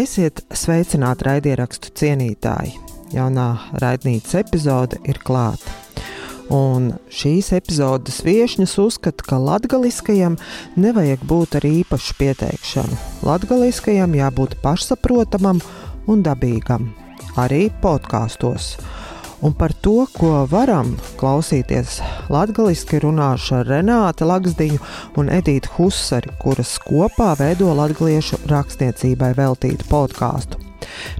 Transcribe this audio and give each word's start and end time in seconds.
Esiet 0.00 0.40
sveicināti 0.56 1.26
raidierakstu 1.26 1.90
cienītāji! 1.98 2.70
Jaunā 3.12 3.48
raidnīcas 3.82 4.38
epizode 4.38 4.96
ir 5.10 5.18
klāta. 5.26 5.74
Un 6.54 6.86
šīs 7.12 7.50
epizodes 7.58 8.22
viesņas 8.24 8.78
uzskata, 8.80 9.26
ka 9.26 9.36
latgaliskajam 9.42 10.38
nevajag 10.80 11.26
būt 11.32 11.58
ar 11.60 11.66
īpašu 11.68 12.16
pieteikšanu. 12.22 12.96
Latgaliskajam 13.28 14.16
jābūt 14.16 14.56
pašsaprotamam 14.64 15.60
un 16.08 16.24
dabīgam, 16.24 16.88
arī 17.36 17.66
podkāstos. 17.84 18.76
Un 19.40 19.54
par 19.56 19.72
to, 19.72 20.04
ko 20.12 20.44
varam 20.50 20.92
klausīties, 21.16 22.00
latviešu 22.28 22.98
runāšu 23.06 23.54
ar 23.60 23.70
Renātu 23.72 24.28
Lagsdiņu 24.28 24.80
un 25.20 25.30
Edītu 25.32 25.72
Husari, 25.78 26.28
kuras 26.42 26.74
kopā 26.84 27.32
veido 27.40 27.72
latviešu 27.78 28.42
rakstniecībai 28.50 29.32
veltītu 29.38 29.88
podkāstu. 29.88 30.60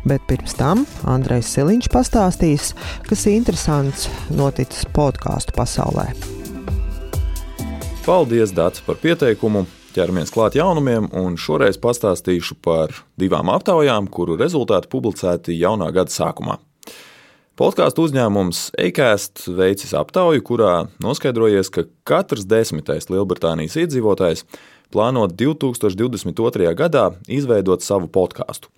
Bet 0.04 0.26
pirms 0.28 0.52
tam 0.58 0.84
Andrejs 1.08 1.48
Siliņš 1.54 1.88
pastāstīs, 1.94 2.74
kas 3.08 3.26
interesants 3.32 4.08
noticis 4.28 4.84
podkāstu 4.92 5.56
pasaulē. 5.56 6.10
Paldies, 8.04 8.52
Dārts, 8.52 8.84
par 8.84 9.00
pieteikumu! 9.00 9.64
ķeramies 9.94 10.30
klāt 10.30 10.54
jaunumiem, 10.58 11.08
un 11.18 11.34
šoreiz 11.40 11.78
pastāstīšu 11.82 12.60
par 12.62 12.94
divām 13.18 13.50
aptaujām, 13.50 14.06
kuru 14.12 14.36
rezultāti 14.38 14.90
publicēti 14.92 15.56
jaunā 15.58 15.90
gada 15.94 16.12
sākumā. 16.14 16.60
Podkāstu 17.60 18.06
uzņēmums 18.06 18.70
Eikēst 18.80 19.42
veicis 19.52 19.90
aptauju, 19.92 20.40
kurā 20.48 20.74
noskaidrojies, 21.04 21.68
ka 21.68 21.82
katrs 22.08 22.46
desmitais 22.48 23.10
Lielbritānijas 23.12 23.74
iedzīvotājs 23.82 24.46
plāno 24.88 25.26
2022. 25.28 26.70
gadā 26.78 27.02
izveidot 27.28 27.84
savu 27.84 28.08
podkāstu. 28.08 28.70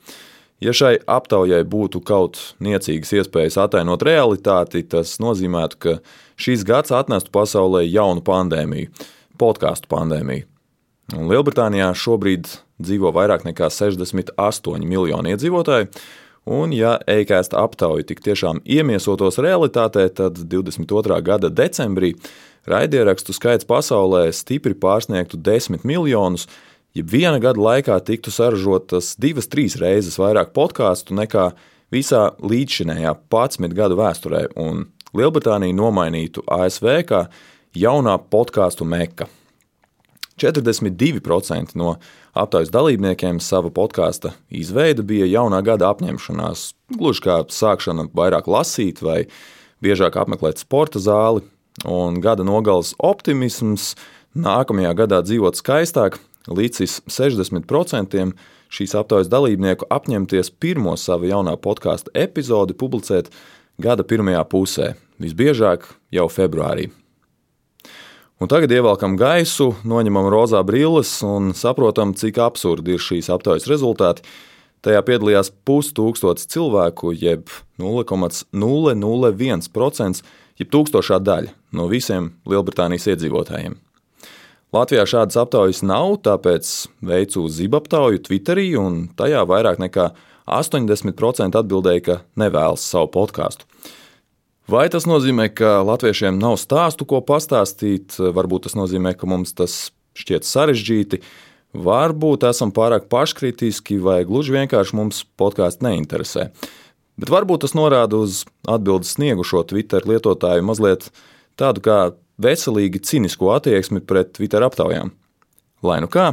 Ja 0.58 0.74
šai 0.74 0.96
aptaujai 1.06 1.60
būtu 1.62 2.00
kaut 2.02 2.40
niecīgas 2.58 3.14
iespējas 3.20 3.60
atainot 3.62 4.02
realitāti, 4.02 4.82
tas 4.82 5.14
nozīmētu, 5.22 5.78
ka 5.78 5.94
šīs 6.42 6.64
gads 6.66 6.90
atnestu 6.90 7.30
pasaulē 7.38 7.84
jaunu 7.86 8.24
pandēmiju, 8.26 8.90
podkāstu 9.38 9.86
pandēmiju. 9.94 10.48
Un 11.14 11.30
Lielbritānijā 11.30 11.92
šobrīd 11.94 12.50
dzīvo 12.82 13.14
vairāk 13.14 13.46
nekā 13.46 13.70
68 13.70 14.82
miljoni 14.82 15.36
iedzīvotāju, 15.36 15.86
Un, 16.44 16.72
ja 16.74 16.96
e-kasta 17.06 17.60
aptauja 17.62 18.02
tik 18.06 18.22
tiešām 18.24 18.64
iemiesotos 18.66 19.38
realitātē, 19.38 20.08
tad 20.10 20.40
22. 20.50 21.20
gada 21.22 21.50
decembrī 21.50 22.16
raidierakstu 22.66 23.34
skaits 23.36 23.66
pasaulē 23.68 24.24
stipri 24.34 24.74
pārsniegtu 24.74 25.38
10 25.38 25.86
miljonus, 25.86 26.48
ja 26.98 27.04
viena 27.06 27.38
gada 27.42 27.62
laikā 27.62 28.00
tiktu 28.02 28.34
saražotas 28.34 29.14
divas, 29.22 29.46
trīs 29.46 29.78
reizes 29.78 30.18
vairāk 30.18 30.50
podkāstu 30.56 31.14
nekā 31.14 31.52
visā 31.94 32.32
līdzšinējā 32.42 33.14
11 33.30 33.78
gadu 33.78 34.00
vēsturē, 34.02 34.48
un 34.58 34.88
Lielbritānija 35.14 35.76
nomainītu 35.76 36.42
ASV 36.48 36.88
kā 37.06 37.26
jaunā 37.76 38.16
podkāstu 38.32 38.88
meka. 38.88 39.28
42% 40.40 41.76
no 41.78 41.96
aptaujas 42.32 42.72
dalībniekiem 42.72 43.40
sava 43.40 43.70
podkāsta 43.74 44.32
izveide 44.50 45.04
bija 45.06 45.28
jaunā 45.28 45.62
gada 45.64 45.90
apņemšanās, 45.92 46.72
gluži 46.96 47.24
kā 47.26 47.38
sākšana 47.52 48.08
vairāk 48.16 48.48
lasīt 48.50 49.02
vai 49.04 49.26
biežāk 49.84 50.16
apmeklēt 50.16 50.62
sporta 50.62 51.02
zāli, 51.02 51.44
un 51.88 52.20
gada 52.22 52.44
nogales 52.46 52.94
optimisms 53.02 53.92
nākamajā 54.34 54.94
gadā 55.02 55.20
dzīvot 55.26 55.58
skaistāk, 55.58 56.18
līdz 56.48 57.02
60% 57.10 58.32
šīs 58.72 58.96
aptaujas 58.96 59.30
dalībnieku 59.32 59.88
apņemties 59.92 60.52
pirmo 60.62 60.96
savu 60.96 61.28
jaunā 61.28 61.58
podkāstu 61.60 62.14
epizodi 62.16 62.76
publicēt 62.78 63.28
gada 63.82 64.06
pirmajā 64.06 64.42
pusē, 64.48 64.92
visbiežāk 65.20 65.86
jau 66.12 66.28
februārī. 66.32 66.90
Un 68.42 68.50
tagad 68.50 68.72
ievelkam 68.74 69.12
gaisu, 69.14 69.68
noņemam 69.86 70.26
rozā 70.32 70.64
brilles 70.66 71.10
un 71.22 71.52
saprotam, 71.54 72.10
cik 72.18 72.40
absurdi 72.42 72.96
ir 72.96 73.02
šīs 73.04 73.28
aptaujas 73.30 73.68
rezultāti. 73.70 74.24
Tajā 74.82 74.98
piedalījās 75.06 75.54
pustūkstots 75.62 76.50
cilvēku, 76.50 77.14
jeb 77.14 77.46
0,001%, 77.78 80.26
jeb 80.58 80.68
tūkstošā 80.74 81.22
daļa 81.22 81.54
no 81.78 81.86
visiem 81.92 82.34
Lielbritānijas 82.50 83.06
iedzīvotājiem. 83.14 83.78
Latvijā 84.74 85.06
šādas 85.06 85.38
aptaujas 85.38 85.86
nav, 85.86 86.18
tāpēc 86.26 86.90
veicu 86.98 87.46
zibaptauju 87.46 88.26
Twitterī, 88.26 88.74
un 88.74 89.06
tajā 89.14 89.46
vairāk 89.46 89.78
nekā 89.86 90.18
80% 90.50 91.54
atbildēja, 91.62 92.02
ka 92.08 92.26
nevēlas 92.42 92.90
savu 92.90 93.06
podkāstu. 93.20 93.70
Vai 94.70 94.86
tas 94.92 95.08
nozīmē, 95.10 95.48
ka 95.50 95.80
latviešiem 95.82 96.38
nav 96.38 96.54
stāstu, 96.60 97.06
ko 97.08 97.18
pastāstīt, 97.26 98.14
varbūt 98.18 98.68
tas 98.68 98.76
nozīmē, 98.78 99.16
ka 99.18 99.26
mums 99.26 99.56
tas 99.58 99.90
šķiet 100.18 100.46
sarežģīti, 100.46 101.18
varbūt 101.74 102.46
esam 102.46 102.70
pārāk 102.74 103.08
paškritiski, 103.10 103.98
vai 103.98 104.22
gluži 104.28 104.54
vienkārši 104.54 104.96
mums 104.98 105.24
podkāsts 105.40 105.82
neinteresē. 105.82 106.50
Bet 107.18 107.32
varbūt 107.32 107.66
tas 107.66 107.74
norāda 107.76 108.22
uz 108.22 108.44
atbildes 108.68 109.16
sniegušo 109.16 109.64
Twitter 109.68 110.06
lietotāju 110.08 110.64
mazliet 110.64 111.10
tādu 111.58 111.82
kā 111.84 111.98
veselīgi 112.42 113.02
cinisko 113.04 113.50
attieksmi 113.56 114.00
pret 114.06 114.32
Twitter 114.38 114.64
aptaujām. 114.64 115.12
Lai 115.82 115.98
nu 116.04 116.08
kā, 116.12 116.32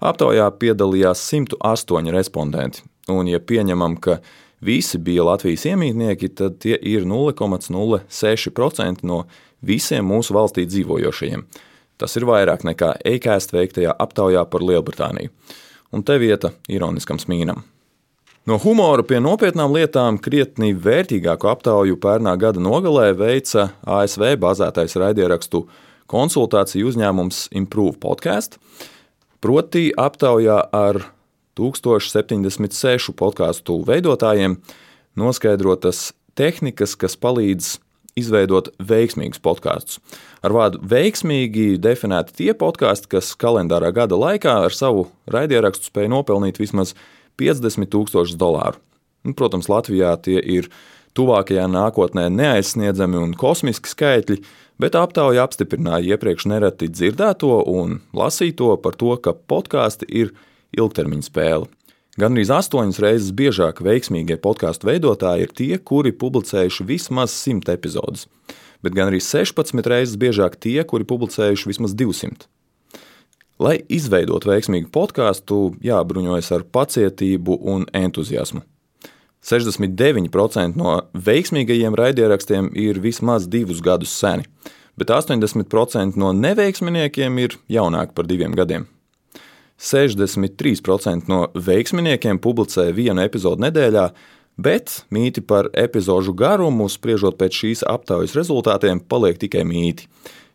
aptaujā 0.00 0.48
piedalījās 0.60 1.22
108 1.28 2.12
respondenti, 2.14 2.82
un 3.12 3.28
ja 3.30 3.40
pieņemam, 3.40 4.00
ka 4.00 4.18
visi 4.64 4.98
bija 4.98 5.24
Latvijas 5.26 5.66
iemītnieki, 5.68 6.28
tad 6.36 6.58
tie 6.62 6.78
ir 6.80 7.04
0,06% 7.08 9.04
no 9.06 9.24
visiem 9.66 10.06
mūsu 10.08 10.34
valstī 10.36 10.66
dzīvojošajiem. 10.68 11.46
Tas 11.96 12.16
ir 12.18 12.26
vairāk 12.28 12.64
nekā 12.68 12.94
EKST 13.14 13.56
veiktajā 13.56 13.94
aptaujā 13.98 14.44
par 14.50 14.60
Lielbritāniju. 14.64 15.30
Un 15.94 16.02
te 16.04 16.18
vieta 16.20 16.50
ironiskam 16.68 17.18
smīnam. 17.22 17.62
No 18.46 18.60
humora 18.62 19.02
pie 19.02 19.18
nopietnām 19.18 19.72
lietām 19.74 20.20
krietni 20.22 20.70
vērtīgāku 20.78 21.48
aptauju 21.50 21.96
pērnā 21.98 22.36
gada 22.38 22.60
nogalē 22.62 23.08
veica 23.18 23.70
ASV 23.82 24.36
bāzētais 24.38 24.94
raidierakstu 25.02 25.64
konsultāciju 26.06 26.92
uzņēmums 26.92 27.48
Improve 27.58 27.98
Podcast. 28.02 28.60
Proti, 29.42 29.88
aptaujā 29.98 30.60
ar 30.70 31.00
1076 31.56 33.14
podkāstu 33.16 33.80
veidotājiem 33.88 34.58
noskaidrotas 35.16 36.10
tehnikas, 36.36 36.94
kas 37.00 37.16
palīdz 37.16 37.76
izveidot 38.16 38.70
veiksmīgus 38.80 39.40
podkāstus. 39.44 40.00
Ar 40.44 40.54
vārdu 40.56 40.80
veiksmīgi 40.88 41.76
definēti 41.82 42.36
tie 42.40 42.52
podkāsti, 42.56 43.10
kas 43.12 43.34
kalendārā 43.40 43.92
gada 43.96 44.16
laikā 44.16 44.56
ar 44.66 44.74
savu 44.74 45.08
raidierakstu 45.32 45.90
spēja 45.90 46.12
nopelnīt 46.12 46.60
vismaz 46.60 46.94
50 47.40 47.90
tūkstošus 47.92 48.38
dolāru. 48.40 48.80
Un, 49.26 49.34
protams, 49.36 49.68
Latvijā 49.68 50.14
tie 50.22 50.38
ir 50.40 50.70
tuvākajā 51.16 51.66
nākotnē 51.72 52.28
neaizsniedzami 52.32 53.18
un 53.20 53.34
kosmiski 53.36 53.90
skaitļi, 53.90 54.38
bet 54.80 54.96
aptauja 54.96 55.44
apstiprināja 55.44 56.14
iepriekš 56.14 56.48
nereti 56.52 56.88
dzirdēto 56.92 57.58
un 57.72 58.00
lasīto 58.16 58.74
par 58.84 58.96
to, 59.00 59.16
ka 59.20 59.34
podkāsti 59.34 60.08
ir 60.22 60.34
ilgtermiņa 60.78 61.28
spēle. 61.28 61.66
Gan 62.16 62.32
arī 62.32 62.46
astoņas 62.48 63.00
reizes 63.04 63.32
biežāk 63.36 63.82
veiksmīgie 63.84 64.38
podkāstu 64.40 64.88
veidotāji 64.88 65.44
ir 65.44 65.50
tie, 65.52 65.72
kuri 65.76 66.14
publicējuši 66.16 66.86
vismaz 66.88 67.34
100 67.36 67.74
epizodus, 67.74 68.24
bet 68.80 68.96
gan 68.96 69.10
arī 69.10 69.20
16 69.20 69.90
reizes 69.92 70.16
biežāk 70.16 70.56
tie, 70.56 70.78
kuri 70.88 71.04
publicējuši 71.04 71.68
vismaz 71.68 71.92
200. 71.92 72.48
Lai 73.60 73.76
izveidotu 73.92 74.48
veiksmīgu 74.48 74.88
podkāstu, 74.92 75.76
jābruņojas 75.84 76.50
ar 76.56 76.64
pacietību 76.72 77.60
un 77.72 77.84
entuziasmu. 77.92 78.64
69% 79.46 80.80
no 80.80 80.96
veiksmīgajiem 81.12 81.94
raidierakstiem 82.00 82.72
ir 82.74 82.98
vismaz 83.04 83.46
divus 83.46 83.84
gadus 83.84 84.16
seni, 84.16 84.48
bet 84.96 85.12
80% 85.12 86.16
no 86.16 86.32
neveiksminiekiem 86.32 87.40
ir 87.44 87.60
jaunāki 87.68 88.16
par 88.16 88.26
diviem 88.28 88.56
gadiem. 88.56 88.88
63% 89.80 91.28
no 91.28 91.46
veiksminiekiem 91.54 92.40
publicē 92.42 92.88
vienu 92.96 93.22
epizodu 93.24 93.66
nedēļā, 93.66 94.06
bet 94.56 95.02
mīti 95.12 95.44
par 95.44 95.68
epizodu 95.76 96.32
garumu, 96.36 96.88
spriežot 96.88 97.36
pēc 97.40 97.60
šīs 97.60 97.84
aptaujas 97.88 98.36
rezultātiem, 98.38 99.00
paliek 99.00 99.38
tikai 99.40 99.66
mīti. 99.68 100.08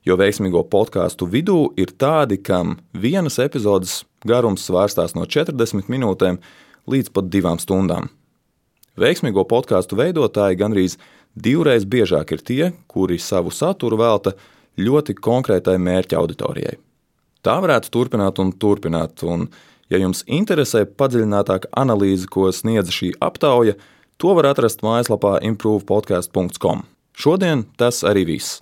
Jo 0.06 0.18
veiksmīgo 0.18 0.64
podkāstu 0.66 1.28
vidū 1.30 1.68
ir 1.78 1.94
tādi, 1.94 2.40
kam 2.42 2.80
vienas 2.98 3.38
epizodes 3.40 4.00
garums 4.26 4.66
svārstās 4.66 5.14
no 5.14 5.28
40 5.30 5.92
minūtēm 5.94 6.42
līdz 6.90 7.14
pat 7.14 7.30
divām 7.30 7.62
stundām. 7.62 8.10
Veiksmīgo 8.98 9.46
podkāstu 9.48 9.96
veidotāji 10.02 10.58
gandrīz 10.58 10.98
divreiz 11.38 11.86
biežāk 11.86 12.34
ir 12.34 12.42
tie, 12.42 12.72
kuri 12.90 13.22
savu 13.22 13.54
saturu 13.54 14.02
velta 14.02 14.34
ļoti 14.82 15.16
konkrētai 15.22 15.78
mērķa 15.78 16.18
auditorijai. 16.18 16.80
Tā 17.42 17.58
varētu 17.64 17.90
turpināt 17.94 18.40
un 18.40 18.52
turpināt. 18.54 19.24
Un, 19.24 19.50
Ja 19.92 20.00
jums 20.00 20.22
interesē 20.24 20.86
padziļinātāka 20.88 21.68
analīze, 21.76 22.30
ko 22.32 22.48
sniedz 22.56 22.94
šī 22.96 23.12
aptauja, 23.20 23.76
to 24.22 24.32
var 24.38 24.48
atrast 24.54 24.86
mājaslapā 24.86 25.34
improvepodcast.com. 25.50 26.86
Šodien 27.12 27.66
tas 27.76 28.00
arī 28.08 28.24
viss. 28.30 28.62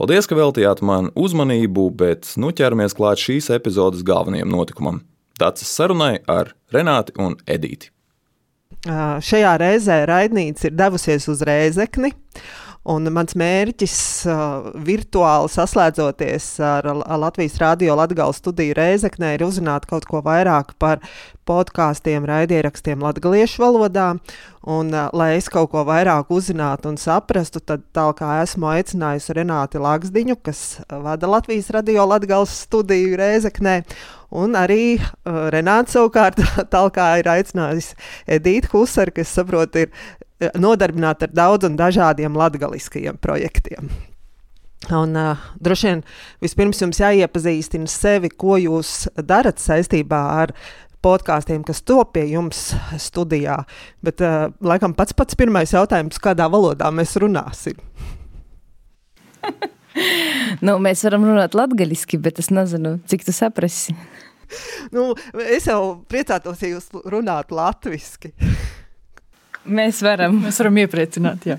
Paldies, 0.00 0.24
ka 0.24 0.38
veltījāt 0.38 0.80
man 0.80 1.10
uzmanību, 1.12 1.90
bet 2.00 2.32
nu 2.40 2.48
ķeramies 2.56 2.96
klāt 2.96 3.20
šīs 3.20 3.50
epizodes 3.52 4.06
galvenajam 4.08 4.48
notikumam- 4.48 5.02
Dācis 5.40 5.68
sarunai 5.68 6.22
ar 6.26 6.54
Renāti 6.72 7.12
un 7.18 7.36
Edīti. 7.46 7.92
Šajā 8.86 9.52
reizē 9.60 10.06
raidnīca 10.08 10.70
ir 10.70 10.72
devusies 10.72 11.28
uz 11.28 11.42
Rēzekni. 11.44 12.14
Un 12.90 13.06
mans 13.14 13.36
mērķis, 13.38 13.96
uh, 14.26 14.70
virtuāli 14.82 15.50
saslēdzoties 15.52 16.46
ar 16.64 16.88
Latvijas 17.22 17.58
Rādio 17.60 17.94
Latvijas 17.94 18.40
studiju 18.40 18.74
Reizeknē, 18.74 19.34
ir 19.36 19.44
uzzināt 19.46 19.86
kaut 19.86 20.08
ko 20.10 20.22
vairāk 20.26 20.72
par 20.80 20.98
podkāstiem, 21.46 22.26
raidierakstiem 22.26 23.02
latviešu 23.04 23.62
valodā. 23.62 24.08
Un, 24.66 24.90
uh, 24.90 25.06
lai 25.14 25.36
es 25.36 25.46
kaut 25.52 25.70
ko 25.74 25.84
vairāk 25.86 26.32
uzzinātu 26.34 26.90
un 26.90 26.98
saprastu, 27.00 27.62
tad 27.62 27.84
tā 27.94 28.08
kā 28.18 28.40
esmu 28.42 28.72
aicinājusi 28.72 29.36
Renāti 29.38 29.82
Laksdiņu, 29.82 30.40
kas 30.42 30.80
vada 30.90 31.30
Latvijas 31.30 31.70
Radio 31.76 32.08
Latvijas 32.10 32.56
studiju 32.64 33.20
Reizeknē. 33.20 33.82
Un 34.30 34.58
arī 34.58 34.96
uh, 34.96 35.46
Renāts 35.54 35.94
savukārt 35.94 36.42
tālāk 36.74 36.98
ir 37.22 37.30
aicinājis 37.36 37.92
Edīti 38.26 38.72
Husaru, 38.74 39.14
kas 39.20 39.36
saprot, 39.38 39.78
ir 39.78 39.94
nodarbināti 40.60 41.28
ar 41.28 41.34
daudz 41.34 41.68
un 41.68 41.76
dažādiem 41.78 42.36
latgaliskajiem 42.38 43.18
projektiem. 43.20 43.90
Un, 44.88 45.12
uh, 45.16 45.40
droši 45.60 45.90
vien 45.90 46.04
vispirms 46.40 46.80
jums 46.80 47.00
jāiepazīstina 47.02 47.90
sevi, 47.90 48.30
ko 48.32 48.56
jūs 48.56 49.10
darat 49.28 49.60
saistībā 49.60 50.20
ar 50.40 50.54
podkāstiem, 51.04 51.62
kas 51.64 51.82
top 51.84 52.14
pie 52.16 52.24
jums 52.32 52.70
studijā. 53.00 53.58
Bet, 54.04 54.24
uh, 54.24 54.48
laikam, 54.64 54.96
pats 54.96 55.16
pats 55.16 55.36
pirmais 55.36 55.76
jautājums, 55.76 56.20
kādā 56.22 56.48
valodā 56.52 56.88
mēs 56.92 57.12
runāsim? 57.20 57.76
nu, 60.66 60.78
mēs 60.80 61.04
varam 61.04 61.28
runāt 61.28 61.56
latviešu, 61.56 62.20
bet 62.24 62.40
es 62.40 62.50
nezinu, 62.52 62.96
cik 63.08 63.28
tu 63.28 63.36
saprasi. 63.36 63.96
nu, 64.96 65.10
es 65.44 65.68
jau 65.68 66.00
priecātos, 66.10 66.64
ja 66.64 66.74
jūs 66.74 66.90
runātu 67.04 67.60
latviešu. 67.60 68.32
Mēs 69.70 70.00
varam. 70.04 70.40
Mēs 70.44 70.58
varam 70.62 70.78
iepriecināt, 70.82 71.46
jā. 71.46 71.58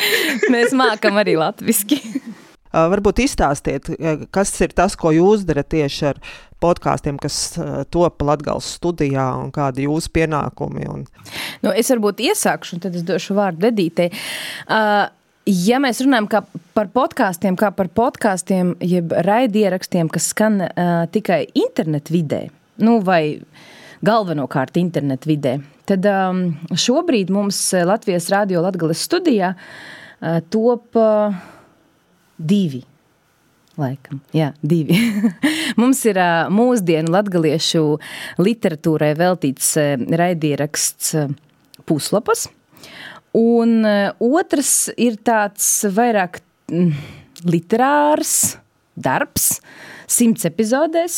Mēs 0.54 0.74
mākam 0.76 1.20
arī 1.22 1.38
latviski. 1.40 2.00
Uh, 2.74 2.88
varbūt 2.90 3.20
izstāstiet, 3.22 3.86
kas 4.34 4.50
ir 4.64 4.72
tas, 4.74 4.96
ko 4.98 5.12
jūs 5.14 5.44
darat 5.46 5.68
tieši 5.70 6.08
ar 6.08 6.16
podkāstiem, 6.58 7.20
kas 7.22 7.36
uh, 7.54 7.84
top 7.86 8.24
Latvijas 8.26 8.72
studijā, 8.80 9.28
un 9.44 9.52
kādi 9.54 9.84
ir 9.84 9.92
jūsu 9.92 10.10
pienākumi. 10.16 10.88
Un... 10.90 11.04
Nu, 11.62 11.70
es 11.70 11.92
varbūt 11.92 12.24
iesākšu, 12.24 12.74
un 12.74 12.82
tad 12.82 12.96
es 12.98 13.04
došu 13.06 13.36
vārdu 13.38 13.62
Dedītei. 13.68 14.08
Uh, 14.66 15.04
Ja 15.44 15.76
mēs 15.76 15.98
runājam 16.00 16.24
par 16.72 16.88
podkāstiem, 16.88 17.52
kā 17.60 17.68
par 17.76 17.90
podkāstiem, 17.92 18.70
jeb 18.80 19.10
raidierakstiem, 19.12 20.08
kas 20.08 20.30
skan 20.32 20.62
uh, 20.64 21.04
tikai 21.12 21.42
internetu 21.52 22.14
vidē, 22.14 22.38
nu, 22.80 22.94
vai 23.04 23.42
galvenokārt 24.08 24.80
internetu 24.80 25.28
vidē, 25.28 25.58
Tad 25.88 26.06
um, 26.08 26.46
šobrīd 26.72 27.28
mums 27.34 27.58
eh, 27.76 27.84
Latvijas 27.84 28.30
Rādio 28.32 28.62
Latvijas 28.64 29.02
studijā 29.04 29.52
uh, 29.52 30.38
top 30.48 30.96
uh, 30.96 31.34
divi. 32.40 32.80
Laikam, 33.76 34.22
jā, 34.32 34.52
divi. 34.64 34.96
mums 35.80 36.00
ir 36.08 36.20
uh, 36.22 36.46
mūsdienu 36.48 37.12
latviešu 37.12 37.82
literatūrai 38.40 39.12
veltīts 39.18 39.74
uh, 39.80 39.98
raidieraksts 40.22 41.12
uh, 41.20 41.34
Puslapas. 41.84 42.46
Un 43.36 43.82
otrs 44.22 44.92
ir 44.94 45.16
tāds 45.26 45.66
vairāk 45.90 46.38
mm, 46.70 46.92
literārs 47.50 48.54
darbs, 48.94 49.58
simts 50.06 50.46
epizodēs, 50.46 51.16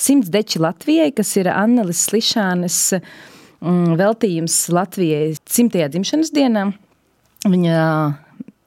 simts 0.00 0.32
deči 0.32 0.62
Latvijai, 0.64 1.10
kas 1.12 1.34
ir 1.36 1.50
Annelis 1.52 2.00
Slišānes 2.08 2.78
uh, 2.96 3.12
veltījums 3.60 4.56
Latvijai 4.74 5.34
simtajā 5.48 5.88
dzimšanas 5.92 6.32
dienā. 6.34 6.68
Viņa 7.46 7.82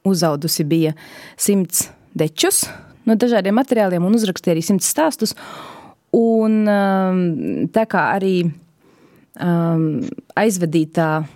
uzaudusi 0.08 0.64
bija 0.64 0.94
simts 1.38 1.88
dečus 2.16 2.64
no 3.06 3.16
dažādiem 3.18 3.54
materiāliem 3.56 4.04
un 4.04 4.16
uzrakstīja 4.16 4.56
arī 4.56 4.64
simts 4.64 4.88
stāstus. 4.90 5.34
Un 6.16 6.64
um, 6.66 7.20
tā 7.70 7.84
kā 7.90 8.08
arī 8.16 8.34
um, 9.38 9.84
aizvadītā 10.38 11.10
uh, 11.20 11.28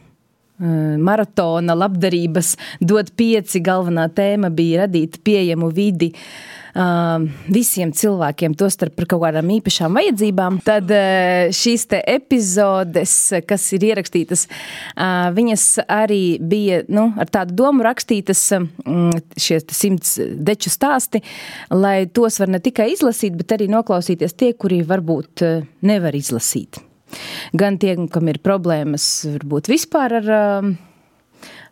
maratona 0.59 1.75
labdarības 1.75 2.55
dod 2.81 3.11
pieci 3.19 3.62
galvenā 3.65 4.09
tēma 4.15 4.53
bija 4.55 4.85
radīt 4.85 5.19
pieejamu 5.27 5.71
vidi 5.75 6.12
uh, 6.15 6.55
visiem 6.75 7.93
cilvēkiem, 7.95 8.55
tostarp 8.59 8.97
par 8.99 9.06
kaut 9.11 9.23
kādām 9.23 9.51
īpašām 9.56 9.95
vajadzībām, 9.95 10.59
tad 10.67 10.91
šīs 11.55 11.87
epizodes, 12.01 13.15
kas 13.47 13.67
ir 13.77 13.87
ierakstītas, 13.91 14.47
viņas 15.37 15.67
arī 15.87 16.39
bija 16.41 16.83
nu, 16.89 17.12
ar 17.17 17.31
tādu 17.31 17.55
domu 17.55 17.85
rakstītas, 17.87 18.43
šie 19.37 19.61
simts 19.71 20.17
deču 20.35 20.73
stāsti, 20.73 21.23
lai 21.71 22.07
tos 22.07 22.41
var 22.43 22.50
ne 22.50 22.62
tikai 22.62 22.91
izlasīt, 22.95 23.37
bet 23.39 23.55
arī 23.55 23.71
noklausīties 23.71 24.35
tie, 24.35 24.53
kuri 24.59 24.83
varbūt 24.87 25.47
nevar 25.87 26.17
izlasīt. 26.19 26.83
Gan 27.55 27.78
tie, 27.82 27.96
kam 28.12 28.32
ir 28.32 28.40
problēmas, 28.44 29.06
varbūt 29.37 29.72
vispār 29.72 30.19
ar 30.22 30.34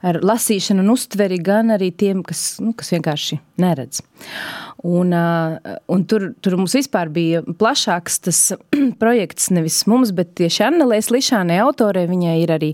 ar 0.02 0.18
lasīšanu 0.26 0.82
un 0.82 0.92
uztveri, 0.96 1.38
gan 1.42 1.72
arī 1.74 1.92
tiem, 1.94 2.22
kas, 2.26 2.56
nu, 2.62 2.72
kas 2.76 2.90
vienkārši 2.94 3.38
neredz. 3.62 4.02
Un, 4.82 5.14
un 5.14 6.04
tur, 6.10 6.32
tur 6.42 6.56
mums 6.58 6.74
vispār 6.74 7.10
bija 7.14 7.42
plašāks 7.46 8.18
tas 8.26 8.40
projekts, 9.02 9.50
nevis 9.54 9.82
mums, 9.90 10.10
bet 10.16 10.34
tieši 10.40 10.66
Annelēs 10.66 11.12
Lišānai 11.14 11.60
autorē. 11.62 12.04
Viņai 12.10 12.34
ir 12.42 12.54
arī 12.56 12.72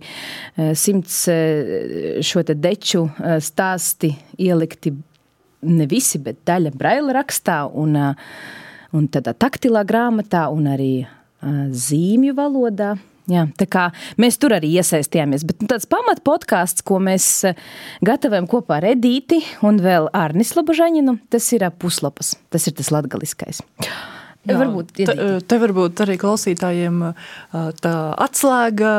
simts 0.79 1.21
šo 1.29 2.45
te 2.49 2.57
deču 2.57 3.07
stāsti 3.45 4.15
ielikti 4.41 4.95
ne 5.69 5.89
visi, 5.91 6.21
bet 6.23 6.41
daļa 6.49 6.73
braila 6.79 7.19
rakstā 7.19 7.61
un, 7.69 7.99
un 7.99 9.09
tādā 9.13 9.37
taktilā 9.37 9.85
grāmatā 9.85 10.47
un 10.55 10.71
arī 10.73 10.93
zīmju 11.43 12.35
valodā. 12.39 12.97
Jā, 13.29 13.43
mēs 14.17 14.39
tur 14.41 14.55
arī 14.57 14.71
iesaistījāmies. 14.81 15.45
Bet 15.45 15.61
nu, 15.61 15.69
tāds 15.69 15.85
pamat 15.91 16.23
podkāsts, 16.25 16.85
ko 16.87 16.97
mēs 17.03 17.27
gatavojam 18.05 18.49
kopā 18.49 18.79
ar 18.81 18.89
Edīti 18.95 19.43
un 19.69 19.83
vēl 19.85 20.09
Arnis 20.17 20.55
Labužaņinu, 20.57 21.19
tas 21.29 21.51
ir 21.53 21.67
puslapas. 21.77 22.39
Tas 22.49 22.65
ir 22.71 22.79
tas 22.79 22.89
latgaliskais. 22.95 23.61
Jā, 24.49 24.57
varbūt 24.57 24.95
te, 24.97 25.15
te 25.45 25.57
varbūt 25.61 26.01
arī 26.07 26.15
klausītājiem 26.21 27.03
tā 27.83 27.95
atslēga 28.25 28.93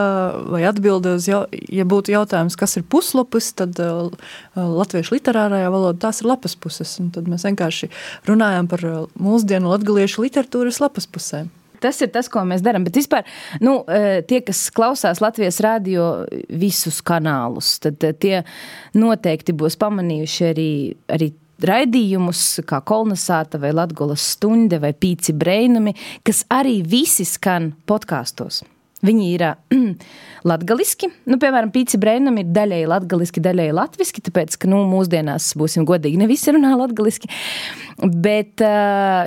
vai 0.51 0.62
atbilde 0.69 1.15
uz, 1.17 1.25
jau, 1.31 1.39
ja 1.50 1.86
būtu 1.89 2.13
jautājums, 2.13 2.58
kas 2.60 2.77
ir 2.77 2.86
puslapis, 2.86 3.50
tad 3.58 3.79
latviešu 4.53 5.15
literārajā 5.17 5.72
valodā 5.74 6.05
tās 6.05 6.22
ir 6.22 6.29
lapas 6.29 6.53
puses. 6.60 6.91
Un 7.01 7.10
tad 7.15 7.31
mēs 7.31 7.48
vienkārši 7.50 7.89
runājam 8.29 8.69
par 8.69 8.86
mūsdienu 9.17 9.74
latgaliešu 9.74 10.27
literatūras 10.27 10.84
lapas 10.84 11.10
pusēm. 11.10 11.50
Tas 11.83 12.01
ir 12.03 12.12
tas, 12.13 12.29
ko 12.31 12.43
mēs 12.48 12.63
darām. 12.65 12.86
Bet 12.88 12.98
vispār, 13.00 13.27
nu, 13.63 13.83
eh, 13.88 14.21
tie, 14.27 14.41
kas 14.45 14.69
klausās 14.75 15.21
Latvijas 15.24 15.59
radio 15.63 16.25
visus 16.50 17.01
kanālus, 17.01 17.77
tad 17.83 18.03
eh, 18.03 18.13
tie 18.13 18.43
noteikti 18.93 19.55
būs 19.55 19.79
pamanījuši 19.79 20.50
arī, 20.50 20.71
arī 21.15 21.31
raidījumus, 21.59 22.43
kā 22.67 22.81
kolonizāta 22.88 23.59
vai 23.59 23.74
Latvijas 23.75 24.36
stunde 24.36 24.79
vai 24.79 24.93
pīci 24.93 25.36
brēnumi, 25.36 25.95
kas 26.24 26.45
arī 26.50 26.79
visi 26.88 27.27
skan 27.27 27.74
podkāstos. 27.88 28.63
Viņi 29.06 29.27
ir 29.32 29.44
latgaliski. 30.50 31.08
Nu, 31.29 31.38
piemēram, 31.39 31.72
pīci 31.75 32.00
brēnam 32.01 32.39
ir 32.41 32.50
daļēji 32.56 32.89
latgaliski, 32.91 33.44
daļēji 33.44 33.75
latviski, 33.77 34.24
tāpēc, 34.25 34.58
ka, 34.60 34.70
nu, 34.72 34.82
mūsdienās, 34.89 35.53
būsim 35.60 35.88
godīgi, 35.88 36.20
ne 36.20 36.27
visi 36.29 36.53
runā 36.56 36.74
latgaliski. 36.79 37.32
Bet 38.00 38.63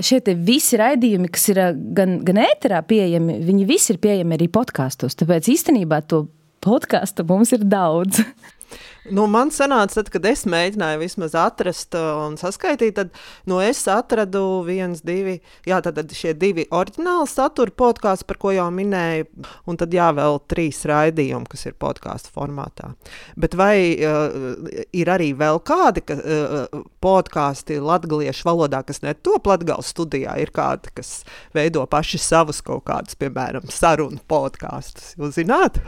šie 0.05 0.21
visi 0.45 0.81
raidījumi, 0.81 1.33
kas 1.33 1.49
ir 1.53 1.63
gan, 1.97 2.19
gan 2.27 2.43
ēterā 2.45 2.83
pieejami, 2.89 3.41
viņi 3.49 3.69
visi 3.69 3.95
ir 3.95 4.01
pieejami 4.05 4.39
arī 4.39 4.49
podkāstos. 4.53 5.17
Tāpēc 5.21 5.51
īstenībā 5.53 6.03
to 6.09 6.27
podkāstu 6.65 7.27
mums 7.29 7.53
ir 7.57 7.65
daudz. 7.69 8.23
Nu, 9.11 9.25
man 9.27 9.51
sanāca, 9.51 9.97
tad, 9.99 10.09
kad 10.15 10.27
es 10.31 10.45
mēģināju 10.47 11.01
vismaz 11.01 11.33
atrast 11.35 11.97
uh, 11.99 12.21
un 12.23 12.37
saskaitīt, 12.39 12.95
tad 12.95 13.11
nu, 13.51 13.57
es 13.59 13.81
atradu 13.91 14.63
viens, 14.63 15.01
divi, 15.03 15.41
jā, 15.67 15.81
tad, 15.83 15.97
tad 15.99 16.13
šie 16.15 16.37
divi 16.39 16.69
oriģināli 16.71 17.27
satura 17.27 17.75
podkāsti, 17.83 18.29
par 18.29 18.39
ko 18.39 18.53
jau 18.55 18.69
minēju, 18.71 19.27
un 19.67 19.81
tad 19.81 19.95
jā, 19.97 20.07
vēl 20.15 20.39
trīs 20.47 20.85
raidījumi, 20.87 21.51
kas 21.51 21.67
ir 21.67 21.75
podkāstu 21.83 22.31
formātā. 22.37 22.93
Bet 23.35 23.57
vai 23.59 23.75
uh, 23.99 24.71
ir 24.95 25.11
arī 25.11 25.33
vēl 25.39 25.59
kādi 25.67 26.05
ka, 26.07 26.19
uh, 26.23 26.87
podkāsti 27.03 27.81
latviešu 27.83 28.47
valodā, 28.47 28.85
kas 28.87 29.03
netop 29.03 29.51
latgālu 29.51 29.83
studijā, 29.83 30.37
ir 30.39 30.55
kādi, 30.55 30.95
kas 30.95 31.25
veido 31.57 31.83
paši 31.91 32.23
savus 32.23 32.63
kaut 32.63 32.87
kādus, 32.87 33.19
piemēram, 33.19 33.67
sarunu 33.67 34.23
podkāstus? 34.31 35.17
Jūs 35.19 35.41
zināt? 35.41 35.83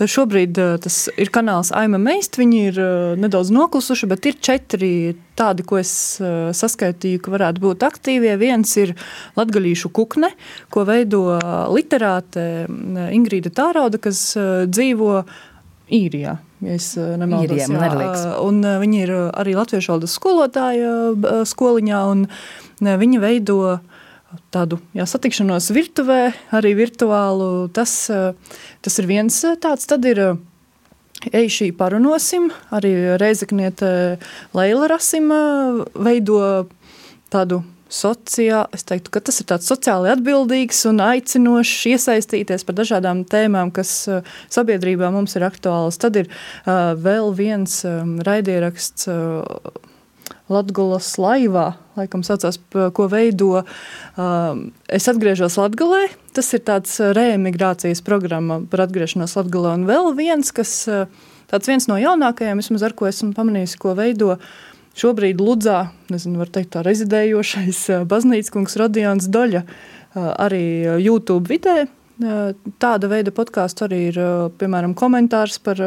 Šobrīd 0.00 0.64
uh, 0.64 0.74
tas 0.80 1.04
ir 1.20 1.28
kanāls 1.34 1.74
Aima 1.76 2.00
Meist 2.00 2.37
viņi 2.38 2.60
ir 2.70 2.78
uh, 2.82 3.18
nedaudz 3.20 3.50
noklusuši, 3.54 4.08
bet 4.10 4.28
ir 4.30 4.38
četri 4.40 4.92
tādi, 5.38 5.64
ko 5.66 5.78
es 5.80 5.92
uh, 6.22 6.48
saskaitīju, 6.56 7.20
ka 7.24 7.34
varētu 7.34 7.62
būt 7.62 7.84
aktīvie. 7.86 8.32
Viens 8.40 8.72
ir 8.80 8.94
latgalīšu 9.38 9.90
kukne, 9.94 10.32
ko 10.74 10.86
veido 10.88 11.22
literāte 11.74 12.66
Ingrīda 13.14 13.52
Tārauda, 13.54 14.00
kas 14.02 14.32
dzīvo 14.38 15.22
īrijā. 15.94 16.38
Ja 16.58 16.74
es 16.74 16.90
nemaldos, 16.98 17.54
Īrijā, 17.54 17.68
jā. 17.70 18.32
Un 18.42 18.64
viņa 18.82 19.02
ir 19.04 19.12
arī 19.30 19.54
latviešu 19.54 19.92
valodas 19.92 20.16
skolotāja 20.18 21.44
skoliņā, 21.46 22.00
un 22.10 22.24
viņa 22.82 23.20
veido 23.22 23.58
tādu 24.52 24.80
jā, 24.96 25.06
satikšanos 25.08 25.70
virtuvē, 25.72 26.20
arī 26.58 26.74
virtuālu. 26.76 27.68
Tas, 27.74 27.94
tas 28.10 28.98
ir 29.00 29.08
viens 29.08 29.38
tāds, 29.62 29.86
tad 29.88 30.04
ir 30.10 30.22
Ej, 31.26 31.48
šī 31.50 31.72
parunāsim. 31.74 32.52
Arī 32.70 32.92
Reizekniete 33.18 34.18
Leila 34.54 34.86
Rasima 34.92 35.40
veido 35.98 36.68
tādu 37.32 37.64
sociāli, 37.88 38.68
es 38.76 38.84
teiktu, 38.86 39.10
ka 39.10 39.22
tas 39.24 39.40
ir 39.40 39.48
tāds 39.48 39.68
sociāli 39.68 40.12
atbildīgs 40.12 40.84
un 40.90 41.00
aicinošs 41.02 41.88
iesaistīties 41.94 42.66
par 42.68 42.76
dažādām 42.78 43.24
tēmām, 43.28 43.72
kas 43.74 43.92
uh, 44.12 44.20
sabiedrībā 44.52 45.10
mums 45.14 45.34
ir 45.40 45.46
aktuālas. 45.48 45.98
Tad 46.00 46.20
ir 46.20 46.28
uh, 46.30 46.94
vēl 47.00 47.32
viens 47.36 47.80
um, 47.88 48.18
raidieraksts. 48.24 49.08
Uh, 49.10 49.84
Latvijas 50.48 51.10
laivā, 51.20 51.74
laikam, 51.98 52.22
saucās, 52.24 52.56
ko 52.96 53.04
veido. 53.12 53.66
Um, 54.16 54.70
es 54.88 55.04
atgriežos 55.10 55.58
Latvijā. 55.60 56.08
Tas 56.38 56.52
ir 56.54 56.60
tāds 56.62 56.92
uh, 57.02 57.10
reemigrācijas 57.16 57.98
programma 58.06 58.60
par 58.70 58.84
atgriešanos 58.84 59.32
Latvijā. 59.34 59.72
Un 59.74 59.88
vēl 59.88 60.12
viens, 60.14 60.52
kas 60.54 60.70
uh, 60.86 61.08
tāds 61.50 61.66
viens 61.66 61.88
no 61.90 61.96
jaunākajiem, 61.98 62.60
vismaz 62.62 62.84
ar 62.86 62.94
ko 62.94 63.08
esmu 63.08 63.32
pamanījis, 63.34 63.74
ko 63.82 63.96
veido 63.98 64.36
šobrīd 64.98 65.42
Ludzā, 65.42 65.88
nezinu, 66.14 66.38
var 66.38 66.52
teikt 66.54 66.76
tā 66.76 66.84
rezidējošais 66.86 67.80
uh, 67.90 68.04
baznīcas 68.06 68.54
kungs 68.54 68.78
Rodions 68.78 69.26
Doļa, 69.34 69.64
arī 70.14 70.62
YouTube 71.02 71.50
vidē. 71.50 71.88
Tāda 72.82 73.10
veida 73.10 73.34
podkāsts 73.34 73.84
arī 73.84 73.98
ir, 74.12 74.16
piemēram, 74.58 74.94
komentārs 74.98 75.58
par 75.62 75.82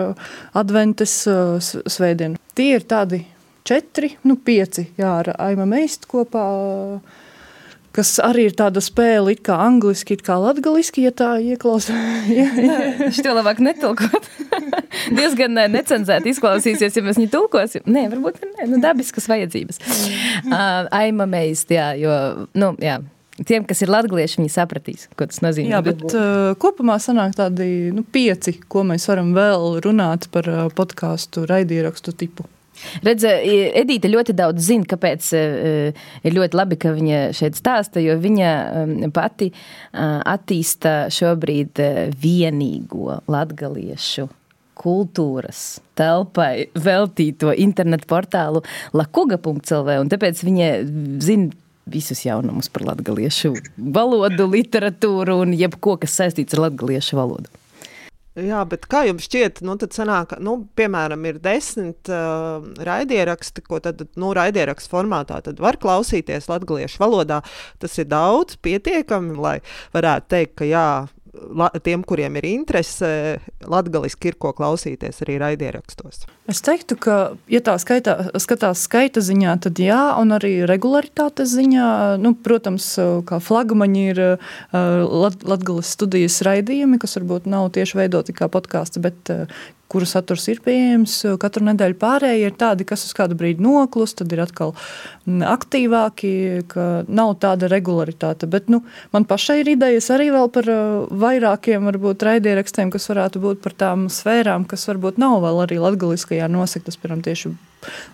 adventes 0.56 1.16
svētdienu. 1.26 2.40
Tie 2.56 2.70
ir 2.78 2.86
tādi 2.88 3.24
četri, 3.68 4.14
nu 4.28 4.38
pieci 4.40 4.90
jā, 5.00 5.18
ar 5.24 5.34
Aima 5.40 5.68
Meistu 5.68 6.12
kopā. 6.12 6.46
Kas 7.96 8.14
arī 8.24 8.46
ir 8.48 8.54
tāda 8.56 8.80
spēle, 8.84 9.34
it 9.36 9.42
kā 9.44 9.58
angliski, 9.66 10.16
it 10.16 10.22
kā 10.24 10.38
latgaliski, 10.40 11.04
ja 11.04 11.12
tā 11.12 11.34
ieklausās. 11.44 12.30
Šo 13.18 13.34
labāk 13.36 13.60
netulkot. 13.64 14.30
Diezgan 15.18 15.60
necenzēti 15.74 16.32
izklausīsies, 16.32 16.96
ja 16.96 17.04
mēs 17.04 17.20
viņu 17.20 17.32
tulkosim. 17.34 17.84
Nē, 17.92 18.06
varbūt 18.14 18.40
ne, 18.46 18.70
nu, 18.72 18.80
dabiskas 18.84 19.28
vajadzības. 19.32 19.82
Uh, 20.46 20.88
Aima 21.02 21.28
Meist, 21.28 21.74
jā, 21.74 21.92
jo, 22.00 22.14
nu, 22.56 22.72
jā. 22.80 23.02
Tiem, 23.48 23.66
kas 23.66 23.80
ir 23.82 23.90
latvieši, 23.90 24.40
viņi 24.40 24.54
sapratīs, 24.54 25.06
ko 25.18 25.26
tas 25.28 25.42
nozīmē. 25.44 25.74
Jā, 25.74 25.84
bet 25.84 26.04
uh, 26.12 26.52
kopumā 26.62 26.96
sanāk 27.02 27.36
tādi 27.40 27.90
nu, 27.96 28.06
pieci, 28.08 28.56
ko 28.72 28.86
mēs 28.88 29.08
varam 29.10 29.32
vēl 29.36 29.82
runāt 29.84 30.30
par 30.32 30.48
uh, 30.52 30.66
podkāstu 30.78 31.48
raidierakstu 31.50 32.16
tipu. 32.16 32.48
Redz, 33.06 33.26
Edīte 33.82 34.12
ļoti 34.12 34.36
daudz 34.38 34.68
zina, 34.72 34.88
kāpēc 34.90 35.32
uh, 35.38 36.04
ir 36.26 36.38
ļoti 36.38 36.60
labi, 36.60 36.80
ka 36.82 36.94
viņa 36.98 37.24
šeit 37.38 37.60
stāsta, 37.60 38.04
jo 38.04 38.18
viņa 38.22 38.52
um, 38.84 38.94
pati 39.14 39.52
attīsta 39.92 41.12
šobrīd 41.14 41.82
vienīgo 42.22 43.22
latgaliešu 43.32 44.30
kultūras 44.82 45.80
telpai 46.00 46.70
veltīto 46.74 47.54
internetu 47.54 48.08
portālu 48.10 48.64
lakuga.lv, 48.98 49.98
un 50.02 50.12
tāpēc 50.12 50.42
viņa 50.48 50.70
zina 51.24 51.52
visus 51.92 52.24
jaunumus 52.26 52.70
par 52.72 52.86
latgaliešu 52.92 53.56
valodu, 53.78 54.48
literatūru 54.52 55.42
un 55.46 55.56
jebko, 55.58 55.98
kas 56.02 56.18
saistīts 56.22 56.56
ar 56.56 56.68
latgaliešu 56.68 57.20
valodu. 57.20 57.61
Jā, 58.40 58.62
bet 58.64 58.86
kā 58.88 59.02
jums 59.10 59.26
šķiet, 59.28 59.60
nu, 59.68 59.74
tad 59.76 59.92
sanāk, 59.92 60.38
nu, 60.40 60.54
piemēram, 60.80 61.26
ir 61.28 61.40
desmit 61.44 62.08
uh, 62.08 62.64
raidieraksti, 62.88 63.64
ko 63.66 63.82
tad, 63.84 64.06
nu, 64.16 64.30
raidierakstu 64.38 64.94
formātā 64.94 65.42
tad 65.44 65.60
var 65.60 65.76
klausīties 65.82 66.48
latviešu 66.48 67.02
valodā. 67.04 67.42
Tas 67.84 68.00
ir 68.00 68.08
daudz, 68.08 68.56
pietiekami, 68.64 69.36
lai 69.36 69.58
varētu 69.92 70.32
teikt, 70.32 70.56
ka 70.62 70.70
jā, 70.70 70.86
la, 71.34 71.70
tiem, 71.84 72.04
kuriem 72.08 72.36
ir 72.40 72.48
interese, 72.50 73.40
latgaliski 73.70 74.32
ir 74.32 74.38
ko 74.42 74.52
klausīties 74.56 75.24
arī 75.26 75.38
raidierakstos. 75.42 76.26
Es 76.52 76.62
teiktu, 76.66 76.98
ka, 77.00 77.18
ja 77.52 77.62
tā 77.64 77.78
skaitā, 77.82 78.18
skatās 78.42 78.84
skaita 78.88 79.24
ziņā, 79.24 79.56
tad 79.66 79.80
jā, 79.82 80.02
un 80.20 80.36
arī 80.36 80.54
regularitātes 80.70 81.54
ziņā, 81.56 81.90
nu, 82.22 82.34
protams, 82.36 82.94
kā 83.28 83.42
flagmaņi 83.44 84.08
ir 84.14 84.24
uh, 84.26 84.48
lat, 84.74 85.46
latgalis 85.48 85.94
studijas 85.96 86.42
raidījumi, 86.48 87.00
kas 87.02 87.18
varbūt 87.20 87.48
nav 87.52 87.72
tieši 87.76 88.02
veidoti 88.04 88.36
kā 88.36 88.52
podkāsts, 88.52 89.02
bet 89.04 89.32
uh, 89.34 89.62
kuru 89.92 90.08
saturs 90.08 90.48
ir 90.52 90.62
pieejams 90.64 91.18
katru 91.42 91.66
nedēļu. 91.68 91.98
Pārējie 92.00 92.48
ir 92.48 92.56
tādi, 92.60 92.88
kas 92.88 93.04
uz 93.08 93.16
kādu 93.18 93.36
brīdi 93.40 93.64
noklust, 93.66 94.20
tad 94.22 94.32
ir 94.32 94.44
atkal 94.46 94.72
mm, 95.28 95.44
aktīvāki, 95.52 96.32
ka 96.72 96.88
nav 97.12 97.36
tāda 97.44 97.68
regularitāte. 97.72 98.48
Bet 98.52 98.72
nu, 98.72 98.82
man 99.12 99.28
pašai 99.30 99.62
ir 99.62 99.74
idejas 99.76 100.08
arī 100.16 100.30
par 100.56 100.70
vairākiem 101.26 101.90
varbūt 101.92 102.24
raidierakstiem, 102.28 102.94
kas 102.94 103.10
varētu 103.12 103.44
būt 103.44 103.62
par 103.66 103.76
tām 103.84 104.08
sfērām, 104.12 104.66
kas 104.70 104.88
varbūt 104.90 105.20
nav 105.22 105.42
vēl 105.44 105.66
arī 105.66 105.82
latgaliskajā 105.84 106.48
nosektas, 106.52 107.00
piemēram, 107.02 107.26
tieši 107.28 107.54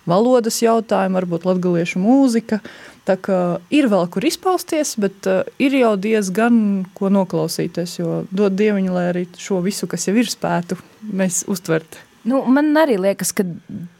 valodas 0.10 0.62
jautājumi, 0.64 1.20
varbūt 1.22 1.48
latgaliešu 1.48 2.02
mūzika. 2.02 2.62
Tā 3.08 3.16
kā 3.24 3.40
ir 3.72 3.88
vēl 3.88 4.10
kur 4.12 4.26
izpausties, 4.28 4.98
bet 5.00 5.28
uh, 5.32 5.48
ir 5.64 5.76
jau 5.80 5.94
diezgan 5.96 6.58
ko 6.98 7.12
noklausīties, 7.14 7.98
jo 8.02 8.22
dod 8.36 8.58
dieviņu, 8.60 8.92
lai 8.92 9.06
arī 9.14 9.24
šo 9.40 9.62
visu, 9.64 9.88
kas 9.88 10.10
jau 10.10 10.16
ir 10.20 10.28
spētu, 10.28 10.76
mēs 11.16 11.46
uztvert. 11.48 12.02
Nu, 12.28 12.42
man 12.52 12.74
arī 12.76 12.98
liekas, 13.00 13.32
ka 13.32 13.46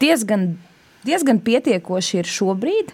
diezgan, 0.02 0.50
diezgan 1.08 1.40
pietiekoši 1.44 2.20
ir 2.20 2.28
šobrīd. 2.28 2.92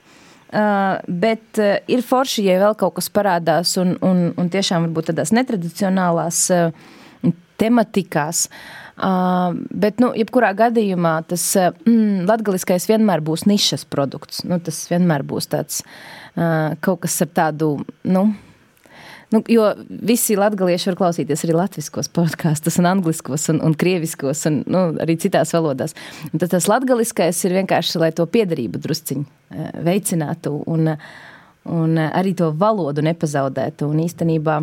Uh, 0.54 1.00
bet 1.10 1.58
uh, 1.58 1.80
ir 1.90 2.04
forši, 2.06 2.44
ja 2.46 2.60
vēl 2.62 2.76
kaut 2.78 2.94
kas 3.00 3.08
parādās, 3.10 3.72
un, 3.82 3.96
un, 4.06 4.28
un 4.38 4.50
tiešām 4.52 4.84
varbūt 4.86 5.08
tādās 5.10 5.32
netradicionālās 5.34 6.44
uh, 6.54 7.32
tematikās. 7.58 8.44
Uh, 8.46 8.83
Uh, 8.94 9.56
bet, 9.74 9.98
nu, 9.98 10.12
jebkurā 10.14 10.52
gadījumā 10.54 11.16
tas 11.26 11.42
mm, 11.58 12.28
latgaliskais 12.30 12.86
vienmēr 12.86 13.24
būs 13.26 13.42
nišas 13.50 13.82
produkts. 13.90 14.44
Nu, 14.46 14.60
tas 14.62 14.84
vienmēr 14.86 15.24
būs 15.26 15.50
tāds 15.50 15.80
uh, 15.82 16.76
kaut 16.78 17.02
kas 17.02 17.18
ar 17.26 17.32
tādu, 17.34 17.76
nu, 18.06 18.28
Nu, 19.34 19.40
jo 19.48 19.64
visi 19.88 20.36
latvieši 20.38 20.92
var 20.92 20.96
klausīties 20.98 21.40
arī 21.42 21.56
latviešu 21.56 22.04
podkāstus, 22.14 22.76
un 22.78 22.86
angļuiskos, 22.86 23.48
un, 23.50 23.56
un 23.66 23.72
krieviskos, 23.74 24.44
un 24.46 24.60
nu, 24.70 24.82
arī 25.02 25.16
citās 25.18 25.50
valodās. 25.56 25.96
Un 26.30 26.38
tad 26.38 26.52
tas 26.52 26.68
latviešais 26.70 27.40
ir 27.48 27.56
vienkārši, 27.56 27.98
lai 27.98 28.12
to 28.14 28.28
piedarību 28.30 28.78
drusciņi 28.84 29.24
veicinātu 29.82 30.54
un, 30.70 30.92
un 31.66 31.98
arī 32.04 32.36
to 32.38 32.52
valodu 32.54 33.02
nepazaudētu. 33.02 33.90
Un 33.90 34.04
īstenībā 34.04 34.60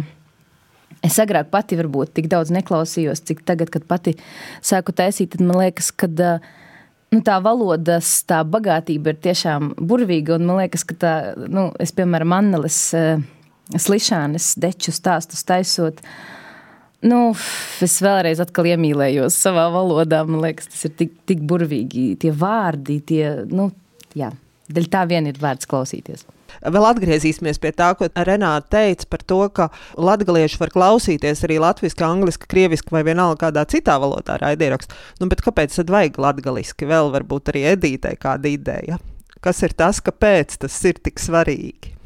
Es 1.02 1.18
agrāk 1.22 1.50
pati 1.50 1.78
varbūt 1.80 2.14
tik 2.18 2.28
daudz 2.30 2.52
neklausījos, 2.54 3.24
cik 3.26 3.42
tagad, 3.48 3.72
kad 3.74 3.88
pati 3.90 4.14
sāku 4.62 4.94
taisīt, 4.94 5.34
tad 5.34 5.42
man 5.42 5.58
liekas, 5.64 5.90
ka 5.98 6.10
nu, 7.12 7.22
tā 7.26 7.40
valodas 7.42 8.20
tā 8.30 8.44
bagātība 8.46 9.14
ir 9.14 9.22
tiešām 9.26 9.74
burvīga. 9.82 10.38
Man 10.38 10.62
liekas, 10.62 10.86
ka 10.86 10.98
tā, 11.02 11.14
nu, 11.42 11.70
es, 11.82 11.94
piemēram, 11.98 12.36
Anneles 12.38 12.84
Slišanes 13.72 14.54
deču 14.62 14.94
stāstus 14.94 15.46
taisot. 15.48 16.04
Nu, 17.02 17.32
es 17.82 17.98
vēlreiz 18.04 18.44
iemīlējos 18.44 19.40
savā 19.42 19.66
valodā. 19.74 20.22
Man 20.28 20.44
liekas, 20.46 20.70
tas 20.70 20.86
ir 20.86 20.94
tik, 21.00 21.16
tik 21.26 21.42
burvīgi. 21.50 22.12
Tie 22.22 22.34
vārdi, 22.36 23.00
tie, 23.10 23.24
nu, 23.50 23.72
jā, 24.14 24.30
tā 24.70 25.08
vien 25.10 25.32
ir 25.32 25.42
vērts 25.42 25.70
klausīties. 25.72 26.28
Vēl 26.62 26.88
atgriezīsimies 26.92 27.62
pie 27.62 27.72
tā, 27.76 27.92
ko 27.98 28.10
Renāta 28.12 28.78
teica 28.78 29.08
par 29.12 29.24
to, 29.28 29.40
ka 29.56 29.70
latgalieši 30.00 30.60
var 30.62 30.74
klausīties 30.74 31.46
arī 31.48 31.62
latviešu, 31.64 32.04
angliski, 32.08 32.50
krieviski 32.52 32.94
vai 32.96 33.06
vienalga 33.08 33.48
kādā 33.48 33.66
citā 33.70 33.98
valodā 34.02 34.38
raidierakstu. 34.42 34.98
Nu, 35.22 35.30
bet 35.32 35.44
kāpēc 35.46 35.78
tad 35.80 35.94
vajag 35.94 36.20
latgaliski? 36.22 36.90
Vēl 36.90 37.14
varbūt 37.16 37.54
arī 37.54 37.66
edītē 37.76 38.16
kāda 38.22 38.52
ideja. 38.52 39.00
Kas 39.42 39.64
ir 39.66 39.74
tas, 39.74 40.04
kāpēc 40.06 40.60
tas 40.62 40.76
ir 40.86 41.02
tik 41.02 41.22
svarīgi? 41.22 42.01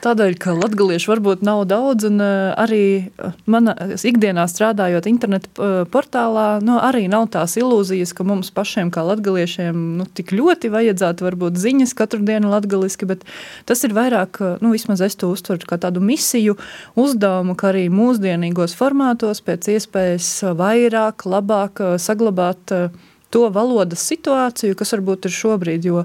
Tādēļ, 0.00 0.36
ka 0.40 0.54
latviešu 0.56 1.10
varbūt 1.10 1.42
nav 1.44 1.66
daudz, 1.68 2.06
un 2.08 2.22
uh, 2.24 2.54
arī 2.56 2.84
eh, 3.04 3.34
manā 3.50 3.74
ikdienā 4.08 4.46
strādājot 4.48 5.04
internetu 5.10 5.50
uh, 5.60 5.74
portālā, 5.92 6.46
nu, 6.64 6.78
arī 6.80 7.04
nav 7.12 7.26
tās 7.34 7.58
ilūzijas, 7.60 8.14
ka 8.16 8.24
mums 8.24 8.48
pašiem, 8.56 8.88
kā 8.94 9.04
latviešiem, 9.04 9.76
nu, 9.98 10.06
tik 10.08 10.32
ļoti 10.32 10.72
vajadzētu 10.72 11.26
varbūt 11.26 11.60
ziņas 11.60 11.92
katru 11.98 12.22
dienu 12.24 12.48
latviešu, 12.54 13.10
bet 13.10 13.28
tas 13.68 13.84
ir 13.84 13.92
vairāk, 13.96 14.40
nu, 14.64 14.72
vismaz 14.72 15.04
es 15.04 15.20
to 15.20 15.28
uztveru 15.34 15.68
kā 15.68 15.76
tādu 15.82 16.00
misiju, 16.00 16.56
uzdevumu, 16.96 17.58
ka 17.60 17.68
arī 17.74 17.90
mūsdienīgos 17.92 18.78
formātos 18.80 19.44
pēc 19.44 19.68
iespējas 19.76 20.32
vairāk, 20.56 21.28
labāk 21.28 21.84
saglabāt. 22.00 22.72
Uh, 22.72 23.09
to 23.30 23.46
valodas 23.54 24.02
situāciju, 24.10 24.74
kas 24.78 24.92
varbūt 24.96 25.28
ir 25.28 25.34
šobrīd. 25.34 25.86
Jo 25.86 26.04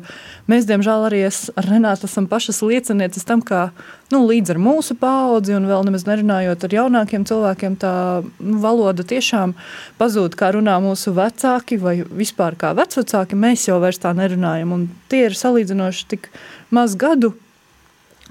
mēs, 0.52 0.68
diemžēl, 0.70 1.08
arī 1.08 1.24
es, 1.28 1.48
ar 1.58 1.68
Renātu 1.70 2.06
esam 2.10 2.28
pašas 2.30 2.62
liecinieces 2.62 3.26
tam, 3.26 3.42
ka 3.46 3.72
nu, 4.14 4.22
līdz 4.30 4.54
ar 4.54 4.60
mūsu 4.62 4.98
paudzi, 5.00 5.56
un 5.58 5.66
vēl 5.70 5.88
nemaz 5.88 6.06
nerunājot 6.06 6.68
ar 6.68 6.76
jaunākiem 6.78 7.26
cilvēkiem, 7.26 7.78
tā 7.82 7.94
nu, 8.24 8.60
valoda 8.62 9.06
tiešām 9.08 9.56
pazūd, 10.02 10.38
kā 10.38 10.52
runā 10.56 10.78
mūsu 10.84 11.16
vecāki, 11.18 11.80
vai 11.82 11.98
vispār 12.06 12.58
kā 12.62 12.76
vecāki. 12.78 13.40
Mēs 13.40 13.66
jau 13.70 13.80
vairs 13.82 14.02
tā 14.04 14.14
nerunājam, 14.18 14.76
un 14.78 14.86
tie 15.10 15.26
ir 15.30 15.40
salīdzinoši 15.40 16.12
tik 16.14 16.30
maz 16.76 16.94
gadu. 17.00 17.34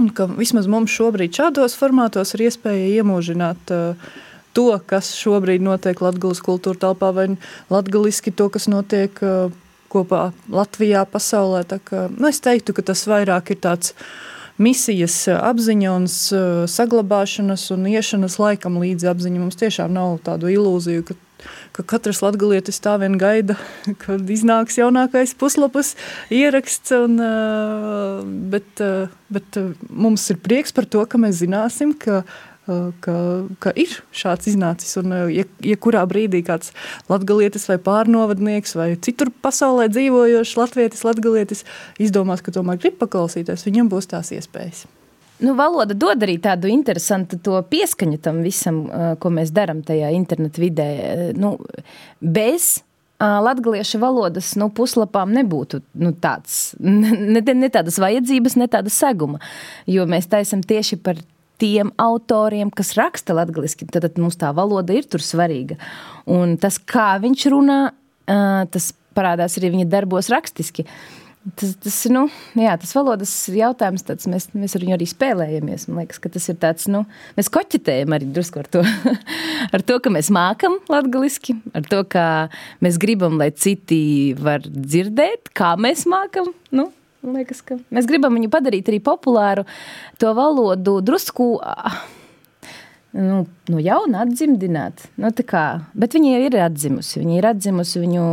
Un 0.02 0.08
ka 0.10 0.26
vismaz 0.26 0.66
mums 0.66 0.90
šobrīd 0.90 1.36
šādos 1.36 1.76
formātos 1.78 2.34
ir 2.34 2.48
iespēja 2.48 3.02
iemūžināt 3.02 3.70
uh, 3.70 4.14
to, 4.54 4.70
kas 4.86 5.12
šobrīd 5.18 5.64
notiek 5.64 6.00
Latvijas 6.04 6.42
kultūra 6.44 6.80
telpā, 6.86 7.10
vai 7.14 7.26
latgaliski 7.72 8.32
to, 8.34 8.48
kas 8.54 8.68
notiek 8.70 9.18
uh, 9.24 9.50
kopā 9.92 10.28
Latvijā, 10.52 11.04
pasaulē. 11.10 11.64
Kā, 11.84 12.06
nu, 12.14 12.30
es 12.30 12.40
teiktu, 12.44 12.76
ka 12.76 12.86
tas 12.92 13.04
vairāk 13.10 13.54
ir 13.54 13.60
tāds 13.64 13.94
misijas 14.60 15.24
apziņa 15.34 15.92
un 15.98 16.06
uh, 16.06 16.64
saglabāšanas 16.70 17.68
un 17.74 17.90
iešanas 17.90 18.38
laikam 18.42 18.78
līdzi 18.82 19.10
apziņa. 19.10 19.42
Mums 19.42 19.60
tiešām 19.60 19.94
nav 19.94 20.18
tādu 20.26 20.52
ilūziju, 20.54 21.06
ka 21.10 21.20
ka 21.74 21.82
katrs 21.84 22.22
latgalietis 22.22 22.78
tā 22.80 22.94
vien 23.02 23.18
gaida, 23.20 23.56
kad 24.04 24.30
iznāks 24.30 24.78
jaunākais 24.78 25.34
puslapus 25.36 25.92
ieraksts, 26.32 26.94
un, 26.96 27.18
uh, 27.20 28.22
bet, 28.54 28.80
bet 29.34 29.60
mums 29.90 30.24
ir 30.32 30.40
prieks 30.44 30.72
par 30.72 30.88
to, 30.88 31.02
ka 31.04 31.20
mēs 31.20 31.42
zināsim, 31.42 31.92
ka 31.98 32.22
ka, 32.66 33.16
ka 33.60 33.72
ir 33.76 33.92
šāds 34.14 34.48
iznācis. 34.52 34.96
Un, 35.00 35.14
ja, 35.34 35.44
ja 35.64 35.76
kurā 35.80 36.04
brīdī 36.08 36.42
kāds 36.46 36.72
latgalietis 37.10 37.68
vai 37.70 37.78
pārnovadnieks 37.82 38.76
vai 38.78 38.90
citur 39.04 39.32
pasaulē 39.44 39.90
dzīvojošs 39.92 40.56
latvietis, 40.60 41.04
latgalietis 41.06 41.64
izdomās, 42.02 42.44
ka 42.44 42.54
tomēr 42.54 42.80
grib 42.82 42.98
paklausīties, 43.02 43.66
viņam 43.68 43.92
būs 43.92 44.10
tās 44.14 44.32
iespējas. 44.36 44.86
Nu, 45.44 45.56
valoda 45.58 45.96
dod 45.98 46.22
arī 46.22 46.38
tādu 46.40 46.70
interesantu 46.70 47.58
pieskaņu 47.68 48.20
tam 48.22 48.40
visam, 48.46 48.84
ko 49.20 49.32
mēs 49.34 49.50
darām 49.54 49.82
tajā 49.84 50.12
internetu 50.14 50.62
vidē. 50.62 50.88
Nu, 51.36 51.56
bez 52.22 52.76
Latviešu 53.24 54.00
valodas 54.02 54.52
nu, 54.58 54.68
puslapām 54.74 55.30
nebūtu 55.36 55.78
nu, 56.02 56.10
tāds, 56.18 56.74
ne, 57.34 57.40
ne 57.40 57.70
tādas 57.72 57.98
vajadzības, 58.02 58.56
ne 58.60 58.68
tāda 58.70 58.92
seguma. 58.92 59.40
Jo 59.86 60.06
mēs 60.10 60.26
taisam 60.30 60.64
tieši 60.66 60.98
par 61.02 61.20
tiem 61.60 61.92
autoriem, 62.00 62.70
kas 62.74 62.94
raksta 62.98 63.36
latviešu, 63.36 63.86
tad, 63.88 64.06
tad 64.08 64.20
mums 64.20 64.38
tā 64.40 64.50
valoda 64.56 64.96
ir 64.96 65.06
tur 65.10 65.22
svarīga. 65.22 65.78
Un 66.30 66.56
tas, 66.60 66.78
kā 66.78 67.14
viņš 67.22 67.50
runā, 67.52 67.80
tas 68.74 68.92
parādās 69.14 69.58
arī 69.58 69.74
viņa 69.74 69.90
darbos 69.92 70.32
rakstiski. 70.32 70.86
Tas, 71.60 71.74
tas, 71.76 71.96
nu, 72.08 72.22
jā, 72.56 72.72
tas 72.80 72.94
valodas 72.96 73.32
jautājums, 73.52 74.00
tāds, 74.08 74.24
mēs, 74.32 74.46
mēs 74.56 74.78
ar 74.78 74.84
viņu 74.86 74.94
arī 74.96 75.08
spēlējamies. 75.10 75.84
Man 75.90 76.00
liekas, 76.00 76.20
ka 76.24 76.30
tas 76.32 76.48
ir 76.48 76.56
tāds, 76.62 76.86
nu, 76.88 77.02
mēs 77.36 77.50
koķitējam 77.52 78.16
arī 78.16 78.30
drusku 78.32 78.62
ar 78.62 78.70
to, 78.72 78.80
ar 79.76 79.84
to, 79.84 79.98
ka 80.00 80.12
mēs 80.14 80.32
mākam 80.32 80.78
latgaliski, 80.88 81.58
ar 81.76 81.84
to, 81.90 82.00
ka 82.08 82.24
mēs 82.84 82.96
gribam, 83.02 83.36
lai 83.42 83.50
citi 83.52 84.32
var 84.40 84.64
dzirdēt, 84.64 85.52
kā 85.52 85.74
mēs 85.76 86.06
mākam. 86.08 86.48
Nu, 86.72 86.88
Man 87.24 87.38
liekas, 87.40 87.62
ka 87.64 87.78
mēs 87.94 88.08
gribam 88.10 88.36
viņu 88.36 88.50
padarīt 88.52 88.90
arī 88.90 89.00
populāru, 89.04 89.64
to 90.20 90.34
valodu 90.36 90.98
drusku. 91.04 91.54
Nu, 93.14 93.44
nu 93.70 93.78
jauna 93.78 94.24
atdzimdināt. 94.24 95.04
Nu, 95.22 95.30
kā, 95.46 95.64
bet 95.94 96.16
viņa 96.16 96.32
jau 96.32 96.46
ir 96.48 96.56
atzimusi. 96.64 97.20
Viņa 97.22 97.36
ir 97.38 97.46
atzimusi, 97.52 98.00
viņu 98.02 98.24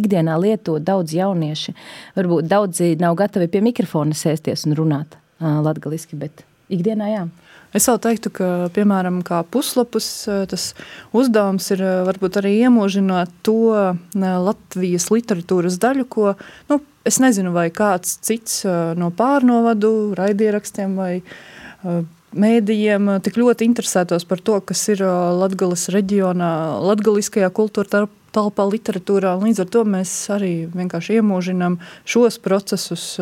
ikdienā 0.00 0.38
lieto 0.40 0.78
daudz 0.80 1.12
jaunieši. 1.12 1.76
Varbūt 2.16 2.48
daudzi 2.48 2.94
nav 3.02 3.18
gatavi 3.20 3.50
pie 3.52 3.60
mikrofona 3.66 4.16
sēsties 4.16 4.64
un 4.66 4.78
runāt 4.78 5.18
uh, 5.18 5.60
latgaliski, 5.60 6.16
bet 6.18 6.46
ikdienā 6.72 7.12
jā. 7.12 7.26
Es 7.76 7.86
vēl 7.86 8.00
teiktu, 8.02 8.32
ka, 8.34 8.46
piemēram, 8.74 9.20
kā 9.26 9.44
puslapus, 9.46 10.08
tas 10.50 10.70
uzdevums 11.14 11.68
ir 11.70 11.84
varbūt 12.08 12.40
arī 12.40 12.56
iemožināt 12.64 13.30
to 13.46 13.76
Latvijas 14.18 15.06
literatūras 15.14 15.78
daļu, 15.82 16.06
ko 16.10 16.32
nu, 16.72 16.80
Es 17.08 17.16
nezinu, 17.22 17.54
vai 17.56 17.70
kāds 17.72 18.18
cits 18.20 18.62
no 19.00 19.08
pārnovadu, 19.16 20.12
raidierakstiem 20.18 20.98
vai 21.00 21.12
mēdījiem 22.30 23.08
tik 23.24 23.38
ļoti 23.40 23.64
interesētos 23.66 24.26
par 24.28 24.42
to, 24.44 24.58
kas 24.60 24.82
ir 24.92 25.00
Latgales 25.02 25.88
reģionā, 25.90 26.50
latgaliskajā 26.84 27.48
kultūra 27.56 28.04
telpā, 28.36 28.66
literatūrā. 28.68 29.32
Līdz 29.40 29.64
ar 29.64 29.70
to 29.72 29.86
mēs 29.88 30.12
arī 30.30 30.52
vienkārši 30.70 31.18
iemūžinām 31.18 31.80
šos 32.04 32.36
procesus, 32.44 33.16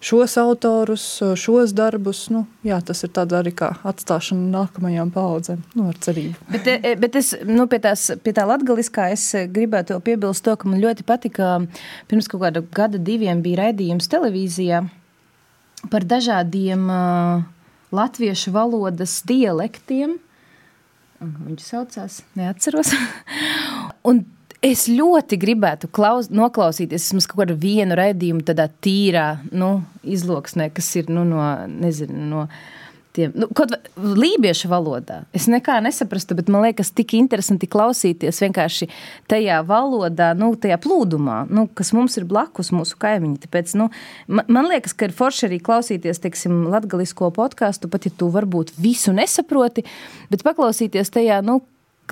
šos 0.00 0.36
autorus, 0.40 1.04
šos 1.36 1.74
darbus. 1.76 2.24
Nu, 2.32 2.44
jā, 2.66 2.80
tas 2.84 3.04
ir 3.04 3.12
arī 3.20 3.52
kā 3.56 3.72
atstāšana 3.86 4.48
nākamajām 4.54 5.12
paudzēm, 5.14 5.62
nu, 5.76 5.88
ar 5.92 5.98
cerību. 6.00 6.48
Bet, 6.50 6.70
bet 7.02 7.20
es 7.20 7.34
nu, 7.44 7.66
pie, 7.70 7.80
tās, 7.84 8.08
pie 8.24 8.34
tā 8.36 8.46
latgaliskā 8.48 9.10
es 9.14 9.28
gribētu 9.52 10.00
piebilst 10.04 10.44
to, 10.46 10.56
ka 10.56 10.68
man 10.68 10.80
ļoti 10.82 11.06
patika, 11.08 11.58
pirms 12.08 12.30
kaut 12.32 12.44
kāda 12.46 12.64
gada 12.74 12.98
diviem 12.98 13.44
bija 13.44 13.66
raidījums 13.66 14.08
televīzijā 14.10 14.84
par 15.92 16.04
dažādiem 16.04 16.90
uh, 16.92 17.46
latviešu 17.94 18.52
valodas 18.54 19.20
dialektiem. 19.28 20.18
Viņš 21.20 21.64
saucās, 21.64 22.20
neatceros. 22.36 22.92
un 24.08 24.24
es 24.64 24.86
ļoti 24.90 25.38
gribētu 25.40 25.88
klaus, 25.92 26.28
noklausīties 26.32 27.08
vismaz 27.08 27.28
kaut 27.30 27.44
kādu 27.44 27.56
vienu 27.60 27.96
raidījumu 27.98 28.44
tādā 28.46 28.68
tīrā 28.84 29.40
nu, 29.52 29.80
izloksnē, 30.04 30.70
kas 30.74 30.92
ir 31.00 31.08
nu, 31.12 31.24
no, 31.28 31.40
nezinu, 31.70 32.26
no 32.30 32.44
tiem, 33.16 33.32
nu, 33.34 33.48
kaut 33.56 33.72
kā 33.72 33.78
lībiešu 34.20 34.68
valodā. 34.70 35.22
Es 35.36 35.48
nekā 35.50 35.78
nesaprastu, 35.82 36.36
bet 36.38 36.52
man 36.52 36.66
liekas, 36.66 36.92
tik 36.94 37.16
interesanti 37.18 37.68
klausīties 37.70 38.42
vienkārši 38.44 38.90
tajā 39.30 39.62
valodā, 39.66 40.30
nu, 40.38 40.52
tajā 40.60 40.78
plūdumā, 40.84 41.40
nu, 41.50 41.66
kas 41.74 41.94
mums 41.96 42.20
ir 42.20 42.28
blakus 42.30 42.70
mūsu 42.76 43.00
kaimiņi. 43.00 43.40
Tāpēc, 43.46 43.74
nu, 43.80 43.88
man, 44.28 44.46
man 44.52 44.70
liekas, 44.70 44.94
ka 44.94 45.08
ir 45.08 45.16
forši 45.16 45.48
arī 45.48 45.60
klausīties, 45.64 46.22
teiksim, 46.22 46.62
latgalisko 46.70 47.32
podkāstu, 47.34 47.90
pat 47.90 48.06
ja 48.06 48.14
tu 48.14 48.30
varbūt 48.32 48.76
visu 48.78 49.16
nesaproti, 49.16 49.88
bet 50.30 50.46
paklausīties 50.46 51.16
tajā, 51.16 51.40
nu, 51.46 51.62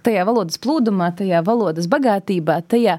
tajā 0.04 0.26
valodas 0.28 0.60
plūdumā, 0.62 1.12
tajā 1.18 1.42
valodas 1.46 1.88
bagātībā, 1.90 2.60
tajā. 2.70 2.98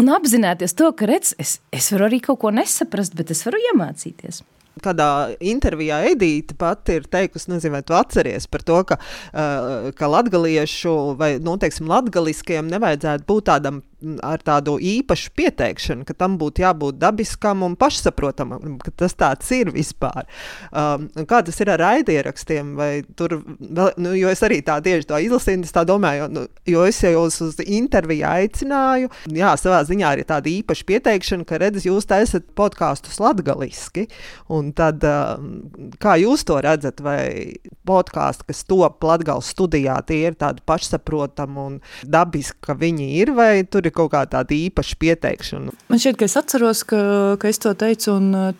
Un 0.00 0.10
apzināties 0.10 0.74
to, 0.74 0.90
ka 0.98 1.06
redz, 1.06 1.36
es, 1.38 1.58
es 1.74 1.92
varu 1.94 2.08
arī 2.08 2.18
kaut 2.24 2.40
ko 2.42 2.50
nesaprast, 2.54 3.14
bet 3.14 3.30
es 3.30 3.44
varu 3.46 3.60
iemācīties. 3.70 4.42
Kādā 4.82 5.08
intervijā 5.38 6.00
Edīte 6.10 6.56
pati 6.58 6.96
ir 6.98 7.04
teikusi, 7.06 7.52
nezinu, 7.52 7.76
vai 7.76 7.82
tu 7.86 7.94
atceries 7.94 8.48
par 8.50 8.64
to, 8.66 8.80
ka, 8.88 8.98
uh, 8.98 9.92
ka 9.94 10.08
latgaliešu 10.10 11.14
vai, 11.20 11.36
nu, 11.38 11.54
teiksim, 11.62 11.86
latgaliskiem 11.90 12.66
nevajadzētu 12.72 13.28
būt 13.28 13.46
tādam 13.52 13.84
ar 14.24 14.42
tādu 14.44 14.76
īpašu 14.82 15.32
pieteikšanu, 15.38 16.06
ka 16.08 16.16
tam 16.18 16.36
būtu 16.40 16.64
jābūt 16.64 16.98
dabiskam 17.00 17.64
un 17.66 17.76
pašsaprotamam, 17.78 18.78
ka 18.82 18.92
tas 19.04 19.16
tāds 19.18 19.50
ir 19.56 19.72
vispār. 19.74 20.26
Um, 20.70 21.08
kā 21.28 21.42
tas 21.46 21.60
ir 21.62 21.72
ar 21.74 21.82
raidierakstiem? 21.82 22.74
Tur, 23.18 23.38
vēl, 23.60 23.92
nu, 24.00 24.14
jo 24.18 24.32
es 24.32 24.42
arī 24.46 24.60
tā 24.66 24.78
tieši 24.84 25.08
to 25.10 25.20
izlasīju, 25.26 25.66
tā 25.74 25.84
domāju, 25.88 26.24
jo, 26.24 26.28
nu, 26.34 26.44
jo 26.68 26.84
es 26.88 27.00
jau 27.04 27.14
jūs 27.14 27.40
uz 27.48 27.60
interviju 27.64 28.26
aicināju. 28.28 29.12
Jā, 29.34 29.54
savā 29.60 29.82
ziņā 29.88 30.14
arī 30.14 30.26
tāda 30.28 30.50
īpaša 30.52 30.88
pieteikšana, 30.90 31.48
ka 31.48 31.60
redzat, 31.62 31.88
jūs 31.88 32.08
taisat 32.10 32.46
podkāstus 32.58 33.20
latgaliski. 33.22 34.06
Un 34.52 34.72
tad, 34.76 35.04
um, 35.08 35.94
kā 36.02 36.16
jūs 36.20 36.46
to 36.48 36.60
redzat, 36.64 37.02
vai 37.04 37.54
podkāsti, 37.88 38.48
kas 38.48 38.64
top 38.68 39.04
Latgales 39.04 39.50
studijā, 39.52 39.96
tie 40.06 40.22
ir 40.28 40.38
tādi 40.40 40.62
pašsaprotami 40.66 41.60
un 41.60 41.78
dabiski, 42.02 42.58
ka 42.64 42.76
viņi 42.78 43.08
ir, 43.20 43.34
vai 43.36 43.50
tur 43.68 43.86
ir 43.86 43.93
kaut 43.96 44.12
kā 44.14 44.24
tāda 44.30 44.56
īpaša 44.56 45.00
pieteikšana. 45.00 45.74
Man 45.90 46.02
šķiet, 46.02 46.18
ka 46.20 46.28
es 46.28 46.36
atceros, 46.40 46.84
ka, 46.88 47.00
ka 47.40 47.50
es 47.50 47.60
to 47.62 47.74
teicu, 47.78 48.18
un 48.18 48.54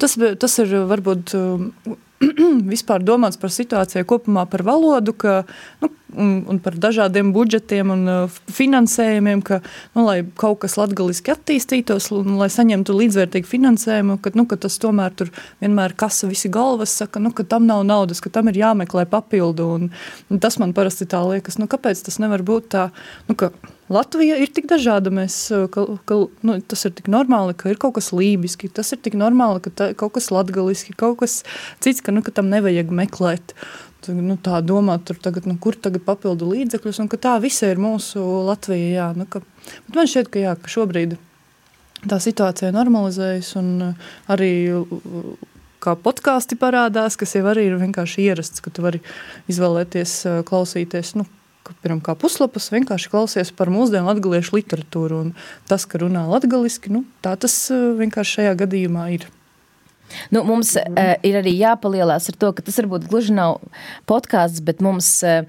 tas, 0.00 0.16
tas 0.16 0.58
ir 0.62 0.74
varbūt 0.90 1.34
vispār 2.74 3.04
domāts 3.04 3.40
par 3.40 3.52
situāciju 3.52 4.08
kopumā 4.08 4.46
par 4.50 4.64
valodu, 4.66 5.14
ka, 5.16 5.42
nu, 5.82 5.90
un, 6.14 6.44
un 6.46 6.58
par 6.62 6.76
dažādiem 6.78 7.32
budžetiem 7.34 7.90
un 7.92 8.02
uh, 8.10 8.38
finansējumiem, 8.52 9.42
ka, 9.46 9.60
nu, 9.96 10.06
lai 10.06 10.20
kaut 10.38 10.60
kas 10.62 10.76
latgaliski 10.78 11.32
attīstītos, 11.34 12.10
un 12.14 12.36
lai 12.40 12.48
saņemtu 12.52 12.94
līdzvērtīgu 12.96 13.50
finansējumu, 13.50 14.18
ka, 14.22 14.32
nu, 14.38 14.46
ka 14.48 14.58
tas 14.66 14.78
tomēr 14.82 15.14
tur 15.18 15.32
vienmēr 15.62 15.96
kasa 15.98 16.30
visi 16.30 16.50
galvas 16.52 16.94
saka, 17.02 17.22
nu, 17.22 17.32
ka 17.34 17.46
tam 17.48 17.66
nav 17.68 17.84
naudas, 17.88 18.22
ka 18.22 18.32
tam 18.32 18.52
ir 18.52 18.60
jāmeklē 18.62 19.06
papildu, 19.10 19.70
un, 19.78 19.88
un 20.30 20.42
tas 20.42 20.60
man 20.62 20.76
parasti 20.76 21.08
tā 21.10 21.22
liekas, 21.26 21.58
nu, 21.60 21.70
kāpēc 21.70 22.06
tas 22.06 22.20
nevar 22.22 22.46
būt 22.46 22.70
tā, 22.76 22.90
nu, 23.30 23.38
ka 23.38 23.52
Latvija 23.86 24.34
ir 24.42 24.50
tik 24.50 24.64
dažāda, 24.66 25.12
mēs, 25.14 25.34
uh, 25.54 25.68
ka, 25.70 25.84
ka, 26.10 26.18
nu, 26.46 26.56
tas 26.66 26.80
ir 26.88 26.94
tik 26.96 27.06
normāli, 27.12 27.54
ka 27.54 27.70
ir 27.70 27.78
kaut 27.78 27.94
kas 28.00 28.10
lībiski, 28.10 28.70
tas 28.74 28.90
ir 28.90 28.98
tik 28.98 29.14
normāli, 29.18 29.62
ka 29.62 29.70
tā, 29.70 29.86
kaut 29.98 30.16
kas 30.16 30.32
latgaliski, 30.34 30.96
kaut 30.98 31.20
kas 31.20 31.44
cits, 31.84 32.02
ka, 32.02 32.14
nu, 32.14 32.24
ka 32.26 32.34
tam 32.34 32.50
nevajag 32.50 32.90
meklēt. 32.90 33.54
Nu, 34.06 34.36
tā 34.38 34.60
domāt, 34.62 35.06
tur 35.08 35.18
tagad, 35.18 35.48
nu, 35.50 35.56
kur 35.58 35.74
tagad 35.74 36.04
papildu 36.06 36.46
līdzekļus, 36.52 37.00
un 37.02 37.08
ka 37.10 37.18
tā 37.18 37.32
visa 37.42 37.72
ir 37.72 37.80
mūsu 37.82 38.22
Latvija. 38.46 38.90
Jā, 38.92 39.06
nu, 39.18 39.26
ka, 39.30 39.42
bet 39.88 39.98
man 39.98 40.10
šķiet, 40.10 40.30
ka, 40.30 40.42
jā, 40.44 40.52
ka 40.60 40.70
šobrīd 40.70 41.16
tā 42.06 42.20
situācija 42.22 42.70
normalizējas 42.76 43.54
un 43.58 43.70
uh, 43.88 44.10
arī 44.30 44.52
uh, 44.76 45.32
kā 45.82 45.96
podkāsti 45.98 46.58
parādās, 46.60 47.18
kas 47.18 47.34
jau 47.36 47.44
arī 47.50 47.68
ir 47.70 47.80
vienkārši 47.80 48.28
ierasts, 48.28 48.62
ka 48.62 48.72
tu 48.74 48.84
vari 48.84 49.02
izvēlēties 49.50 50.18
klausīties, 50.48 51.14
nu, 51.18 51.26
piemēram, 51.66 52.02
kā 52.04 52.16
puslapus, 52.18 52.70
vienkārši 52.74 53.10
klausies 53.12 53.52
par 53.56 53.70
mūsdienu 53.74 54.08
latgaliešu 54.10 54.58
literatūru. 54.58 55.22
Tas, 55.70 55.86
ka 55.88 56.02
runā 56.02 56.26
latgaliski, 56.30 56.92
nu, 56.94 57.04
tā 57.24 57.36
tas 57.40 57.56
vienkārši 57.72 58.40
šajā 58.40 58.54
gadījumā 58.64 59.08
ir. 59.18 59.26
Nu, 60.34 60.42
mums 60.46 60.74
uh, 60.80 61.14
ir 61.26 61.38
arī 61.40 61.56
jāpalielās 61.58 62.30
ar 62.30 62.38
to, 62.40 62.52
ka 62.56 62.64
tas 62.66 62.78
varbūt 62.82 63.08
gluži 63.10 63.36
nav 63.36 63.60
podkāsts, 64.10 64.62
bet 64.66 64.82
mums 64.84 65.08
uh, 65.26 65.42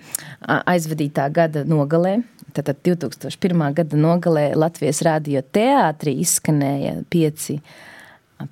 aizvadītā 0.48 1.28
gada 1.34 1.66
nogalē, 1.68 2.20
tātad 2.58 2.80
2001. 2.86 3.68
gada 3.82 4.00
nogalē 4.00 4.48
Latvijas 4.58 5.04
radio 5.06 5.44
teātrī 5.44 6.18
izskanēja 6.24 7.02
pieci 7.10 7.62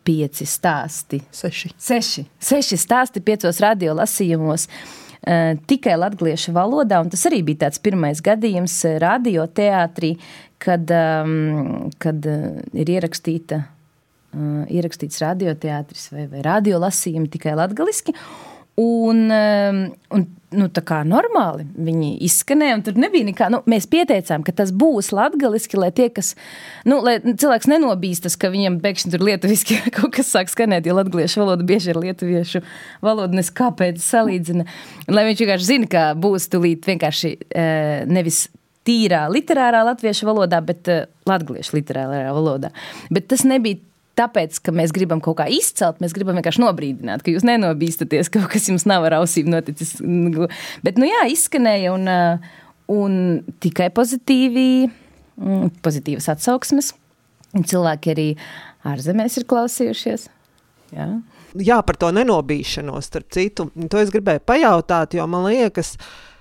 pieci 0.02 0.48
stāsti. 0.50 1.20
Seši. 1.30 1.70
Seši, 1.78 2.24
seši 2.42 2.78
stāsti 2.82 3.22
piecos 3.22 3.60
radiolasījumos. 3.62 4.66
Uh, 4.66 5.02
Eh, 5.26 5.58
tikai 5.66 5.96
latviešu 5.98 6.54
valodā. 6.54 7.00
Tas 7.10 7.24
arī 7.26 7.40
bija 7.46 7.64
tāds 7.66 7.82
pirmais 7.82 8.20
gadījums 8.22 8.76
radioteātrī, 9.02 10.12
kad, 10.62 10.92
um, 10.94 11.90
kad 12.02 12.28
uh, 12.30 12.60
ir 12.78 12.92
ierakstīta, 12.94 13.64
uh, 14.36 14.66
ierakstīts 14.70 15.24
radioteātris 15.24 16.12
vai, 16.14 16.28
vai 16.32 16.44
radiolasījumi 16.46 17.32
tikai 17.38 17.56
latgaliski. 17.58 18.16
Un, 18.76 19.30
un 19.32 20.24
nu, 20.52 20.66
tā 20.76 20.82
kā 20.84 20.98
normāli 21.08 21.64
viņi 21.64 22.10
izskanēja, 22.28 22.76
un 22.76 22.82
tur 22.84 22.98
nebija 23.00 23.28
nekā. 23.30 23.48
Nu, 23.54 23.62
mēs 23.72 23.88
pieteicām, 23.88 24.44
ka 24.44 24.52
tas 24.56 24.74
būs 24.76 25.14
latviešu, 25.16 25.80
lai 25.80 25.94
tie, 25.96 26.10
kas, 26.12 26.34
nu, 26.84 26.98
lai 27.06 27.14
cilvēks 27.24 27.70
nenobīstas, 27.72 28.36
ka 28.40 28.52
viņam 28.52 28.82
pēkšņi 28.84 29.14
tur 29.14 29.24
lietuviski 29.30 29.80
kaut 29.96 30.12
kas 30.18 30.34
sāk 30.36 30.52
skanēt, 30.52 30.90
jo 30.90 30.98
latviešu 30.98 31.46
valoda 31.46 31.68
bieži 31.68 31.94
ir 31.94 32.02
lietuviešu 32.04 32.66
valoda, 33.06 33.32
nes 33.38 33.54
kāpēc 33.56 34.04
salīdzina. 34.04 34.68
Lai 35.08 35.26
viņš 35.30 35.46
vienkārši 35.46 35.72
zina, 35.72 35.92
ka 35.96 36.06
būs 36.20 36.52
tulīt 36.52 36.88
vienkārši 36.92 37.36
nevis 38.12 38.46
tīrā 38.86 39.26
literārā 39.32 39.86
latviešu 39.88 40.28
valodā, 40.28 40.60
bet 40.68 40.92
latviešu 41.30 41.80
literārā 41.80 42.28
valodā. 42.36 42.76
Bet 43.08 43.32
tas 43.32 43.48
nebija 43.48 43.80
tāpēc, 44.20 44.60
ka 44.66 44.74
mēs 44.76 44.94
gribam 44.96 45.22
kaut 45.24 45.40
kā 45.42 45.48
izcelt, 45.52 46.02
mēs 46.04 46.16
gribam 46.16 46.38
vienkārši 46.40 46.64
nobrīdināt, 46.64 47.24
ka 47.26 47.34
jūs 47.34 47.46
nenobīstaties, 47.48 48.30
ka 48.32 48.44
kaut 48.44 48.56
kas 48.56 48.70
jums 48.72 48.88
nav 48.90 49.08
ar 49.08 49.20
ausīm 49.22 49.50
noticis. 49.54 49.98
Bet, 50.86 51.00
nu 51.02 51.10
jā, 51.10 51.26
izskanēja 51.34 51.96
un, 51.96 52.12
un 52.92 53.18
tikai 53.64 53.90
pozitīvi, 53.96 54.68
mm, 55.40 55.74
pozitīvas 55.86 56.30
atsauksmes. 56.36 56.94
Cilvēki 57.56 58.12
arī 58.12 58.30
ārzemēs 58.88 59.40
ir 59.40 59.48
klausījušies. 59.48 60.30
Jā. 60.96 61.10
Jā, 61.56 61.80
par 61.88 61.96
to 61.96 62.10
nenobīšanos, 62.12 63.08
starp 63.08 63.30
citu. 63.32 63.70
To 63.72 64.00
es 64.02 64.12
gribēju 64.12 64.42
pajautāt, 64.44 65.16
jo 65.16 65.24
man 65.32 65.48
liekas, 65.48 65.94
ka 65.96 66.04
Eh, 66.04 66.34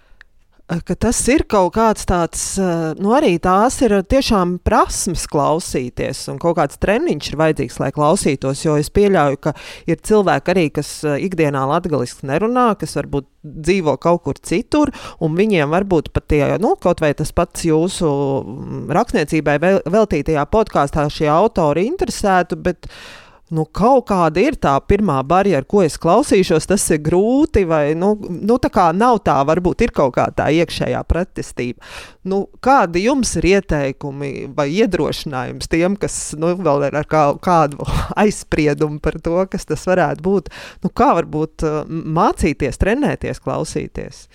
ka 0.82 0.94
tas 0.98 1.18
ir 1.30 1.44
kaut 1.50 1.74
kāds 1.76 2.06
tāds, 2.08 2.42
eh, 2.58 2.94
nu 2.98 3.12
arī 3.16 3.36
tās 3.42 3.76
ir 3.84 3.96
tiešām 4.02 4.58
prasmes 4.64 5.26
klausīties, 5.30 6.24
un 6.32 6.38
kaut 6.42 6.56
kāds 6.58 6.78
treniņš 6.80 7.30
ir 7.30 7.38
vajadzīgs, 7.40 7.78
lai 7.82 7.90
klausītos, 7.94 8.64
jo 8.64 8.76
es 8.80 8.90
pieļauju, 8.90 9.40
ka 9.40 9.54
ir 9.86 9.96
cilvēki 9.96 10.54
arī, 10.54 10.66
kas 10.74 10.90
eh, 11.04 11.18
ikdienā 11.28 11.64
latgaliski 11.70 12.26
nerunā, 12.30 12.72
kas 12.80 12.96
varbūt 12.98 13.28
dzīvo 13.44 13.96
kaut 14.00 14.24
kur 14.24 14.40
citur, 14.40 14.92
un 15.20 15.36
viņiem 15.36 15.70
varbūt 15.74 16.12
pat 16.14 16.28
tie, 16.32 16.44
nu, 16.58 16.74
kaut 16.80 17.04
vai 17.04 17.12
tas 17.14 17.32
pats 17.32 17.66
jūsu 17.68 18.08
mm, 18.08 18.86
rakstniecībai 18.94 19.58
veltītajā 19.84 20.46
podkāstā 20.50 21.06
šie 21.12 21.28
autori 21.28 21.86
interesētu, 21.90 22.56
bet 22.56 22.88
uh, 22.88 23.23
nu, 23.52 23.64
kaut 23.68 24.06
kāda 24.08 24.40
ir 24.40 24.56
tā 24.60 24.72
pirmā 24.88 25.18
barjera, 25.26 25.64
ko 25.68 25.82
es 25.84 25.98
klausīšos, 26.00 26.68
tas 26.70 26.84
ir 26.94 27.02
grūti, 27.04 27.64
vai 27.68 27.92
nu, 27.98 28.14
nu, 28.16 28.56
tā 28.62 28.70
kā 28.72 28.86
nav 28.96 29.20
tā, 29.26 29.36
varbūt 29.46 29.84
ir 29.84 29.92
kaut 29.96 30.14
kā 30.16 30.26
tā 30.36 30.48
iekšējā 30.54 31.02
pretestība. 31.08 31.84
Nu, 32.24 32.44
kādi 32.64 33.04
jums 33.04 33.34
ir 33.40 33.48
ieteikumi 33.52 34.32
vai 34.56 34.70
iedrošinājums 34.72 35.68
tiem, 35.70 35.98
kas 36.00 36.16
nu, 36.40 36.54
vēl 36.56 36.88
ir 36.88 36.98
ar 37.02 37.08
kā, 37.10 37.24
kādu 37.44 37.84
aizspriedumu 38.24 39.02
par 39.04 39.20
to, 39.24 39.36
kas 39.52 39.68
tas 39.68 39.84
varētu 39.90 40.24
būt? 40.24 40.52
Nu, 40.86 40.92
kā 40.94 41.12
varbūt 41.20 41.66
uh, 41.68 41.80
mācīties, 41.88 42.80
trenēties, 42.80 43.42
klausīties? 43.44 44.26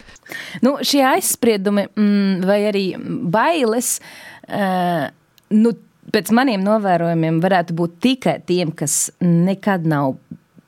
Nu, 0.66 0.78
šie 0.86 1.02
aizspriedumi 1.16 1.90
mm, 1.90 2.46
vai 2.46 2.62
arī 2.70 2.86
bailes. 3.34 3.98
Uh, 4.46 5.10
nu, 5.50 5.74
pēc 6.14 6.32
maniem 6.36 6.64
novērojumiem 6.66 7.40
varētu 7.44 7.76
būt 7.78 8.00
tikai 8.04 8.40
tiem, 8.48 8.74
kas 8.76 9.10
nekad 9.24 9.88
nav 9.90 10.18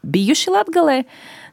bijuši 0.01 0.53
Latvijā. 0.53 1.01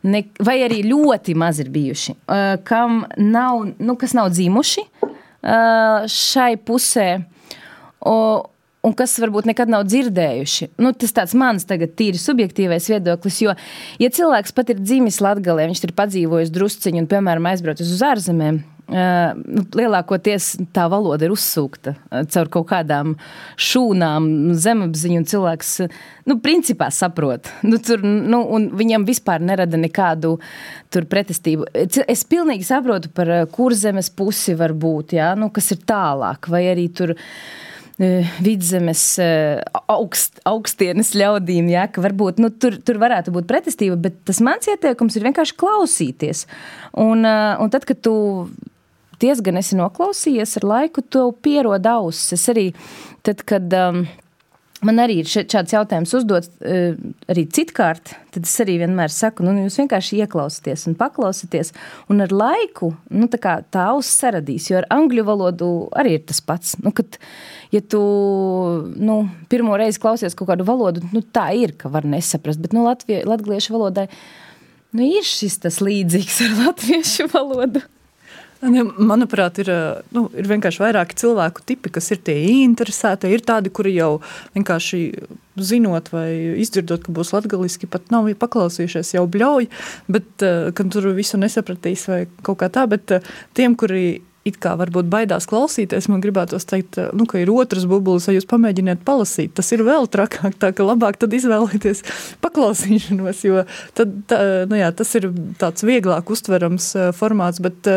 Ne, 0.08 0.22
vai 0.46 0.60
arī 0.62 0.84
ļoti 0.86 1.34
maz 1.34 1.58
ir 1.58 1.72
bijuši, 1.74 2.12
uh, 2.14 2.52
kam 2.62 3.00
nav, 3.18 3.64
nu, 3.82 3.96
kas 3.98 4.14
nav 4.14 4.28
dzimuši 4.30 4.84
uh, 5.02 6.06
šai 6.06 6.52
pusē, 6.62 7.08
un 8.06 8.94
kas 8.96 9.16
varbūt 9.18 9.48
nekad 9.50 9.70
nav 9.72 9.82
dzirdējuši. 9.88 10.70
Nu, 10.78 10.92
tas 10.94 11.14
tāds 11.16 11.34
mans 11.38 11.66
tagad 11.68 11.96
tīri 11.98 12.20
subjektīvais 12.20 12.86
viedoklis, 12.92 13.40
jo, 13.42 13.54
ja 13.98 14.10
cilvēks 14.14 14.54
pat 14.54 14.70
ir 14.72 14.80
dzimis 14.80 15.18
Latvijā, 15.24 15.58
viņš 15.66 15.84
ir 15.88 15.94
padzīvojis 15.98 16.54
drusciņu 16.54 17.02
un, 17.02 17.10
piemēram, 17.10 17.50
aizbraucis 17.50 17.90
uz 17.98 18.04
ārzemēm, 18.06 18.62
nu, 18.88 19.62
lielākoties 19.76 20.54
tā 20.72 20.86
valoda 20.88 21.26
ir 21.26 21.34
uzsūkta 21.34 21.92
caur 22.32 22.48
kaut 22.52 22.70
kādām 22.70 23.14
šūnām, 23.60 24.28
zemapziņu, 24.56 25.20
un 25.20 25.28
cilvēks, 25.28 25.72
nu, 26.30 26.38
principā 26.44 26.88
saprot. 26.94 27.50
Nu, 27.68 27.80
tur, 27.84 28.00
nu, 28.02 28.42
viņam 28.78 29.04
vispār 29.08 29.44
nerada 29.44 29.80
nekādu 29.80 30.38
pretestību. 30.88 31.68
Es 32.08 32.24
pilnīgi 32.28 32.64
saprotu 32.68 33.12
par 33.12 33.32
kurzemes 33.52 34.08
pusi 34.08 34.56
var 34.56 34.72
būt, 34.72 35.18
jā, 35.18 35.34
nu, 35.36 35.52
kas 35.52 35.72
ir 35.76 35.84
tālāk, 35.88 36.48
vai 36.48 36.64
arī 36.72 36.88
tur 36.88 37.16
vidzemes 37.98 39.02
augst, 39.90 40.38
augstienes 40.46 41.10
ļaudīm, 41.18 41.66
ja, 41.72 41.88
ka 41.90 42.04
varbūt 42.04 42.38
nu, 42.38 42.52
tur, 42.54 42.76
tur 42.78 43.00
varētu 43.02 43.34
būt 43.34 43.48
pretestība, 43.50 43.98
bet 44.06 44.20
tas 44.28 44.38
mans 44.44 44.70
ieteikums 44.70 45.18
ir 45.18 45.26
vienkārši 45.26 45.56
klausīties. 45.58 46.44
Un, 46.94 47.26
un 47.26 47.74
tad, 47.74 47.88
kad 47.88 47.98
tu 48.06 48.14
diezgan 49.22 49.60
esi 49.60 49.78
noklausījies, 49.78 50.56
ar 50.60 50.70
laiku 50.72 51.04
to 51.04 51.28
pierod 51.44 51.86
auss. 51.90 52.32
Es 52.36 52.48
arī, 52.50 52.70
tad, 53.26 53.42
kad 53.48 53.74
um, 53.76 54.04
man 54.86 55.02
arī 55.02 55.18
ir 55.22 55.28
šāds 55.28 55.74
jautājums 55.74 56.14
uzdots 56.14 56.50
uh, 56.62 56.94
arī 57.30 57.44
citkārt, 57.54 58.14
tad 58.34 58.46
es 58.46 58.54
arī 58.62 58.78
vienmēr 58.82 59.12
saku, 59.12 59.46
nu, 59.46 59.54
jūs 59.64 59.78
vienkārši 59.82 60.20
ieklausieties 60.22 60.86
un 60.90 60.96
paklausieties, 60.98 61.72
un 62.12 62.24
ar 62.24 62.34
laiku 62.34 62.92
nu, 63.10 63.28
tā, 63.32 63.40
kā, 63.42 63.58
tā 63.74 63.88
auss 63.94 64.18
saradīs, 64.22 64.70
jo 64.70 64.80
ar 64.80 64.88
angļu 64.94 65.26
valodu 65.28 65.70
arī 65.98 66.18
ir 66.18 66.26
tas 66.30 66.42
pats. 66.44 66.76
Nu, 66.84 66.94
kad, 66.96 67.20
ja 67.74 67.82
tu 67.82 68.02
nu, 68.94 69.20
pirmo 69.50 69.78
reizi 69.80 70.02
klausies 70.02 70.38
kaut 70.38 70.52
kādu 70.52 70.66
valodu, 70.68 71.04
nu, 71.14 71.24
tā 71.24 71.50
ir, 71.58 71.74
ka 71.78 71.90
var 71.92 72.06
nesaprast, 72.08 72.62
bet 72.62 72.76
nu, 72.76 72.86
latvie, 72.86 73.24
latviešu 73.26 73.74
valodai 73.74 74.08
nu, 74.96 75.04
ir 75.04 75.26
šis 75.26 75.58
tas 75.64 75.82
līdzīgs 75.84 76.42
ar 76.46 76.58
latviešu 76.66 77.28
valodu. 77.34 77.84
Manuprāt, 78.58 79.60
ir, 79.62 79.68
nu, 80.14 80.24
ir 80.34 80.48
vienkārši 80.50 80.82
vairāki 80.82 81.18
cilvēku 81.20 81.62
tipi, 81.68 81.92
kas 81.94 82.10
ir 82.10 82.18
tie 82.26 82.34
interesēti. 82.64 83.30
Ir 83.30 83.44
tādi, 83.46 83.70
kuri 83.70 83.92
jau 83.94 84.16
vienkārši 84.56 85.02
zinot 85.62 86.10
vai 86.10 86.58
izdzirdot, 86.58 87.04
ka 87.06 87.14
būs 87.14 87.30
latgaliski, 87.36 87.86
pat 87.90 88.10
nav 88.14 88.26
paklausījušies, 88.38 89.14
jau 89.14 89.24
bļauj, 89.30 89.68
bet, 90.10 90.30
tur 90.94 91.10
visu 91.14 91.38
nesapratīs 91.38 92.08
vai 92.10 92.24
kaut 92.46 92.58
kā 92.62 92.70
tā. 92.74 92.88
Bet 92.90 93.14
tiem, 93.54 93.78
kuri 93.78 94.24
it 94.48 94.58
kā 94.62 94.74
varbūt 94.78 95.08
baidās 95.10 95.48
klausīties, 95.50 96.08
man 96.12 96.22
gribētos 96.24 96.66
teikt, 96.68 96.98
nu, 97.16 97.26
ka 97.28 97.40
ir 97.42 97.52
otrs 97.52 97.86
bublis, 97.90 98.28
vai 98.28 98.36
jūs 98.36 98.48
pamēģiniet 98.50 99.04
palasīt. 99.06 99.54
Tas 99.58 99.70
ir 99.74 99.84
vēl 99.86 100.08
trakāk, 100.10 100.56
tā 100.60 100.72
ka 100.76 100.86
labāk 100.86 101.20
tad 101.20 101.36
izvēlēties 101.36 102.04
paklausīšanos, 102.44 103.44
jo 103.46 103.66
tad, 103.98 104.16
tā, 104.30 104.40
nu 104.70 104.80
jā, 104.80 104.90
tas 104.96 105.14
ir 105.20 105.30
tāds 105.60 105.86
vieglāk 105.86 106.32
uztverams 106.32 106.90
formāts, 107.18 107.62
bet 107.64 107.92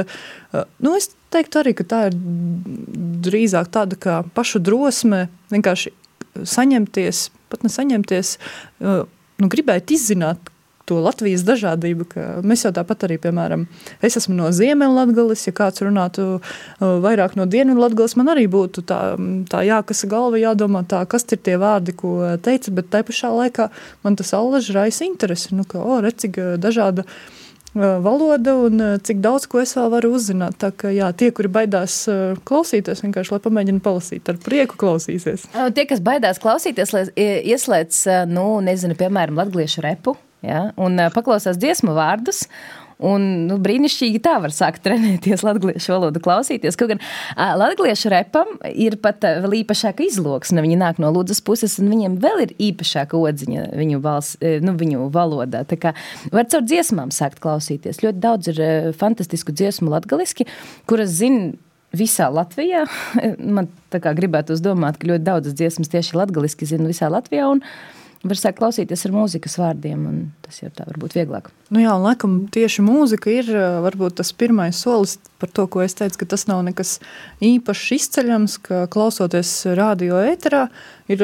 nu, 0.52 0.96
es 0.98 1.12
teiktu 1.34 1.62
arī, 1.62 1.76
ka 1.78 1.88
tā 1.88 2.04
ir 2.10 2.20
drīzāk 3.26 3.72
tāda 3.74 3.98
kā 4.00 4.20
pašu 4.36 4.62
drosme 4.64 5.26
vienkārši 5.54 5.96
saņemties, 6.48 7.26
pat 7.52 7.66
ne 7.66 7.72
saņemties, 7.72 8.38
nu, 8.84 9.50
gribēt 9.52 9.92
izzināt, 9.96 10.51
to 10.92 11.00
Latvijas 11.00 11.46
dažādību. 11.48 12.08
Mēs 12.48 12.66
jau 12.68 12.74
tāpat 12.76 13.08
arī, 13.08 13.18
piemēram, 13.24 13.66
es 14.04 14.20
esmu 14.20 14.36
no 14.36 14.52
Ziemeļlatgales, 14.56 15.48
ja 15.48 15.56
kāds 15.56 15.84
runātu 15.86 16.28
vairāk 16.82 17.38
no 17.40 17.48
Dienvidlatgales, 17.50 18.18
man 18.20 18.34
arī 18.36 18.48
būtu 18.52 18.84
tā, 18.88 19.02
tā 19.52 19.64
jākasa 19.68 20.10
galva, 20.12 20.42
jādomā 20.42 20.84
tā, 20.92 21.06
kas 21.10 21.28
ir 21.32 21.40
tie 21.40 21.56
vārdi, 21.62 21.96
ko 21.96 22.18
teica, 22.44 22.74
bet 22.76 22.92
tai 22.92 23.06
pašā 23.08 23.32
laikā 23.32 23.70
man 24.04 24.20
tas 24.20 24.34
allaž 24.36 24.74
raisa 24.76 25.08
interesi, 25.08 25.56
nu, 25.56 25.64
ka, 25.68 25.80
o, 25.80 26.02
redz, 26.04 26.26
cik 26.26 26.42
dažāda 26.62 27.08
valoda 27.74 28.58
un 28.66 28.82
cik 29.00 29.22
daudz 29.24 29.46
ko 29.48 29.62
es 29.62 29.72
vēl 29.78 29.88
varu 29.94 30.10
uzzināt. 30.18 30.58
Tā 30.60 30.74
kā 30.76 30.92
jā, 30.92 31.08
tie, 31.16 31.30
kuri 31.32 31.48
baidās 31.52 32.02
klausīties, 32.48 33.04
vienkārši 33.06 33.32
lai 33.32 33.40
pamēģina 33.46 33.84
palasīt, 33.86 34.28
ar 34.28 34.42
prieku 34.44 34.76
klausīsies. 34.82 35.48
Tie, 35.78 35.86
kas 35.88 36.04
baidās 36.04 36.42
klausīties, 36.44 36.92
ieslēdz, 37.16 38.04
nu, 38.34 38.50
nezinu, 38.66 39.00
piemēram, 39.00 39.40
latviešu 39.40 39.86
repu 39.88 40.18
ja, 40.46 40.70
un 40.82 41.02
paklausās 41.16 41.60
dziesmu 41.62 41.96
vārdus. 41.98 42.46
Un, 43.02 43.24
nu, 43.50 43.56
brīnišķīgi 43.58 44.20
tā 44.22 44.36
var 44.44 44.54
sākt 44.54 44.84
trenēties 44.86 45.42
latviešu 45.42 45.90
valodu, 45.96 46.22
klausīties. 46.22 46.76
Kaut 46.78 46.92
gan 46.92 47.00
latviešu 47.58 48.12
repam 48.14 48.52
ir 48.70 49.00
pat 49.02 49.26
uh, 49.26 49.40
vēl 49.42 49.56
īpašāka 49.64 50.06
izloksne. 50.06 50.62
Viņi 50.62 50.78
nāk 50.78 51.02
no 51.02 51.10
Lūdzes 51.16 51.42
puses, 51.46 51.80
un 51.82 51.90
viņiem 51.90 52.20
vēl 52.22 52.44
ir 52.46 52.54
īpašāka 52.70 53.18
odziņa 53.18 53.72
viņu, 53.80 54.04
vals, 54.06 54.36
nu, 54.62 54.76
viņu 54.78 55.10
valodā. 55.16 55.64
Tā 55.66 55.80
kā 55.82 55.96
var 56.30 56.46
caur 56.54 56.62
dziesmām 56.68 57.10
sākt 57.16 57.42
klausīties. 57.42 58.04
Ļoti 58.06 58.22
daudz 58.22 58.54
ir 58.54 58.62
uh, 58.62 58.92
fantastisku 59.02 59.56
dziesmu 59.56 59.90
latgaliski, 59.96 60.46
kuras 60.86 61.18
zina 61.18 61.56
visā 61.98 62.30
Latvijā. 62.30 62.86
Man 63.58 63.72
gribētu 63.92 64.54
uzdomāt, 64.54 65.02
ka 65.02 65.10
ļoti 65.10 65.26
daudzas 65.26 65.58
dziesmas 65.58 65.90
tieši 65.90 66.22
latgaliski 66.22 66.70
zina 66.70 66.86
visā 66.92 67.10
Latvijā. 67.12 67.50
Un, 67.50 67.66
var 68.22 68.38
sākt 68.38 68.60
klausīties 68.60 69.08
ar 69.08 69.14
mūzikas 69.16 69.58
vārdiem, 69.58 70.02
un 70.06 70.18
tas 70.46 70.60
jau 70.62 70.70
tā 70.74 70.86
varbūt 70.86 71.16
vieglāk. 71.18 71.50
Nu 71.74 71.82
jā, 71.82 71.94
un 71.96 72.04
laikam 72.06 72.34
tieši 72.54 72.84
mūzika 72.86 73.32
ir 73.34 73.50
varbūt 73.82 74.20
tas 74.20 74.30
pirmais 74.38 74.78
solis 74.78 75.16
par 75.42 75.50
to, 75.50 75.66
ko 75.72 75.82
es 75.82 75.96
teicu, 75.98 76.20
ka 76.22 76.28
tas 76.34 76.46
nav 76.50 76.62
nekas 76.68 77.00
īpaši 77.42 77.98
izceļams, 77.98 78.58
ka 78.68 78.82
klausoties 78.94 79.54
radio 79.80 80.20
ēterā 80.22 80.68
ir 81.12 81.24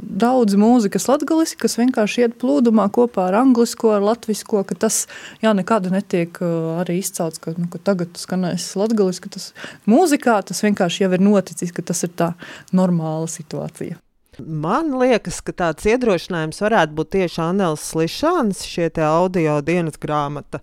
daudz 0.00 0.56
mūzikas 0.58 1.08
latgaliski, 1.10 1.60
kas 1.64 1.76
vienkārši 1.80 2.24
iet 2.24 2.38
plūdumā 2.40 2.88
kopā 2.94 3.28
ar 3.28 3.40
anglisko, 3.42 3.92
ar 3.98 4.06
latvisko, 4.06 4.62
ka 4.68 4.78
tas, 4.86 5.02
jā, 5.44 5.52
nekāda 5.58 5.92
netiek 5.92 6.40
arī 6.80 7.00
izcelts, 7.02 7.42
ka, 7.42 7.52
nu, 7.58 7.68
ka 7.72 7.82
tagad 7.92 8.16
skanēs 8.20 8.70
latgaliski, 8.80 9.32
tas 9.36 9.50
mūzikā 9.90 10.38
tas 10.48 10.64
vienkārši 10.64 11.04
jau 11.04 11.12
ir 11.12 11.26
noticis, 11.28 11.74
ka 11.76 11.84
tas 11.92 12.06
ir 12.08 12.14
tā 12.16 12.32
normāla 12.72 13.28
situācija. 13.28 14.00
Man 14.40 14.94
liekas, 14.96 15.42
ka 15.44 15.52
tāds 15.52 15.84
iedrošinājums 15.84 16.62
varētu 16.64 16.96
būt 16.96 17.10
tieši 17.18 17.40
Anēlas 17.44 17.84
Slišanas, 17.90 18.62
šie 18.64 18.88
audio 19.04 19.58
dienas 19.60 20.00
grāmata. 20.00 20.62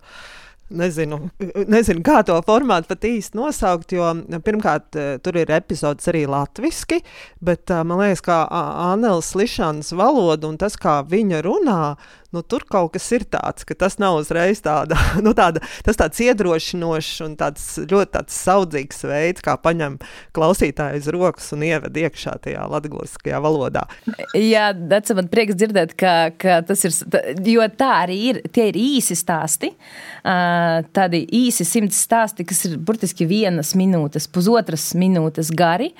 Nezinu, 0.70 1.18
nezinu, 1.66 2.02
kā 2.06 2.20
to 2.26 2.36
formātu 2.46 2.90
pat 2.92 3.06
īsti 3.06 3.38
nosaukt, 3.38 3.90
jo 3.94 4.06
pirmkārt, 4.46 4.98
tur 5.22 5.38
ir 5.38 5.50
epizodes 5.54 6.06
arī 6.10 6.24
latviešu, 6.30 7.00
bet 7.42 7.70
man 7.86 8.02
liekas, 8.02 8.22
ka 8.26 8.42
Anēlas 8.90 9.32
Slišanas 9.34 9.90
valoda 9.98 10.50
un 10.50 10.58
tas, 10.58 10.78
kā 10.78 11.00
viņa 11.06 11.42
runā, 11.46 11.82
nu, 12.34 12.42
tur 12.42 12.64
kaut 12.70 12.92
kas 12.94 13.08
ir 13.16 13.24
tāds, 13.30 13.66
ka 13.66 13.74
tas 13.78 13.98
nav 14.02 14.20
uzreiz 14.20 14.62
tāda, 14.62 14.98
nu, 15.24 15.32
tāda, 15.36 15.62
tāds 15.86 16.22
iedrošinošs 16.22 17.24
un 17.26 17.36
tāds 17.40 17.66
ļoti 17.90 18.14
tāds 18.16 18.38
saudzīgs 18.46 19.04
veids, 19.08 19.44
kā 19.44 19.56
paņem 19.60 19.98
klausītāju 20.36 21.02
uz 21.02 21.10
rokas 21.14 21.50
un 21.56 21.66
ieved 21.66 21.98
iekšā 22.04 22.36
tajā 22.46 22.64
latgaliskajā 22.70 23.42
valodā. 23.42 23.84
Jā, 24.38 24.70
tas 24.90 25.14
man 25.18 25.30
prieks 25.32 25.58
dzirdēt, 25.58 25.96
ka, 25.98 26.14
ka 26.40 26.60
tas 26.66 26.86
ir, 26.86 26.96
jo 27.50 27.68
tā 27.74 27.92
arī 28.04 28.18
ir, 28.30 28.42
tie 28.54 28.70
ir 28.70 28.78
īsi 28.78 29.18
stāsti, 29.18 29.72
tādi 30.22 31.24
īsi 31.42 31.66
simts 31.66 32.00
stāsti, 32.06 32.46
kas 32.46 32.66
ir 32.68 32.78
burtiski 32.78 33.28
vienas 33.28 33.74
minūtes, 33.78 34.30
pusotras 34.30 34.92
minūtes 34.98 35.52
gari, 35.56 35.94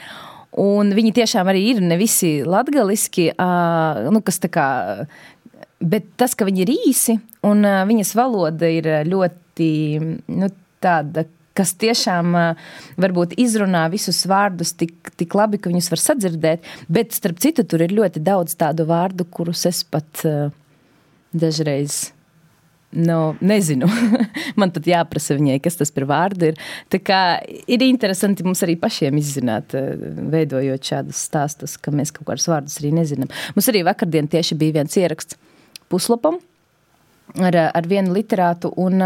Un 0.59 0.91
viņi 0.97 1.13
tiešām 1.15 1.47
arī 1.47 1.61
ir 1.71 1.79
ne 1.79 1.95
visi 1.95 2.41
latgaliski, 2.43 3.29
uh, 3.37 4.09
nu, 4.11 4.19
kas 4.27 4.41
tā 4.43 4.49
kā 4.51 4.65
Bet 5.81 6.11
tas, 6.21 6.37
ka 6.37 6.45
viņi 6.45 6.65
ir 6.67 6.73
īsi 6.75 7.17
un 7.49 7.65
uh, 7.65 7.83
viņas 7.89 8.15
valoda 8.19 8.69
ir 8.69 8.89
ļoti 9.09 9.71
nu, 10.29 10.51
tāda, 10.85 11.25
kas 11.57 11.73
tiešām 11.81 12.37
uh, 12.37 12.71
varbūt 13.01 13.37
izrunā 13.41 13.87
visus 13.93 14.21
vārdus 14.29 14.75
tik, 14.77 15.13
tik 15.17 15.35
labi, 15.39 15.61
ka 15.61 15.73
viņus 15.73 15.91
var 15.95 16.03
sadzirdēt. 16.05 16.71
Bet, 16.93 17.17
starp 17.17 17.41
citu, 17.43 17.65
tur 17.65 17.85
ir 17.87 17.97
ļoti 17.97 18.23
daudz 18.25 18.57
tādu 18.61 18.87
vārdu, 18.91 19.25
kurus 19.33 19.65
es 19.71 19.83
pat 19.89 20.25
uh, 20.29 20.49
dažreiz. 21.33 22.11
Nu, 22.91 23.37
nezinu. 23.41 23.87
Man 24.61 24.73
tad 24.75 24.89
jāprasa 24.91 25.37
viņai, 25.39 25.61
kas 25.63 25.79
tas 25.79 25.93
par 25.95 26.09
vārdu 26.11 26.49
ir. 26.51 26.65
Tā 26.91 26.99
kā 26.99 27.21
ir 27.71 27.85
interesanti 27.87 28.43
mums 28.43 28.65
arī 28.67 28.75
pašiem 28.81 29.21
izzināt, 29.21 29.77
veidojot 30.33 30.91
šādus 30.91 31.21
stāstus, 31.29 31.77
ka 31.79 31.95
mēs 31.95 32.11
kaut 32.17 32.27
kādus 32.33 32.49
vārdus 32.51 32.81
arī 32.83 32.91
nezinām. 32.99 33.31
Mums 33.55 33.71
arī 33.71 33.85
vakardien 33.87 34.27
tieši 34.31 34.59
bija 34.59 34.81
viens 34.81 34.99
ieraksts 34.99 35.39
puslapam 35.91 36.39
ar, 37.39 37.57
ar 37.71 37.89
vienu 37.91 38.15
literātu. 38.17 38.73
Un, 38.81 39.03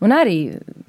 un 0.00 0.14
arī, 0.14 0.38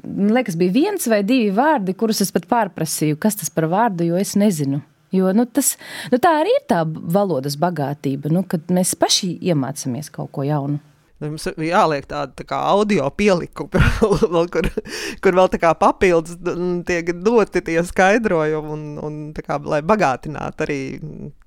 man 0.06 0.36
liekas, 0.38 0.58
bija 0.60 0.76
viens 0.76 1.10
vai 1.12 1.22
divi 1.28 1.52
vārdi, 1.56 1.96
kurus 1.98 2.24
es 2.26 2.34
pat 2.34 2.48
pārprasīju, 2.52 3.20
kas 3.22 3.40
tas 3.42 3.54
par 3.54 3.70
vārdu, 3.72 4.08
jo 4.12 4.20
es 4.22 4.36
nezinu. 4.40 4.82
Jo, 5.12 5.34
nu, 5.36 5.44
tas, 5.44 5.74
nu, 6.08 6.22
tā 6.24 6.38
arī 6.40 6.54
ir 6.56 6.64
tā 6.72 6.86
valodas 6.88 7.58
bagātība, 7.60 8.32
nu, 8.32 8.46
kad 8.48 8.70
mēs 8.72 8.94
paši 8.96 9.34
iemācāmies 9.52 10.08
kaut 10.14 10.32
ko 10.32 10.46
jaunu. 10.48 10.80
Mums 11.22 11.46
ir 11.52 11.60
jāliek 11.68 12.08
tāda 12.10 12.34
tā 12.34 12.46
kā 12.50 12.58
audio 12.72 13.06
pielikuma, 13.14 13.82
kur, 14.54 14.70
kur 15.22 15.38
vēl 15.38 15.52
papildus 15.78 16.40
tiek 16.88 17.12
doti 17.22 17.62
tie 17.68 17.78
skaidrojumi, 17.86 18.72
un, 18.74 18.88
un 19.06 19.20
kā, 19.38 19.60
lai 19.62 19.84
bagātinātu 19.86 20.66
arī 20.66 20.80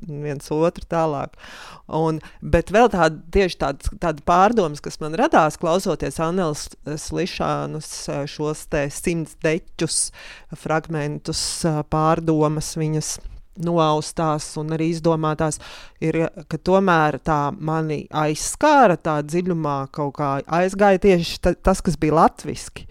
viens 0.07 0.51
otru 0.55 0.87
tālāk. 0.87 1.35
Un, 1.91 2.23
bet 2.41 2.71
vēl 2.75 2.89
tāda, 2.93 3.19
tieši 3.35 3.61
tāda, 3.61 3.99
tāda 4.01 4.25
pārdomas, 4.25 4.83
kas 4.85 5.01
man 5.03 5.19
radās, 5.19 5.59
klausoties 5.61 6.23
Anēlas 6.23 6.69
Slišanas 7.03 7.91
šos 8.31 8.67
te 8.71 8.87
simts 8.95 9.35
deķus, 9.43 10.01
fragmentus, 10.63 11.43
pārdomas 11.91 12.77
viņas 12.79 13.17
noaustās 13.63 14.47
un 14.61 14.75
arī 14.75 14.91
izdomātās, 14.95 15.61
ir, 16.03 16.25
ka 16.51 16.59
tomēr 16.59 17.21
tā 17.25 17.39
mani 17.55 18.05
aizskāra 18.11 18.97
tā 18.97 19.19
dziļumā, 19.27 19.77
kaut 19.95 20.17
kā 20.19 20.31
aizgāja 20.61 21.03
tieši 21.07 21.41
ta, 21.45 21.55
tas, 21.55 21.83
kas 21.85 21.99
bija 22.01 22.19
latviski. 22.23 22.89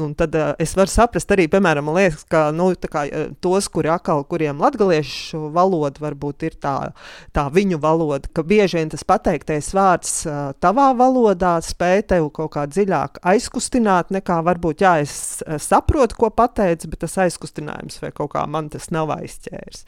Un 0.00 0.14
tad 0.16 0.32
uh, 0.38 0.54
es 0.62 0.70
varu 0.72 0.88
saprast 0.88 1.32
arī, 1.34 1.44
piemēram, 1.52 1.90
liekas, 1.92 2.22
ka 2.32 2.46
nu, 2.56 2.70
kā, 2.88 3.02
tos, 3.44 3.66
kuri 3.68 3.90
akal, 3.92 4.22
kuriem 4.24 4.62
latviešu 4.62 5.50
valoda 5.52 6.00
varbūt 6.00 6.46
ir 6.48 6.56
tā, 6.56 6.76
tā 7.36 7.44
viņu 7.52 7.76
valoda, 7.82 8.30
ka 8.32 8.40
bieži 8.40 8.78
vien 8.78 8.92
tas 8.92 9.04
pateiktais 9.04 9.68
vārds 9.76 10.14
uh, 10.24 10.54
tavā 10.64 10.88
valodā 10.96 11.58
spēj 11.60 12.06
tev 12.14 12.30
kaut 12.32 12.54
kā 12.54 12.64
dziļāk 12.70 13.20
aizkustināt, 13.34 14.14
nekā 14.16 14.38
varbūt, 14.46 14.80
jā, 14.80 14.94
es 15.04 15.42
saprotu, 15.60 16.16
ko 16.16 16.30
pateicu, 16.32 16.88
bet 16.88 17.04
tas 17.04 17.18
aizkustinājums 17.26 18.00
vai 18.00 18.14
kaut 18.16 18.32
kā 18.32 18.46
man 18.48 18.70
tas 18.72 18.88
nav 18.94 19.12
aizķērs. 19.12 19.84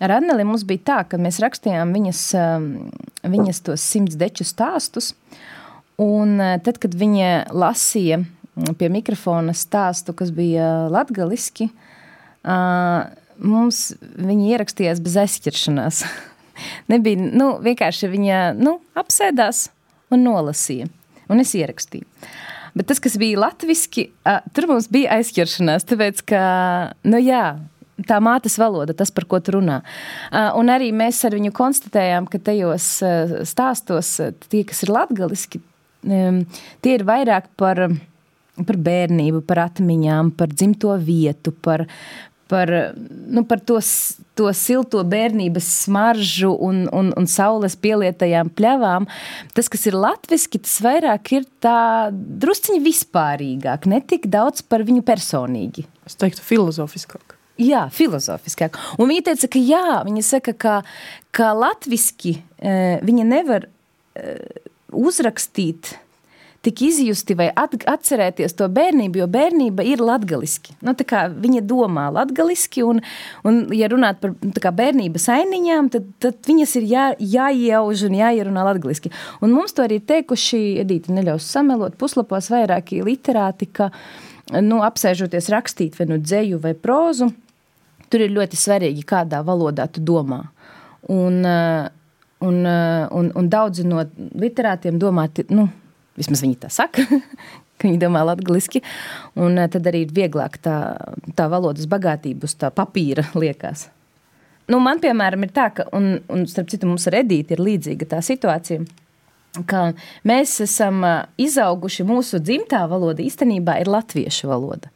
Ar 0.00 0.16
Anneli 0.16 0.44
mums 0.48 0.64
bija 0.68 0.84
tā, 0.90 0.96
ka 1.10 1.20
mēs 1.20 1.42
rakstījām 1.44 1.92
viņas, 1.96 2.22
viņas 3.24 3.62
tos 3.68 3.84
simts 3.84 4.16
deču 4.16 4.44
stāstus, 4.48 5.12
un 6.00 6.36
tad, 6.64 6.80
kad 6.80 6.96
viņa 6.96 7.52
lasīja 7.56 8.20
pie 8.78 8.88
mikrofona 8.92 9.54
stāstu, 9.56 10.14
kas 10.16 10.32
bija 10.34 10.86
latgaliski, 10.92 11.68
mums 13.36 13.82
viņi 14.00 14.50
ierakstījās 14.54 15.02
bez 15.04 15.18
aizķeršanās. 15.26 16.02
Nebija, 16.92 17.30
nu, 17.36 17.52
vienkārši 17.64 18.10
viņa 18.12 18.40
nu, 18.58 18.78
apsēdās 18.96 19.66
un 20.14 20.24
nolasīja, 20.24 20.88
un 21.28 21.42
es 21.42 21.52
ierakstīju. 21.58 22.06
Bet 22.76 22.90
tas, 22.90 23.00
kas 23.00 23.16
bija 23.20 23.40
latviski, 23.40 24.10
tur 24.52 24.68
mums 24.68 24.90
bija 24.92 25.16
aizķeršanās, 25.16 25.86
tāpēc, 25.88 26.20
ka, 26.28 26.40
nu 27.08 27.20
jā, 27.22 27.44
tā 28.04 28.18
mātes 28.20 28.58
valoda, 28.60 28.92
tas, 28.96 29.12
par 29.14 29.24
ko 29.28 29.40
tu 29.40 29.54
runā. 29.56 29.78
Un 30.60 30.72
arī 30.72 30.90
mēs 30.92 31.22
ar 31.24 31.36
viņu 31.36 31.54
konstatējām, 31.56 32.28
ka 32.28 32.40
tajos 32.50 32.90
stāstos, 33.48 34.18
tie, 34.52 34.60
kas 34.68 34.84
ir 34.84 34.92
latgaliski, 34.92 35.62
tie 36.04 36.92
ir 36.98 37.06
vairāk 37.08 37.48
par 37.56 37.86
par 38.64 38.78
bērnību, 38.80 39.42
par 39.46 39.66
atmiņām, 39.66 40.32
par 40.38 40.52
dzimto 40.54 40.94
vietu, 41.02 41.52
par, 41.52 41.84
par, 42.48 42.72
nu, 42.96 43.44
par 43.48 43.60
to, 43.66 43.78
to 44.38 44.48
silto 44.56 45.02
bērnības 45.04 45.68
smaržu 45.84 46.52
un, 46.68 46.84
un, 46.94 47.12
un 47.18 47.28
saules 47.30 47.76
pielietajām 47.82 48.52
pļavām. 48.56 49.08
Tas, 49.56 49.68
kas 49.72 49.88
ir 49.90 49.98
latviski, 49.98 50.62
tas 50.64 50.78
vairāk 50.84 51.32
ir 51.36 51.48
tā 51.64 51.78
drusciņi 52.12 52.82
vispārīgāk, 52.86 53.88
ne 53.90 54.00
tik 54.00 54.30
daudz 54.32 54.64
par 54.64 54.86
viņu 54.86 55.04
personīgi. 55.06 55.86
Es 56.08 56.18
teiktu 56.20 56.44
filozofiskāk. 56.46 57.36
Jā, 57.56 57.86
filozofiskāk. 57.92 58.76
Un 59.00 59.08
viņa 59.08 59.30
teica, 59.30 59.48
ka 59.48 59.60
jā, 59.60 60.00
viņa 60.04 60.24
saka, 60.24 60.52
ka, 60.60 60.74
ka 61.34 61.52
latviski 61.56 62.36
e, 62.36 62.98
viņa 63.00 63.24
nevar 63.24 63.64
e, 63.64 64.34
uzrakstīt 64.92 65.94
tik 66.66 66.82
izjusti 66.88 67.36
vai 67.38 67.46
at, 67.54 67.76
atcerēties 67.86 68.56
to 68.58 68.66
bērnību, 68.72 69.20
jo 69.22 69.28
bērnība 69.30 69.84
ir 69.86 70.02
latgaliski. 70.02 70.74
Nu, 70.84 70.96
viņa 70.96 71.62
domā 71.66 72.08
latgaliski, 72.14 72.82
un, 72.86 73.02
un 73.46 73.60
ja 73.76 73.90
runāt 73.92 74.18
par 74.22 74.34
kā, 74.62 74.72
bērnības 74.74 75.28
ainiņām, 75.36 75.90
tad, 75.94 76.08
tad 76.22 76.40
viņas 76.48 76.76
ir 76.80 76.88
jā, 76.90 77.06
jāiejauž 77.22 78.06
un 78.08 78.18
jāierunā 78.18 78.66
latgaliski. 78.66 79.14
Un 79.44 79.54
mums 79.54 79.76
to 79.76 79.86
arī 79.86 80.00
teikuši, 80.02 80.64
Edīti 80.82 81.14
neļaus 81.14 81.46
samelot, 81.54 81.96
puslapos 82.00 82.50
vairāki 82.52 83.00
literāti, 83.06 83.70
ka 83.70 83.92
nu, 84.62 84.82
apsēžoties 84.86 85.50
rakstīt 85.54 85.98
vai 85.98 86.10
nu 86.10 86.18
dzēju 86.22 86.60
vai 86.62 86.74
prózu, 86.78 87.30
tur 88.10 88.26
ir 88.26 88.34
ļoti 88.34 88.58
svarīgi, 88.58 89.06
kādā 89.06 89.42
valodā 89.46 89.86
tu 89.90 90.02
domā. 90.02 90.42
Un, 91.14 91.40
eh, 91.46 91.88
un, 92.42 92.62
eh, 92.66 93.08
un, 93.10 93.32
un 93.34 93.48
daudzi 93.50 93.86
no 93.86 94.02
literātiem 94.34 94.98
domā, 94.98 95.28
nu, 95.54 95.70
vismaz 96.18 96.42
viņi 96.44 96.58
tā 96.64 96.70
saka, 96.72 97.04
ka 97.78 97.88
viņi 97.88 98.00
domā 98.02 98.24
latviešu, 98.26 98.82
un 99.42 99.60
eh, 99.60 99.70
tad 99.72 99.88
arī 99.90 100.06
ir 100.06 100.14
vieglāk 100.16 100.60
tā, 100.64 100.78
tā 101.38 101.48
valodas 101.52 101.88
bagātība 101.90 102.48
uz 102.48 102.56
tā 102.58 102.72
papīra 102.74 103.28
liekas. 103.42 103.88
Nu, 104.66 104.80
man, 104.82 104.98
piemēram, 105.02 105.46
ir 105.46 105.52
tā, 105.54 105.70
ka, 105.74 105.86
un, 105.94 106.16
un 106.32 106.46
starp 106.50 106.72
citu, 106.72 106.88
mums 106.90 107.06
ar 107.06 107.20
Edīti 107.20 107.54
ir 107.54 107.62
līdzīga 107.62 108.08
tā 108.16 108.22
situācija, 108.24 108.82
ka 109.70 109.82
mēs 110.26 110.56
esam 110.64 111.04
izauguši, 111.40 112.04
mūsu 112.04 112.40
dzimtā 112.42 112.82
valoda 112.90 113.22
īstenībā 113.22 113.78
ir 113.80 113.92
latviešu 113.92 114.50
valoda. 114.50 114.90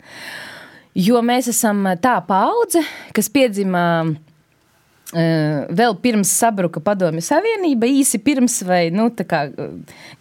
Jo 0.98 1.22
mēs 1.22 1.52
esam 1.52 1.86
tā 2.02 2.16
paudze, 2.26 2.82
kas 3.14 3.30
piedzima 3.30 3.84
vēl 5.10 5.96
pirms 6.02 6.30
sabruka 6.38 6.82
Padomju 6.84 7.22
Savienība, 7.24 7.88
īsi 7.90 8.20
pirms, 8.22 8.60
vai 8.66 8.82
nu, 8.94 9.08
kā, 9.10 9.42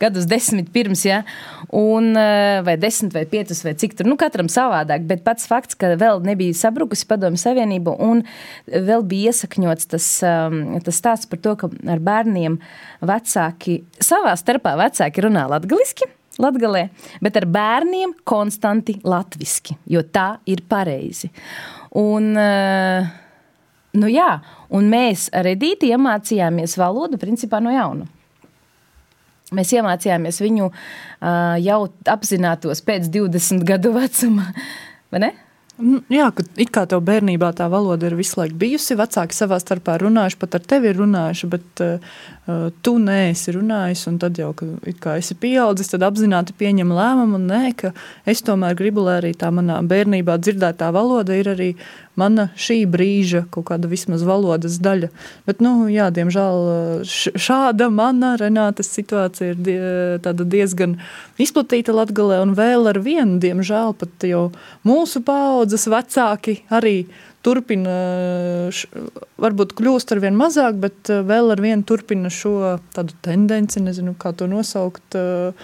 gadus 0.01 0.25
desmit 0.29 0.71
pirms, 0.73 1.03
ja, 1.05 1.21
un, 1.75 2.11
uh, 2.17 2.59
vai 2.65 2.75
desmit 2.81 3.13
vai 3.13 3.25
piecus, 3.29 3.61
vai 3.65 3.75
cik 3.77 3.93
tur, 3.99 4.09
nu, 4.09 4.17
katram 4.19 4.49
savādāk. 4.49 5.05
Bet 5.09 5.23
pats 5.27 5.49
fakts, 5.49 5.77
ka 5.79 5.93
vēl 5.99 6.23
nebija 6.25 6.57
sabrukusi 6.57 7.07
Padomju 7.09 7.41
Savienība, 7.41 7.93
un 8.01 8.23
vēl 8.67 9.05
bija 9.09 9.33
iesakņots 9.33 9.91
tas, 9.93 10.11
tas 10.85 11.01
stāsts 11.03 11.29
par 11.29 11.43
to, 11.43 11.55
ka 11.59 11.69
ar 11.89 12.01
bērniem 12.03 12.57
vecāki 13.05 13.83
savā 14.03 14.33
starpā 14.39 14.73
vecāki 14.79 15.27
runā 15.27 15.45
latgaliski 15.51 16.09
latgalē, 16.39 16.87
bet 17.23 17.37
ar 17.39 17.47
bērniem 17.51 18.15
konstanti 18.27 18.97
latviski, 19.03 19.75
jo 19.91 20.03
tā 20.07 20.39
ir 20.49 20.63
pareizi. 20.69 21.31
Un, 21.99 22.37
eh, 22.37 23.09
nu 23.97 24.09
jā, 24.11 24.29
un 24.69 24.89
mēs 24.91 25.29
ar 25.35 25.49
Edīti 25.49 25.91
iemācījāmies 25.93 26.77
valodu 26.79 27.19
principā 27.21 27.61
no 27.63 27.73
jauna. 27.73 28.07
Mēs 29.55 29.71
iemācījāmies 29.73 30.41
viņu 30.43 30.69
uh, 30.69 31.55
jau 31.63 31.83
apzinātos 32.13 32.83
pēc 32.85 33.09
20 33.09 33.65
gadu 33.65 33.95
vecuma? 33.95 34.51
Nu, 35.79 36.01
jā, 36.11 36.25
ka 36.35 36.43
it 36.59 36.73
kā 36.75 36.81
tev 36.91 36.99
bērnībā 37.07 37.53
tā 37.55 37.69
valoda 37.71 38.09
ir 38.09 38.17
visu 38.19 38.35
laiku 38.41 38.57
bijusi, 38.59 38.97
vecāki 38.99 39.35
savā 39.35 39.61
starpā 39.63 39.95
runājuši, 40.01 40.37
pat 40.41 40.57
ar 40.57 40.65
tevi 40.73 40.89
ir 40.91 40.97
runājuši, 40.99 41.47
bet 41.53 41.83
uh, 41.85 42.17
tu 42.83 42.97
neesi 42.99 43.53
runājis. 43.55 44.03
Tad 44.19 44.41
jau, 44.41 44.49
kad 44.59 45.07
esi 45.15 45.37
pieaudzis, 45.39 45.93
tad 45.93 46.03
apzināti 46.03 46.57
pieņem 46.59 46.91
lēmumu, 46.97 47.39
un 47.39 47.47
nē, 47.47 47.61
ka 47.79 47.93
es 48.27 48.43
tomēr 48.43 48.75
gribu, 48.79 49.05
lai 49.07 49.21
arī 49.21 49.31
tā 49.39 49.53
manā 49.55 49.79
bērnībā 49.87 50.35
dzirdētā 50.43 50.91
valoda 50.95 51.39
ir 51.39 51.53
arī 51.55 51.69
mana 52.19 52.49
šī 52.59 52.81
brīža 52.91 53.45
kaut 53.53 53.69
kāda 53.71 53.89
vismaz 53.91 54.25
valodas 54.27 54.77
daļa. 54.83 55.09
Bet, 55.47 55.63
nu, 55.63 55.87
jā, 55.91 56.09
diemžēl 56.15 57.03
šāda 57.07 57.89
mana 57.93 58.35
Renātas 58.39 58.91
situācija 58.95 59.55
ir 59.55 59.63
die, 59.63 59.79
diezgan 60.43 60.97
izplatīta 61.41 61.95
Latgalē 61.95 62.41
un 62.43 62.53
vēl 62.59 62.91
ar 62.91 63.01
vienu, 63.03 63.39
diemžēl, 63.43 63.95
pat 63.99 64.27
jau 64.27 64.49
mūsu 64.87 65.23
paudzes 65.25 65.87
vecāki 65.91 66.59
arī 66.69 66.97
turpina, 67.45 67.91
varbūt 69.39 69.75
kļūst 69.77 70.11
ar 70.11 70.23
vien 70.23 70.35
mazāk, 70.39 70.79
bet 70.83 71.07
vēl 71.07 71.53
ar 71.55 71.61
vienu 71.63 71.85
turpina 71.87 72.31
šo 72.33 72.79
tādu 72.95 73.15
tendenci, 73.25 73.79
nezinu, 73.83 74.15
kā 74.19 74.33
to 74.35 74.49
nosaukt, 74.51 75.15
uh, 75.15 75.55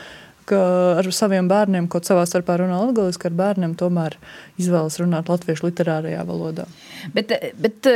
ka 0.50 0.60
ar 1.00 1.10
saviem 1.14 1.48
bērniem, 1.50 1.88
kaut 1.92 2.08
savā 2.08 2.26
starpā 2.30 2.58
runā 2.62 2.78
latviešu, 2.82 3.20
ka 3.22 3.30
ar 3.32 3.38
bērniem 3.40 3.76
tomēr 3.80 4.18
izvēlas 4.62 5.00
runāt 5.02 5.30
latviešu 5.32 5.68
literārajā 5.68 6.26
valodā. 6.28 6.68
Bet, 7.16 7.34
bet 7.62 7.90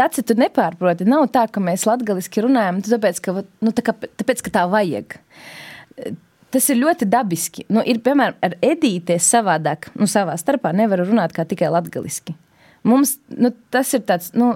Dārci, 0.00 0.24
tu 0.26 0.36
nepārproti, 0.38 1.08
nav 1.08 1.28
tā, 1.34 1.46
ka 1.52 1.62
mēs 1.64 1.86
latviešu 1.88 2.46
runājam, 2.46 2.82
tāpēc 2.86 3.22
ka, 3.24 3.36
nu, 3.64 3.72
tā 3.76 3.86
kā, 3.86 3.96
tāpēc, 4.22 4.44
ka 4.46 4.54
tā 4.60 4.66
vajag. 4.70 5.18
Tas 6.50 6.66
ir 6.72 6.80
ļoti 6.80 7.06
dabiski. 7.06 7.64
Nu, 7.70 7.82
ir, 7.86 8.00
piemēram, 8.02 8.36
ar 8.42 8.56
Edīti 8.64 9.20
savādāk, 9.22 9.92
nu, 9.98 10.08
savā 10.10 10.34
starpā 10.40 10.72
nevar 10.74 11.04
runāt 11.06 11.34
kā 11.36 11.46
tikai 11.46 11.70
latviešu. 11.70 12.34
Mums 12.86 13.18
nu, 13.36 13.52
tas 13.70 13.92
ir 13.94 14.02
tāds, 14.08 14.30
nu, 14.34 14.54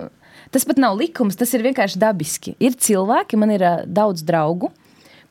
tas 0.54 0.64
pat 0.66 0.80
nav 0.80 0.96
likums, 0.98 1.36
tas 1.38 1.52
ir 1.54 1.64
vienkārši 1.66 2.00
dabiski. 2.00 2.54
Ir 2.62 2.76
cilvēki, 2.80 3.38
man 3.40 3.52
ir 3.54 3.66
daudz 3.84 4.24
draugu, 4.26 4.72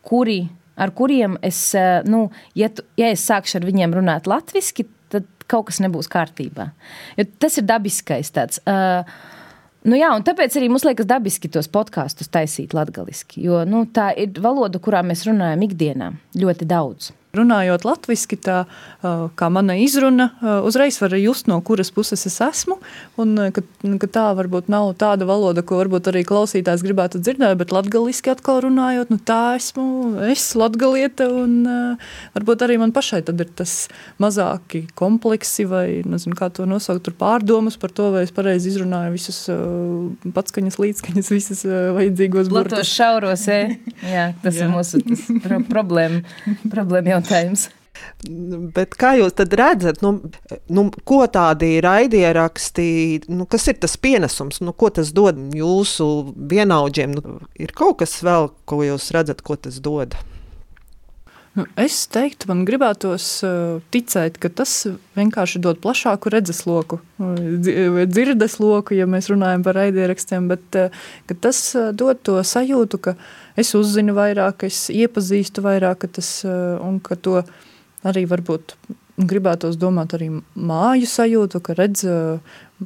kuri 0.06 0.44
ar 0.76 0.94
kuriem 0.96 1.38
es, 1.42 1.60
eh, 1.76 2.02
nu, 2.06 2.30
ja, 2.56 2.70
tu, 2.70 2.86
ja 2.98 3.12
es 3.14 3.26
sākšu 3.30 3.60
ar 3.60 3.68
viņiem 3.70 3.94
runāt 4.00 4.30
latviešu, 4.30 4.88
tad 5.14 5.28
kaut 5.48 5.70
kas 5.70 5.82
nebūs 5.84 6.10
kārtībā. 6.12 6.72
Jo 7.20 7.28
tas 7.40 7.60
ir 7.60 7.70
dabiskais 7.70 8.34
tāds. 8.34 8.64
Uh, 8.68 9.06
Nu 9.84 9.98
jā, 10.00 10.08
tāpēc 10.24 10.54
arī 10.56 10.70
mums 10.72 10.86
liekas 10.88 11.04
dabiski 11.10 11.50
tos 11.52 11.68
podkāstus 11.68 12.30
taisīt 12.32 12.72
latviešu. 12.72 13.42
Jo 13.44 13.66
nu, 13.68 13.82
tā 13.92 14.14
ir 14.16 14.32
valoda, 14.40 14.80
kurā 14.80 15.02
mēs 15.04 15.26
runājam 15.28 15.66
ikdienā 15.68 16.08
ļoti 16.40 16.68
daudz. 16.70 17.10
Runājot 17.34 17.82
latviešu, 17.82 18.38
tā 18.46 18.56
kā 19.34 19.48
mana 19.50 19.74
izruna, 19.82 20.28
uzreiz 20.70 21.00
var 21.02 21.16
just, 21.18 21.48
no 21.50 21.56
kuras 21.66 21.90
puses 21.90 22.28
es 22.30 22.36
esmu. 22.46 22.76
Un, 23.18 23.32
ka, 23.56 23.64
ka 24.04 24.10
tā 24.14 24.26
varbūt 24.38 24.68
nav 24.70 24.92
tāda 25.02 25.26
valoda, 25.26 25.64
ko 25.66 25.80
varbūt 25.80 26.12
arī 26.12 26.22
klausītājs 26.30 26.84
gribētu 26.86 27.18
dzirdēt, 27.26 27.56
bet 27.58 27.74
latviešu 27.74 28.30
atkal 28.36 28.62
runājot, 28.68 29.10
nu, 29.10 29.18
tā 29.18 29.56
esmu 29.58 29.86
es, 30.28 30.44
latgalieta. 30.54 31.26
Un 31.34 31.56
varbūt 32.36 32.68
arī 32.68 32.76
man 32.84 32.94
pašai 32.94 33.24
ir 33.26 33.50
tas 33.58 33.74
mazāki 34.22 34.84
kompleksi, 34.94 35.66
vai 35.66 35.88
nezinu, 36.06 36.38
kā 36.38 36.52
to 36.54 36.70
nosaukt, 36.70 37.10
pārdomas 37.18 37.80
par 37.82 37.98
to, 37.98 38.12
vai 38.14 38.28
es 38.28 38.36
pareizi 38.38 38.70
izrunāju 38.76 39.16
visus 39.18 39.42
patskaņas, 40.38 40.80
līdzskaņas, 40.86 41.34
visas 41.34 41.66
vajadzīgos 41.66 42.54
burtus. 42.54 42.78
Platos 42.78 42.94
šauros, 42.94 43.50
e? 43.50 43.60
Jā, 44.20 44.30
tas 44.46 44.62
Jā. 44.62 44.70
ir 44.70 44.74
mūsu 44.78 45.02
tas 45.10 45.26
pro 45.42 45.64
problēma, 45.74 46.22
problēma 46.70 47.23
jautājums. 47.24 47.70
Bet 48.76 48.96
kā 49.00 49.14
jūs 49.20 49.36
redzat, 49.54 50.02
nu, 50.04 50.16
nu, 50.74 50.86
ko 51.08 51.24
tādi 51.32 51.78
raidieraksti, 51.84 52.88
nu, 53.32 53.46
kas 53.48 53.68
ir 53.70 53.78
tas 53.80 53.96
pienesums, 54.02 54.60
nu, 54.64 54.74
ko 54.76 54.90
tas 54.92 55.14
dod 55.16 55.40
jūsu 55.56 56.08
vienaudžiem? 56.36 57.16
Nu, 57.16 57.38
ir 57.56 57.72
kaut 57.76 58.02
kas 58.02 58.18
vēl, 58.26 58.50
ko 58.68 58.82
jūs 58.84 59.12
redzat, 59.16 59.44
ko 59.46 59.56
tas 59.56 59.80
dod? 59.84 60.18
Nu, 61.54 61.68
es 61.78 62.00
teiktu, 62.10 62.48
man 62.50 62.64
gribētos 62.66 63.26
uh, 63.46 63.82
ticēt, 63.94 64.40
ka 64.42 64.50
tas 64.50 64.72
vienkārši 65.14 65.60
dod 65.62 65.78
plašāku 65.84 66.32
redzesloku, 66.34 66.98
vai 67.20 68.08
dzirdesloku, 68.10 68.96
ja 68.98 69.06
mēs 69.06 69.30
runājam 69.30 69.62
par 69.66 69.78
raidierakstiem, 69.78 70.48
bet 70.50 70.80
uh, 70.82 71.04
tas 71.46 71.62
uh, 71.78 71.92
dod 71.94 72.24
to 72.26 72.40
sajūtu, 72.42 73.02
ka 73.06 73.14
es 73.54 73.76
uzzinu 73.78 74.18
vairāk, 74.18 74.66
es 74.66 74.88
iepazīstu 74.90 75.62
vairāk, 75.62 76.02
ka 76.02 76.12
tas, 76.18 76.34
un 76.44 76.98
ka 77.06 77.20
to 77.22 77.44
arī 78.02 78.26
varbūt 78.26 78.74
gribētos 79.22 79.78
domāt 79.78 80.18
arī 80.18 80.32
māju 80.58 81.06
sajūtu, 81.06 81.62
ka 81.62 81.78
redz 81.78 82.02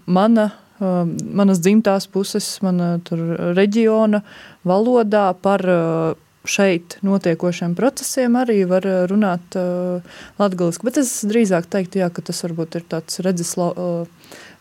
mana 0.04 0.50
manas 0.78 1.58
dzimtās 1.64 2.06
puses, 2.12 2.46
mana 2.62 2.98
reģiona 3.58 4.22
valodā 4.68 5.32
par 5.42 5.64
šeit 6.50 6.98
notiekošiem 7.06 7.76
procesiem 7.78 8.38
arī 8.40 8.62
var 8.70 8.88
eh, 8.88 9.04
runāt 9.10 9.58
uh, 9.60 10.18
latgaliski. 10.40 10.88
Bet 10.88 11.00
es 11.02 11.12
drīzāk 11.28 11.70
teiktu, 11.72 12.02
jā, 12.02 12.10
ka 12.14 12.24
tas 12.26 12.42
varbūt 12.46 12.80
ir 12.80 12.88
tāds 12.90 13.22
redzes, 13.26 13.54
uh, 13.60 14.08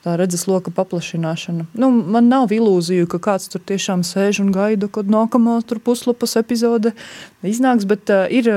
tā 0.07 0.15
redzes 0.21 0.45
loka 0.47 0.71
paplašināšana. 0.71 1.67
Nu, 1.75 1.91
man 1.91 2.29
nav 2.31 2.53
ilūziju, 2.55 3.09
ka 3.11 3.19
kāds 3.23 3.51
tur 3.51 3.63
tiešām 3.67 4.05
sēž 4.07 4.39
un 4.45 4.53
gaida, 4.55 4.87
kad 4.93 5.11
nākamā 5.11 5.59
puslapas 5.83 6.37
epizode 6.39 6.93
iznāks, 7.47 7.87
bet 7.91 8.11
uh, 8.15 8.25
ir 8.31 8.49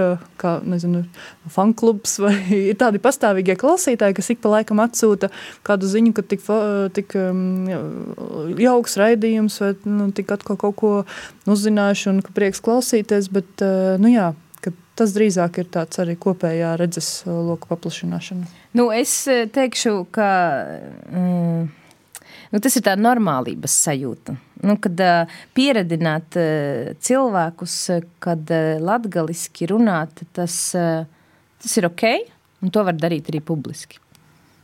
kā, 0.41 0.59
nezinu, 0.61 1.03
fanklubs 1.49 2.19
vai 2.21 2.36
ir 2.69 2.78
tādi 2.80 3.01
pastāvīgie 3.01 3.57
klausītāji, 3.59 4.17
kas 4.19 4.30
ik 4.36 4.43
pa 4.43 4.53
laikam 4.57 4.84
atsūta 4.84 5.32
kādu 5.65 5.89
ziņu, 5.89 6.13
ka 6.17 6.26
tik, 6.30 6.45
tik 6.97 7.17
um, 7.17 7.41
jauks 8.59 8.99
raidījums 9.01 9.57
vai 9.63 9.74
nu, 9.89 10.11
tik 10.13 10.36
atkal 10.38 10.59
kaut 10.61 10.78
ko 10.80 10.93
uzzinājuši 11.49 12.13
un 12.13 12.21
ka 12.26 12.36
prieks 12.36 12.61
klausīties, 12.65 13.32
bet, 13.34 13.51
uh, 13.65 13.97
nu 14.01 14.13
jā, 14.13 14.32
tas 14.99 15.15
drīzāk 15.15 15.61
ir 15.61 15.69
tāds 15.71 16.01
arī 16.03 16.17
kopējā 16.19 16.74
redzes 16.80 17.21
loka 17.26 17.69
paplašināšana. 17.71 18.59
Nu, 18.78 18.89
es 18.93 19.13
uh, 19.30 19.47
teikšu, 19.49 19.93
ka 20.13 20.28
mm, 21.09 21.63
nu, 22.53 22.61
tas 22.61 22.78
ir 22.78 22.86
tā 22.86 22.93
normālības 22.99 23.78
sajūta. 23.88 24.36
Nu, 24.67 24.76
kad 24.82 24.99
uh, 25.01 25.39
pieredzināt 25.57 26.38
uh, 26.38 26.91
cilvēkus, 27.01 27.78
kad 28.22 28.53
uh, 28.53 28.76
latgaliski 28.84 29.70
runāt, 29.72 30.22
tas, 30.38 30.59
uh, 30.78 31.07
tas 31.63 31.80
ir 31.80 31.89
ok, 31.89 32.05
un 32.61 32.74
to 32.76 32.84
var 32.86 32.97
darīt 32.99 33.32
arī 33.32 33.41
publiski. 33.45 33.97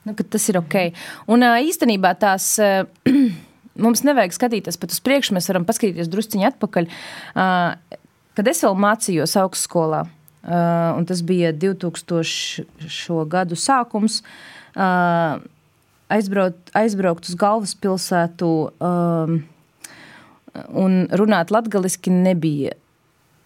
Nu, 0.06 0.14
tas 0.14 0.46
ir 0.52 0.60
ok. 0.62 0.78
Un 1.34 1.48
uh, 1.48 1.58
īstenībā 1.66 2.14
tās. 2.22 2.54
Uh, 2.62 2.86
mums 3.86 4.06
nevajag 4.08 4.36
skatīties 4.38 4.78
pat 4.80 4.94
uz 4.94 5.02
priekšu, 5.04 5.34
mēs 5.36 5.50
varam 5.50 5.66
paskatīties 5.68 6.12
drusciņā 6.12 6.54
atpakaļ. 6.54 6.92
Uh, 7.34 7.98
kad 8.38 8.52
es 8.52 8.62
vēl 8.64 8.78
mācījos 8.86 9.34
augstskolā, 9.42 10.06
Uh, 10.06 10.25
un 10.46 11.06
tas 11.10 11.24
bija 11.26 11.54
2000. 11.54 13.26
gadu 13.32 13.58
sākums. 13.58 14.22
Uh, 14.76 15.42
aizbraukt, 16.12 16.70
aizbraukt 16.78 17.30
uz 17.30 17.38
galvaspilsētu 17.40 18.50
um, 18.78 19.38
un 20.76 20.98
runāt 21.18 21.54
latviešu 21.54 22.14
nebija, 22.14 22.76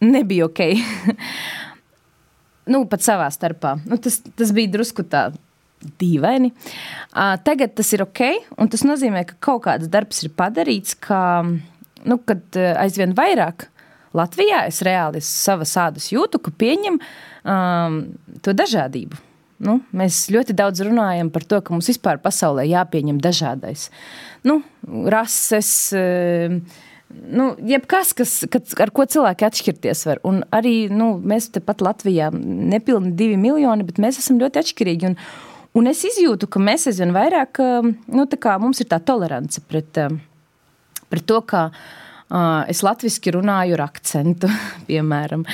nebija 0.04 0.50
ok. 0.50 0.64
nu, 2.72 2.84
pat 2.90 3.06
savā 3.06 3.30
starpā. 3.34 3.78
Nu, 3.88 3.98
tas, 4.02 4.20
tas 4.36 4.54
bija 4.56 4.74
drusku 4.76 5.06
tā 5.08 5.30
dīvaini. 6.02 6.52
Uh, 6.52 7.38
tagad 7.46 7.78
tas 7.80 7.94
ir 7.96 8.04
ok, 8.04 8.24
un 8.60 8.72
tas 8.72 8.84
nozīmē, 8.84 9.24
ka 9.30 9.40
kaut 9.40 9.64
kāds 9.70 9.92
darbs 9.92 10.26
ir 10.26 10.34
padarīts, 10.36 10.98
ka, 11.00 11.22
nu, 12.04 12.20
kad 12.28 12.60
aizvien 12.76 13.16
vairāk 13.16 13.70
Latvijā 14.18 14.64
es 14.70 14.82
reāli 14.86 15.22
savas 15.24 15.76
ādas 15.78 16.10
jūtu, 16.14 16.42
ka 16.42 16.54
pieņem 16.58 16.98
um, 17.00 18.00
to 18.46 18.56
dažādību. 18.58 19.20
Nu, 19.60 19.82
mēs 19.92 20.30
ļoti 20.32 20.56
daudz 20.56 20.82
runājam 20.88 21.30
par 21.36 21.44
to, 21.44 21.60
ka 21.60 21.74
mums 21.76 21.90
vispār 21.92 22.22
pasaulē 22.24 22.64
jāpieņem 22.70 23.20
dažādais. 23.22 23.90
Nu, 24.48 24.62
rases, 25.12 25.72
um, 26.00 26.62
nu, 27.10 27.50
jebkas, 27.68 28.14
kas, 28.16 28.38
kas, 28.52 28.78
ar 28.80 28.94
ko 28.96 29.04
cilvēki 29.04 29.50
atšķirties 29.50 30.06
var. 30.08 30.24
Un 30.28 30.42
arī 30.56 30.88
nu, 30.94 31.12
mēs 31.20 31.52
tepat 31.58 31.84
Latvijā 31.84 32.32
nepilni 32.34 33.12
divi 33.20 33.36
miljoni, 33.42 33.86
bet 33.86 34.00
mēs 34.02 34.22
esam 34.24 34.40
ļoti 34.42 34.64
atšķirīgi. 34.64 35.12
Un, 35.12 35.20
un 35.76 35.92
es 35.92 36.06
izjūtu, 36.08 36.48
ka 36.48 36.64
mēs 36.64 36.88
aizvien 36.90 37.12
vairāk, 37.16 37.60
um, 37.60 37.94
nu, 38.16 38.30
tā 38.32 38.40
kā 38.40 38.56
mums 38.64 38.80
ir 38.80 38.88
tā 38.90 39.04
tolerance 39.04 39.62
pret, 39.68 40.00
um, 40.08 40.22
pret 41.12 41.28
to, 41.28 41.44
ka 41.44 41.68
Es 42.70 42.84
latviešu 42.86 43.34
runāju 43.40 43.74
ar 43.74 43.86
akcentu, 43.88 44.50
piemēram. 44.90 45.48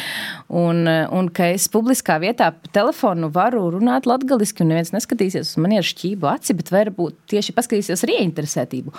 Un, 0.52 0.84
un 0.86 1.32
ka 1.32 1.48
es 1.56 1.70
publiskā 1.72 2.20
vietā 2.20 2.52
pa 2.52 2.72
telefonu 2.76 3.32
varu 3.32 3.70
runāt 3.78 4.10
latviešu, 4.10 4.60
un 4.66 4.74
neviens 4.74 4.92
neskatīsies 4.96 5.56
uz 5.56 5.62
mani 5.64 5.80
ar 5.80 5.88
šķību 5.88 6.32
aci, 6.34 6.58
bet 6.60 6.74
varbūt 6.76 7.20
tieši 7.32 7.56
paskatīsies 7.56 8.04
ar 8.04 8.16
ieinteresētību. 8.18 8.96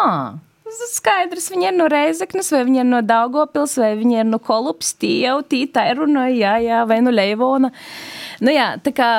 Ah, 0.00 0.40
Skaidrs, 0.70 1.48
viņi 1.50 1.66
ir 1.70 1.74
no 1.74 1.86
Reizeknas, 1.90 2.50
vai 2.54 2.62
viņi 2.66 2.82
ir 2.82 2.86
no 2.86 3.00
Daugopils, 3.02 3.74
vai 3.80 3.90
viņi 3.98 4.20
ir 4.20 4.26
no 4.28 4.38
Kolupas, 4.42 4.92
tie 5.02 5.24
jau 5.24 5.40
tītā 5.42 5.88
ir 5.90 5.98
runāja, 5.98 6.34
jā, 6.36 6.54
jā, 6.62 6.80
vai 6.86 7.00
no 7.02 7.10
Leivona. 7.14 7.72
Nu 8.44 8.54
jā, 8.54 8.72
tā 8.82 8.92
kā 8.94 9.10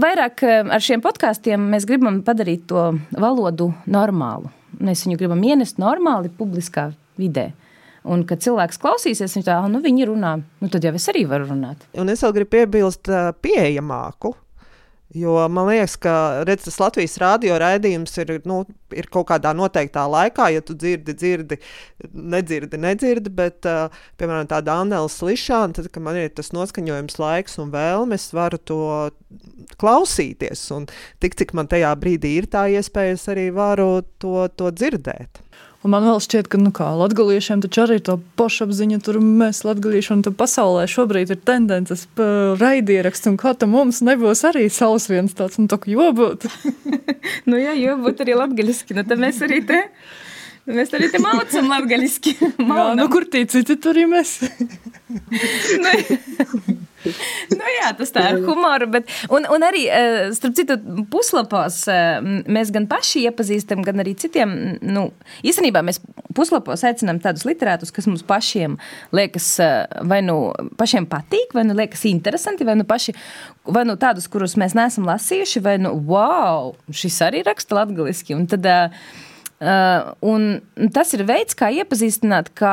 vairāk 0.00 0.44
ar 0.44 0.84
šiem 0.84 1.02
podkāstiem 1.04 1.68
mēs 1.72 1.88
gribam 1.88 2.20
padarīt 2.26 2.66
to 2.72 2.90
valodu 3.16 3.70
normālu. 3.88 4.52
Mēs 4.78 5.06
viņu 5.06 5.20
gribam 5.20 5.40
ienest 5.44 5.80
normāli 5.80 6.30
publiskā 6.36 6.90
vidē. 7.18 7.50
Un, 8.08 8.22
kad 8.28 8.40
cilvēks 8.40 8.80
klausīsies, 8.80 9.34
viņš 9.36 9.46
tā, 9.48 9.60
nu, 9.68 9.82
viņi 9.84 10.06
runā, 10.08 10.36
nu, 10.62 10.68
tad 10.72 10.86
jau 10.86 10.94
es 10.96 11.08
arī 11.10 11.26
varu 11.28 11.50
runāt. 11.50 11.82
Un 11.98 12.08
es 12.12 12.22
vēl 12.24 12.36
gribu 12.38 12.54
piebilst, 12.56 13.10
pieejamāku. 13.44 14.36
Jo 15.16 15.38
man 15.48 15.70
liekas, 15.70 15.94
ka 15.96 16.12
redz, 16.44 16.66
tas 16.66 16.76
Latvijas 16.82 17.14
rādio 17.16 17.54
raidījums 17.56 18.12
ir, 18.20 18.34
nu, 18.44 18.58
ir 18.92 19.06
kaut 19.08 19.30
kādā 19.30 19.54
noteiktā 19.56 20.02
laikā, 20.04 20.50
ja 20.52 20.60
tu 20.60 20.76
dzirdi, 20.76 21.14
dzirdi, 21.16 21.56
nedzirdi, 22.12 22.80
nedzirdi. 22.82 23.32
Bet, 23.32 23.64
uh, 23.64 23.88
piemēram, 24.20 24.50
tāda 24.50 24.76
Anēlas 24.82 25.16
Lišāna, 25.24 25.78
tad, 25.78 25.88
kad 25.94 26.04
man 26.04 26.20
ir 26.20 26.28
tas 26.36 26.52
noskaņojums, 26.52 27.16
laiks 27.24 27.56
un 27.62 27.72
vēlme, 27.72 28.20
es 28.20 28.28
varu 28.36 28.60
to 28.60 28.82
klausīties. 29.80 30.66
Un 30.76 30.90
tik 31.24 31.40
cik 31.40 31.56
man 31.56 31.72
tajā 31.72 31.94
brīdī 31.96 32.36
ir 32.42 32.52
tā 32.52 32.66
iespēja, 32.76 33.16
es 33.16 33.24
arī 33.32 33.48
varu 33.56 34.02
to, 34.20 34.44
to 34.60 34.68
dzirdēt. 34.76 35.40
Un 35.86 35.92
man 35.94 36.02
vēl 36.02 36.18
šķiet, 36.18 36.48
ka 36.50 36.58
nu, 36.58 36.72
latgaliešiem 36.74 37.60
taču 37.62 37.84
arī 37.84 38.00
ir 38.00 38.04
tā 38.08 38.16
pašapziņa, 38.40 38.98
tur 39.06 39.20
mēs 39.22 39.62
latgalieši 39.62 40.10
un 40.16 40.24
pasaulē 40.40 40.88
šobrīd 40.90 41.30
ir 41.30 41.38
tendences 41.46 42.02
raidieraksts, 42.58 43.30
un 43.30 43.36
kā 43.38 43.52
tam 43.54 43.76
mums 43.76 44.02
nebūs 44.02 44.42
arī 44.48 44.66
savs 44.74 45.06
viens 45.12 45.36
tāds, 45.38 45.60
nu 45.62 45.70
tā 45.70 45.78
kā 45.78 45.94
jobūt. 45.94 46.48
nu 47.50 47.62
jā, 47.62 47.76
jobūt 47.78 48.26
arī 48.26 48.34
latgaliski, 48.40 48.98
nu 48.98 49.06
tad 49.06 49.22
mēs 49.22 49.38
arī 49.46 49.62
te. 49.70 49.84
Mēs 50.68 50.90
arī 50.92 51.06
te 51.08 51.22
mācām 51.22 51.70
latviešu. 51.70 52.34
nu, 52.98 53.06
kur 53.08 53.24
citi 53.54 53.78
tur 53.80 53.96
ir 53.96 54.10
mēs? 54.10 54.34
nu, 57.58 57.68
jā, 57.76 57.90
tas 57.98 58.12
tā 58.14 58.24
ir 58.32 58.40
humora. 58.46 58.88
Bet, 58.90 59.10
un, 59.34 59.46
un 59.52 59.64
arī, 59.66 59.84
eh, 59.92 60.18
starp 60.36 60.56
citu, 60.58 60.76
puslapos 61.12 61.80
eh, 61.92 62.18
mēs 62.50 62.72
gan 62.74 62.88
paši 62.90 63.24
iepazīstam, 63.28 63.84
gan 63.86 64.02
arī 64.02 64.16
citiem. 64.18 64.54
Nu, 64.82 65.08
īstenībā 65.46 65.82
mēs 65.86 66.00
puslapos 66.36 66.84
aicinām 66.86 67.20
tādus 67.22 67.46
literātus, 67.48 67.92
kas 67.94 68.08
mums 68.10 68.24
pašiem 68.26 68.76
liekas, 69.16 69.50
eh, 69.62 70.02
vai 70.10 70.20
nu 70.26 70.38
pašiem 70.80 71.08
patīk, 71.10 71.54
vai 71.56 71.66
nu 71.68 71.78
liekas 71.78 72.04
interesanti, 72.10 72.66
vai 72.68 72.78
nu, 72.78 72.86
paši, 72.88 73.14
vai 73.68 73.86
nu 73.88 73.98
tādus, 74.00 74.28
kurus 74.30 74.58
mēs 74.60 74.76
neesam 74.78 75.08
lasījuši, 75.08 75.64
vai 75.64 75.78
nu 75.82 75.94
wow, 76.08 76.74
šis 76.90 77.22
arī 77.28 77.44
raksta 77.46 77.78
latgaliski. 77.78 78.36
Un 78.36 78.46
tad, 78.50 78.66
uh, 78.66 80.12
un 80.24 80.88
tas 80.94 81.12
ir 81.16 81.24
veids, 81.28 81.56
kā 81.58 81.70
iepazīstināt, 81.74 82.52
ka 82.58 82.72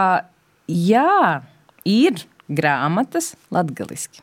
jā, 0.72 1.42
ir 1.86 2.26
grāmatas 2.50 3.34
latgaliski. 3.54 4.22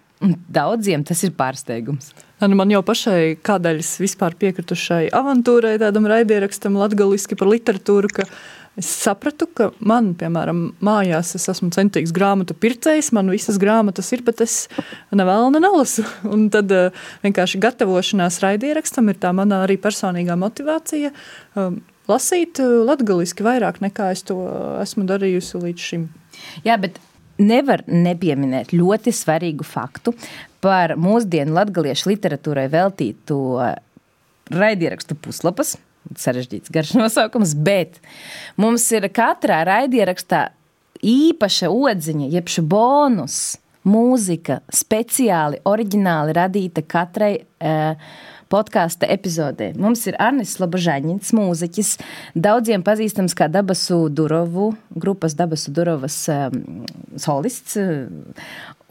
Daudziem 0.52 1.02
tas 1.06 1.22
ir 1.26 1.32
pārsteigums. 1.34 2.12
Nu, 2.42 2.54
man 2.58 2.70
jau 2.70 2.82
pašai, 2.86 3.36
kādēļ 3.42 3.80
es 3.82 3.96
vispār 4.02 4.36
piekritu 4.38 4.76
šai 4.78 5.04
avantūrai, 5.14 5.76
tādam 5.82 6.06
raidierakstam, 6.10 6.78
latgaliski 6.78 7.38
par 7.38 7.50
literatūru, 7.50 8.10
ka 8.14 8.26
es 8.78 8.88
sapratu, 9.02 9.48
ka 9.50 9.70
man, 9.82 10.12
piemēram, 10.18 10.62
mājās 10.82 11.34
es 11.38 11.48
esmu 11.50 11.70
centīgs 11.74 12.14
grāmatu 12.14 12.54
pircējs, 12.58 13.12
man 13.14 13.30
visas 13.34 13.58
grāmatas 13.62 14.10
ir, 14.14 14.24
bet 14.26 14.42
es 14.46 14.56
nevēlu 15.14 15.52
nelasu. 15.58 16.06
Un 16.34 16.48
tad 16.54 16.70
uh, 16.74 17.06
vienkārši 17.26 17.62
gatavošanās 17.62 18.40
raidierakstam 18.46 19.10
ir 19.10 19.22
tā 19.22 19.34
mana 19.36 19.64
arī 19.66 19.78
personīgā 19.82 20.38
motivācija. 20.38 21.12
Um, 21.58 21.80
lasīt 22.10 22.62
uh, 22.62 22.82
latgaliski 22.86 23.46
vairāk 23.46 23.82
nekā 23.82 24.12
es 24.14 24.26
to 24.30 24.38
esmu 24.82 25.06
darījusi 25.10 25.66
līdz 25.66 25.88
šim. 25.90 26.10
Jā, 26.66 26.78
bet 26.80 26.98
nevar 27.42 27.84
nepieminēt 27.90 28.72
ļoti 28.76 29.12
svarīgu 29.14 29.66
faktu 29.66 30.14
par 30.62 30.96
mūsdienu 31.00 31.56
latviešu 31.56 32.12
literatūrai 32.12 32.68
veltīto 32.72 33.40
raidierakstu 34.52 35.16
puslapas. 35.18 35.76
Sarežģīts 36.18 36.72
garš 36.74 36.96
nosaukums, 37.00 37.54
bet 37.54 38.00
mums 38.60 38.88
ir 38.94 39.08
katrā 39.14 39.62
raidierakstā 39.68 40.48
īpaša 41.02 41.70
odziņa, 41.72 42.28
jeb 42.30 42.50
bonus, 42.70 43.38
mūzika, 43.88 44.60
speciāli, 44.70 45.58
oriģināli 45.66 46.34
radīta 46.36 46.84
katrai 46.86 47.34
uh, 47.42 47.96
podkāstu 48.52 49.08
epizodē. 49.10 49.72
Mums 49.80 50.04
ir 50.10 50.18
Arnis 50.22 50.58
Labažaņins, 50.60 51.32
mūziķis, 51.36 51.94
daudziem 52.34 52.84
pazīstams 52.86 53.36
kā 53.38 53.48
Dabasu 53.52 54.04
Durovu, 54.12 54.72
grupas 54.92 55.36
Dabasu 55.38 55.72
Durovas 55.74 56.18
um, 56.32 56.82
solists. 57.20 57.78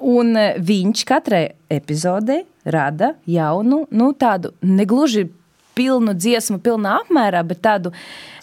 Un 0.01 0.33
viņš 0.57 1.05
katrai 1.05 1.43
epizodē 1.69 2.41
rada 2.65 3.13
jaunu, 3.29 3.85
nu, 3.93 4.09
tādu 4.17 4.55
negluži 4.65 5.27
pilnu 5.77 6.13
dziesmu, 6.17 6.59
pilnā 6.63 6.97
apmērā, 7.01 7.41
bet 7.47 7.61
tādu 7.63 7.91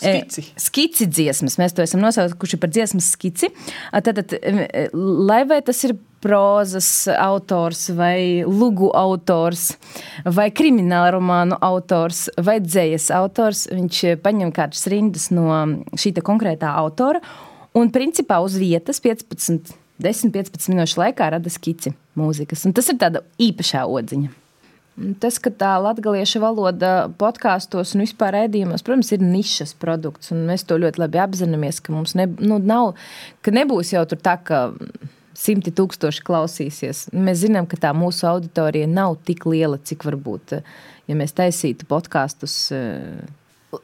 skici, 0.00 0.44
e, 0.44 0.60
skici 0.62 1.08
dziesmas. 1.10 1.58
Mēs 1.60 1.76
to 1.76 1.84
esam 1.84 2.02
nosaukuši 2.04 2.60
par 2.60 2.72
dziesmas 2.72 3.10
skici. 3.14 3.50
Tad, 3.92 4.22
tad, 4.22 4.36
lai 5.28 5.42
vai 5.48 5.60
tas 5.64 5.82
ir 5.86 5.96
prozas 6.22 7.08
autors, 7.18 7.88
vai 7.94 8.44
lugu 8.46 8.90
autors, 8.96 9.70
vai 10.24 10.48
krimināla 10.50 11.12
romānu 11.14 11.58
autors, 11.62 12.26
vai 12.42 12.58
dzējas 12.64 13.10
autors. 13.14 13.66
Viņš 13.70 14.20
paņem 14.24 14.54
kādas 14.54 14.88
rindas 14.90 15.28
no 15.34 15.52
šī 15.98 16.16
konkrētā 16.18 16.72
autora 16.80 17.22
un 17.78 17.92
principā 17.94 18.40
uz 18.42 18.58
vietas 18.58 19.00
15, 19.04 19.72
10-15 20.02 20.72
minūšu 20.72 21.00
laikā 21.04 21.30
rada 21.34 21.52
skici 21.52 21.94
mūzikas. 22.18 22.66
Un 22.66 22.74
tas 22.76 22.90
ir 22.90 22.98
tāda 23.00 23.24
īpašā 23.42 23.86
odziņa. 23.86 24.34
Tas, 25.22 25.36
ka 25.38 25.52
tā 25.54 25.76
latviešu 25.78 26.40
valoda 26.42 27.06
podkāstos 27.20 27.94
un 27.94 28.02
vispār 28.02 28.34
rādījumos, 28.34 28.82
protams, 28.82 29.12
ir 29.14 29.22
nišas 29.22 29.76
produkts. 29.78 30.32
Mēs 30.34 30.66
to 30.66 30.74
ļoti 30.82 30.98
labi 31.04 31.20
apzināmies, 31.22 31.78
ka 31.78 31.94
mums 31.94 32.16
ne, 32.18 32.26
nu, 32.42 32.58
nav, 32.58 32.96
ka 33.46 33.54
nebūs 33.54 33.92
jau 33.94 34.02
tā, 34.10 34.34
ka 34.42 34.64
simti 35.38 35.72
tūkstoši 35.74 36.24
klausīsies. 36.26 37.08
Mēs 37.14 37.42
zinām, 37.44 37.68
ka 37.70 37.78
tā 37.80 37.94
mūsu 37.96 38.26
auditorija 38.30 38.88
nav 38.90 39.18
tik 39.28 39.46
liela, 39.48 39.78
cik 39.78 40.06
varbūt, 40.08 40.58
ja 41.08 41.18
mēs 41.18 41.36
taisītu 41.38 41.88
podkāstus. 41.88 42.56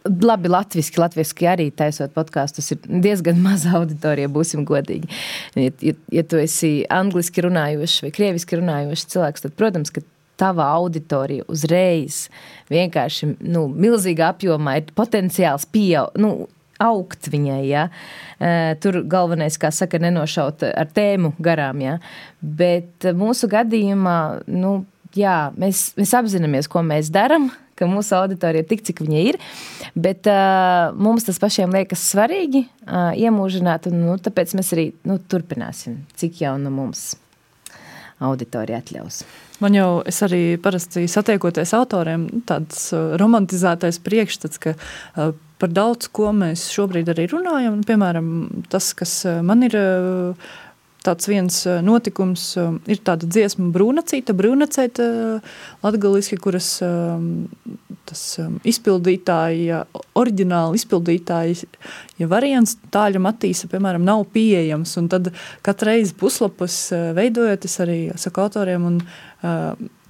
Labi, 0.09 0.48
latviešu, 0.48 0.96
latviešu 0.96 1.44
arī 1.50 1.66
taisot 1.76 2.14
podkāstus, 2.16 2.70
ir 2.72 2.86
diezgan 3.05 3.42
maza 3.46 3.74
auditorija, 3.78 4.32
būsim 4.32 4.64
godīgi. 4.68 5.11
Ja, 5.59 5.70
ja, 5.84 5.94
ja 6.18 6.24
tu 6.26 6.40
esi 6.40 6.72
angliski 6.90 7.44
runājošs 7.44 8.07
vai 8.07 8.12
krieviski 8.16 8.61
runājošs 8.62 9.09
cilvēks, 9.12 9.44
tad, 9.44 9.57
protams, 9.61 9.92
ka 9.94 10.02
tava 10.40 10.66
auditorija 10.74 11.44
uzreiz 11.52 12.24
vienkārši 12.72 13.34
nu, 13.44 13.68
milzīgā 13.70 14.32
apjomā 14.34 14.80
ir 14.80 14.90
potenciāls 14.96 15.68
pieaugt. 15.70 16.18
Nu, 16.18 16.48
augt 16.83 17.29
viņai. 17.31 17.61
Ja? 17.68 17.89
Tur 18.83 19.03
galvenais, 19.11 19.59
kā 19.61 19.70
saka, 19.75 20.01
nenošaut 20.03 20.64
ar 20.70 20.91
tēmu 20.95 21.35
garām. 21.43 21.83
Ja? 21.85 21.99
Bet 22.41 23.07
mūsu 23.16 23.49
gadījumā 23.53 24.18
nu, 24.51 24.81
jā, 25.18 25.37
mēs, 25.61 25.93
mēs 25.99 26.14
apzināmies, 26.18 26.70
ko 26.70 26.85
mēs 26.87 27.12
darām. 27.14 27.51
Mūsu 27.75 28.14
auditorija 28.14 28.62
ir 28.62 28.68
tik, 28.70 28.85
cik 28.87 29.01
viņa 29.03 29.22
ir. 29.33 29.39
Bet 29.99 30.29
uh, 30.31 30.93
mums 30.95 31.27
tas 31.27 31.41
pašiem 31.43 31.75
liekas 31.75 32.05
svarīgi 32.12 32.62
uh, 32.68 33.11
iemūžināt, 33.18 33.89
un 33.91 33.99
nu, 34.05 34.14
tāpēc 34.22 34.55
mēs 34.55 34.70
arī 34.77 34.85
nu, 35.09 35.18
turpināsim, 35.18 36.05
cik 36.14 36.39
jau 36.45 36.55
no 36.62 36.70
mums 36.75 37.16
auditorija 38.22 38.79
atļaus. 38.79 39.25
Man 39.62 39.75
jau 39.75 39.89
arī 40.07 40.43
parasti 40.62 41.09
satiekoties 41.11 41.75
autoriem, 41.75 42.29
tāds 42.47 42.87
uh, 42.95 43.16
romantizētais 43.18 43.99
priekšstats, 44.07 44.62
ka 44.62 44.77
par 45.62 45.72
daudz 45.74 46.11
ko 46.14 46.32
mēs 46.36 46.66
šobrīd 46.74 47.12
arī 47.12 47.28
runājam. 47.32 47.80
Piemēram, 47.86 48.28
tas, 48.72 48.92
kas 48.98 49.20
uh, 49.28 49.40
man 49.46 49.66
ir 49.66 49.76
tāds 51.05 51.28
viens 51.28 51.57
notikums, 51.84 52.46
ir 52.88 53.00
tāda 53.05 53.28
dziesma 53.28 53.68
brūnacīta, 53.74 54.34
brūnacēta 54.36 55.07
latgaliski, 55.84 56.38
kuras 56.40 56.70
tas 58.09 58.22
izpildītāja, 58.68 59.82
oriģināli 60.20 60.80
izpildītāja, 60.80 61.68
ja 62.20 62.28
variants 62.30 62.76
tāļa 62.94 63.22
matīsa, 63.24 63.68
piemēram, 63.72 64.05
nav 64.07 64.24
pieejams, 64.34 64.96
un 65.00 65.11
tad 65.12 65.32
katreiz 65.64 66.14
puslapus 66.16 66.78
veidojoties 67.16 67.80
arī 67.84 67.98
saku 68.20 68.44
autoriem 68.44 68.88
un 68.92 69.02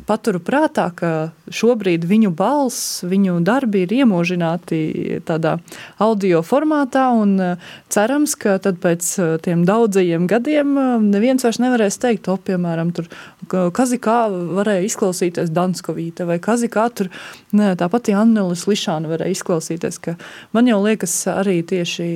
paturu 0.08 0.40
prātā, 0.44 0.88
ka 0.96 1.10
šobrīd 1.52 2.04
viņu 2.08 2.30
balss, 2.36 3.02
viņu 3.06 3.38
darbi 3.44 3.84
ir 3.84 3.94
iemožināti 4.02 5.20
tādā 5.26 5.56
audio 6.02 6.42
formātā, 6.44 7.06
un 7.16 7.58
cerams, 7.92 8.34
ka 8.40 8.56
tad 8.62 8.80
pēc 8.82 9.08
tiem 9.44 9.64
daudzajiem 9.68 10.26
gadiem 10.30 10.74
neviens 11.06 11.44
vairs 11.46 11.60
nevarēs 11.62 11.98
teikt, 12.02 12.28
o, 12.28 12.36
piemēram, 12.36 12.92
tur 12.96 13.08
kazikā 13.48 14.18
varēja 14.58 14.84
izklausīties 14.88 15.52
Danskovīte, 15.54 16.28
vai 16.28 16.38
kazikā 16.42 16.86
tur 16.96 17.10
ne, 17.56 17.72
tā 17.78 17.88
pati 17.92 18.16
Annelis 18.16 18.66
Lišāna 18.68 19.10
varēja 19.12 19.38
izklausīties, 19.38 20.00
ka 20.04 20.18
man 20.56 20.68
jau 20.68 20.82
liekas 20.84 21.16
arī 21.32 21.60
tieši 21.64 22.10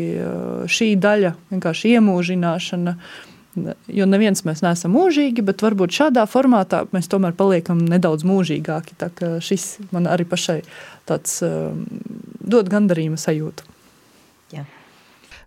šī 0.69 0.93
daļa, 1.01 1.35
vienkārši 1.53 1.97
iemūžināšana, 1.97 2.97
Jo 3.57 4.07
neviens 4.07 4.45
mēs 4.47 4.61
neesam 4.63 4.93
mūžīgi, 4.95 5.43
bet 5.47 5.63
varbūt 5.65 5.95
šādā 5.95 6.25
formātā 6.31 6.85
mēs 6.95 7.09
tomēr 7.11 7.35
paliekam 7.39 7.81
nedaudz 7.89 8.27
mūžīgāki. 8.29 8.99
Šis 9.45 9.71
man 9.95 10.09
arī 10.11 10.27
pašai 10.29 10.61
tāds 11.09 11.41
um, 11.47 11.87
dod 12.39 12.69
gandarījuma 12.71 13.19
sajūtu. 13.21 13.65
Jā. 14.53 14.67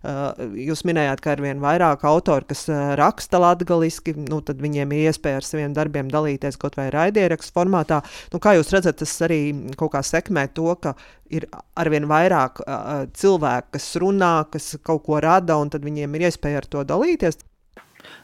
Uh, 0.02 0.50
jūs 0.58 0.82
minējāt, 0.82 1.20
ka 1.22 1.36
ar 1.36 1.44
vien 1.44 1.60
vairāk 1.62 2.02
autori, 2.10 2.48
kas 2.50 2.64
uh, 2.72 2.96
raksta 2.98 3.38
latviešu, 3.38 4.16
nu, 4.26 4.40
tad 4.42 4.58
viņiem 4.62 4.96
ir 4.96 5.12
iespēja 5.12 5.38
ar 5.38 5.46
saviem 5.46 5.76
darbiem 5.76 6.10
dalīties 6.10 6.58
kaut 6.58 6.74
vai 6.80 6.88
raidierakstu 6.90 7.54
formātā. 7.54 8.00
Nu, 8.34 8.42
kā 8.42 8.56
jūs 8.58 8.74
redzat, 8.74 8.98
tas 8.98 9.14
arī 9.22 9.40
kaut 9.78 9.94
kā 9.94 10.02
sekmē 10.02 10.48
to, 10.58 10.74
ka 10.82 10.96
ir 11.30 11.46
ar 11.78 11.92
vien 11.94 12.10
vairāk 12.10 12.64
uh, 12.66 13.06
cilvēku, 13.14 13.76
kas 13.78 13.88
runā, 14.02 14.34
kas 14.50 14.72
kaut 14.82 15.06
ko 15.06 15.22
rada, 15.22 15.60
un 15.62 15.70
tad 15.70 15.86
viņiem 15.86 16.18
ir 16.18 16.28
iespēja 16.32 16.64
ar 16.64 16.70
to 16.74 16.82
dalīties. 16.90 17.38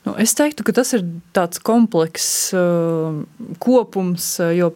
Nu, 0.09 0.15
es 0.17 0.33
teiktu, 0.33 0.65
ka 0.65 0.73
tas 0.73 0.95
ir 0.97 1.03
tāds 1.37 1.61
komplekss 1.61 2.55
uh, 2.57 3.19
kopums, 3.61 4.39
uh, 4.41 4.55
jo, 4.57 4.71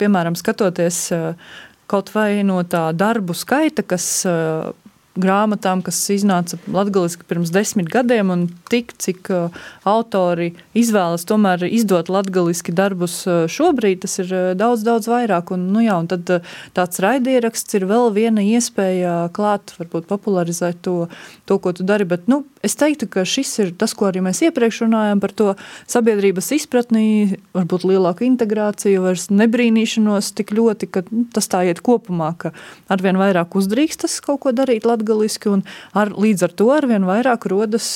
piemēram, 0.00 0.38
skatoties 0.38 1.02
uh, 1.12 1.34
kaut 1.90 2.08
vai 2.14 2.40
no 2.48 2.62
tā 2.64 2.86
darbu 2.96 3.36
skaita, 3.36 3.84
kas 3.84 4.06
uh, 4.24 4.70
grāmatām, 5.20 5.82
kas 5.84 5.98
iznāca 6.14 6.56
latviešu 6.70 7.26
pirms 7.28 7.50
desmit 7.52 7.90
gadiem, 7.92 8.30
un 8.32 8.46
tik 8.72 8.94
cik 9.02 9.28
uh, 9.34 9.58
autori 9.84 10.52
izvēlas 10.72 11.26
tomēr 11.28 11.66
izdot 11.68 12.08
latviešu 12.08 12.72
darbus 12.78 13.18
uh, 13.28 13.42
šobrīd, 13.50 14.00
tas 14.06 14.16
ir 14.22 14.32
daudz, 14.56 14.86
daudz 14.86 15.10
vairāk. 15.10 15.52
Un, 15.56 15.68
nu 15.74 15.84
jā, 15.84 15.98
un 16.00 16.08
tad 16.08 16.30
tāds 16.76 17.02
raidieraksts 17.04 17.76
ir 17.76 17.84
vēl 17.90 18.08
viena 18.16 18.44
iespēja 18.46 19.26
klāt, 19.36 19.74
varbūt 19.76 20.08
popularizēt 20.08 20.80
to, 20.86 20.96
to 21.44 21.60
ko 21.60 21.74
tu 21.76 21.84
dari. 21.84 22.08
Bet, 22.08 22.30
nu, 22.30 22.46
es 22.66 22.76
teiktu, 22.76 23.08
ka 23.10 23.24
šis 23.28 23.52
ir 23.62 23.70
tas, 23.78 23.94
ko 23.96 24.08
arī 24.08 24.22
mēs 24.24 24.42
iepriekš 24.46 24.82
runājām 24.84 25.20
par 25.22 25.32
to 25.36 25.48
sabiedrības 25.90 26.50
izpratni, 26.56 27.38
varbūt 27.56 27.86
lielāku 27.88 28.26
integrāciju, 28.28 29.04
vairs 29.06 29.28
nebrīnīšanos 29.32 30.32
tik 30.38 30.52
ļoti, 30.56 30.90
ka 30.92 31.04
nu, 31.08 31.24
tas 31.34 31.48
tā 31.50 31.62
iet 31.68 31.82
kopumā, 31.84 32.32
ka 32.40 32.52
arvien 32.92 33.20
vairāk 33.20 33.56
uzdrīkstas 33.60 34.18
kaut 34.24 34.42
ko 34.44 34.54
darīt 34.56 34.88
latgaliski, 34.88 35.52
un 35.52 35.64
ar, 35.96 36.12
līdz 36.12 36.48
ar 36.48 36.56
to 36.56 36.68
arvien 36.74 37.06
vairāk 37.08 37.48
rodas 37.50 37.92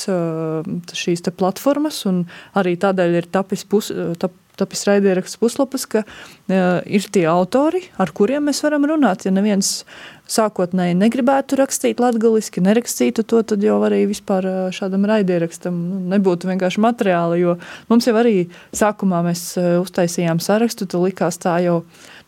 šīs 1.04 1.26
te 1.26 1.34
platformas, 1.34 2.04
un 2.08 2.24
arī 2.56 2.78
tādēļ 2.80 3.20
ir 3.20 3.30
tapis 3.34 3.66
pus, 3.68 3.92
tap, 4.20 4.32
tapis 4.58 4.84
raidieraksts 4.88 5.38
puslapas, 5.40 5.86
ka 5.90 6.04
uh, 6.04 6.80
ir 6.86 7.06
tie 7.14 7.24
autori, 7.30 7.82
ar 8.00 8.12
kuriem 8.14 8.48
mēs 8.48 8.62
varam 8.64 8.86
runāt. 8.88 9.26
Ja 9.26 9.32
neviens 9.34 9.82
sākotnēji 10.30 10.96
negribētu 10.96 11.58
rakstīt 11.60 12.00
latgaliski, 12.00 12.62
nerakstītu 12.64 13.26
to, 13.28 13.42
tad 13.44 13.64
jau 13.64 13.76
arī 13.86 14.04
vispār 14.10 14.48
uh, 14.48 14.58
šādam 14.74 15.06
raidierakstam 15.10 15.76
nu, 15.76 16.00
nebūtu 16.14 16.48
vienkārši 16.48 16.82
materiāli, 16.84 17.42
jo 17.42 17.58
mums 17.90 18.08
jau 18.08 18.16
arī 18.20 18.46
sākumā 18.76 19.24
mēs 19.26 19.46
uh, 19.60 19.76
uztaisījām 19.82 20.40
sarakstu, 20.44 20.88
tad 20.88 21.04
likās 21.04 21.40
tā 21.42 21.58
jau, 21.66 21.82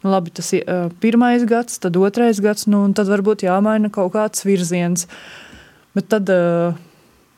nu 0.05 0.13
labi, 0.13 0.35
tas 0.37 0.53
ir 0.57 0.67
uh, 0.67 0.87
pirmais 1.03 1.47
gads, 1.49 1.81
tad 1.83 1.97
otrais 2.01 2.43
gads, 2.45 2.69
nu 2.71 2.85
un 2.89 2.97
tad 2.97 3.11
varbūt 3.13 3.47
jāmaina 3.49 3.93
kaut 3.93 4.13
kāds 4.19 4.45
virziens. 4.47 5.07
Bet 5.97 6.11
tad 6.13 6.29
uh, 6.29 6.77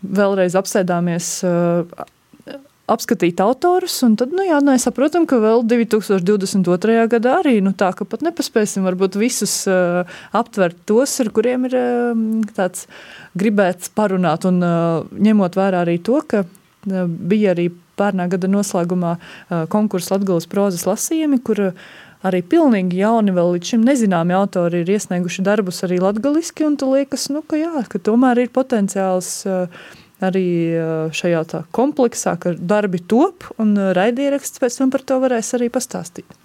vēlreiz 0.02 0.58
apsēdāmies 0.58 1.34
uh, 1.46 2.06
apskatīt 2.88 3.40
autorus, 3.44 3.98
tad, 4.18 4.32
nu 4.34 4.44
jā, 4.46 4.58
nu, 4.64 4.74
saprotam, 4.80 5.26
ka 5.28 5.38
vēl 5.42 5.64
2022. 5.68 6.96
gadā 7.12 7.38
arī, 7.42 7.58
nu 7.64 7.74
tā, 7.76 7.90
ka 7.96 8.06
pat 8.08 8.24
nepaspēsim 8.24 8.86
varbūt 8.88 9.18
visus 9.20 9.60
uh, 9.70 10.08
aptvert 10.36 10.78
tos, 10.88 11.18
ar 11.22 11.30
kuriem 11.34 11.68
ir 11.68 11.76
uh, 11.78 12.24
tāds 12.56 12.86
gribēts 13.38 13.92
parunāt, 13.96 14.48
un 14.48 14.62
uh, 14.64 15.04
ņemot 15.12 15.58
vērā 15.58 15.84
arī 15.84 15.98
to, 16.04 16.22
ka 16.24 16.44
uh, 16.44 17.04
bija 17.06 17.52
arī 17.56 17.68
pērnā 17.98 18.28
gada 18.32 18.50
noslēgumā 18.50 19.14
uh, 19.18 19.64
konkursa 19.72 20.16
Latgulas 20.16 20.48
prozas 20.50 20.86
lasījumi, 20.88 21.42
kur 21.44 21.68
uh, 21.68 21.88
arī 22.26 22.42
pilnīgi 22.42 23.02
jauni, 23.02 23.34
vēl 23.34 23.54
līdz 23.56 23.74
šim 23.74 23.86
nezināmi 23.86 24.34
autori 24.38 24.82
ir 24.82 24.92
iesnieguši 24.96 25.44
darbus 25.46 25.84
arī 25.86 26.00
latgaliski, 26.02 26.66
un 26.66 26.78
tu 26.80 26.90
liekas, 26.94 27.28
nu, 27.34 27.44
ka 27.46 27.60
jā, 27.60 27.84
ka 27.90 28.00
tomēr 28.02 28.46
ir 28.46 28.54
potenciāls 28.54 29.32
uh, 29.46 29.88
arī 30.24 30.48
šajā 31.14 31.44
kompleksā, 31.74 32.34
ka 32.40 32.54
darbi 32.58 33.00
top 33.00 33.46
un 33.62 33.76
raidieraksts 33.96 34.62
pēc 34.62 34.80
tam 34.80 34.92
par 34.94 35.06
to 35.06 35.20
varēs 35.22 35.54
arī 35.58 35.70
pastāstīt. 35.72 36.38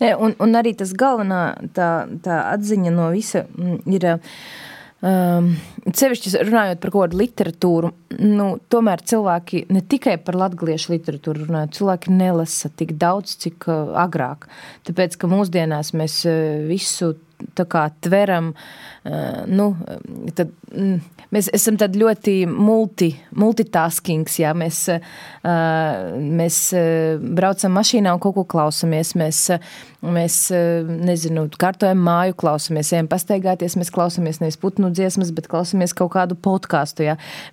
Ne, 0.00 0.14
un, 0.16 0.34
un 0.42 0.58
arī 0.58 0.74
tas 0.78 0.92
galvenā 0.98 1.42
tā, 1.76 1.92
tā 2.24 2.42
atziņa 2.56 2.92
no 2.94 3.12
visa 3.14 3.46
ir. 3.86 4.12
Um, 5.02 5.48
Sevišķi 5.82 6.44
runājot 6.46 6.78
par 6.78 6.92
kādu 6.94 7.18
literatūru, 7.18 7.88
nu, 8.22 8.44
tomēr 8.70 9.00
cilvēki 9.10 9.64
ne 9.74 9.80
tikai 9.90 10.12
par 10.22 10.36
latviešu 10.38 10.92
literatūru 10.92 11.48
runā, 11.48 11.64
cilvēki 11.74 12.14
nelasa 12.14 12.70
tik 12.78 12.92
daudz, 13.02 13.34
cik 13.42 13.66
uh, 13.66 13.96
agrāk. 13.98 14.46
Tāpēc, 14.86 15.16
ka 15.18 15.30
mūsdienās 15.32 15.90
mēs 15.98 16.20
uh, 16.30 16.62
visu 16.68 17.16
kā, 17.50 17.88
tveram, 18.06 18.52
nu, 19.50 19.66
tad, 20.36 20.52
mm, 20.70 20.98
mēs 21.34 21.48
esam 21.56 21.74
ļoti 21.74 22.34
multi, 22.46 23.08
multitaskings, 23.34 24.36
jā, 24.38 24.52
mēs, 24.54 24.84
mēs 25.42 26.58
braucam 27.34 27.74
mašīnā 27.74 28.12
un 28.14 28.22
kaut 28.22 28.36
ko 28.36 28.44
klausamies, 28.54 29.14
mēs, 29.18 29.40
mēs 30.06 30.36
nezinu, 30.86 31.48
kārtojam 31.58 31.98
māju, 32.06 32.36
klausamies, 32.44 32.92
ejam 32.94 33.10
pastaigāties, 33.10 33.74
mēs 33.80 33.90
klausamies 33.94 34.38
nevis 34.42 34.60
putnu 34.62 34.92
dziesmas, 34.94 35.32
bet 35.34 35.50
klausamies 35.50 35.96
kaut 35.98 36.12
kādu 36.14 36.38
podkāstu. 36.38 37.08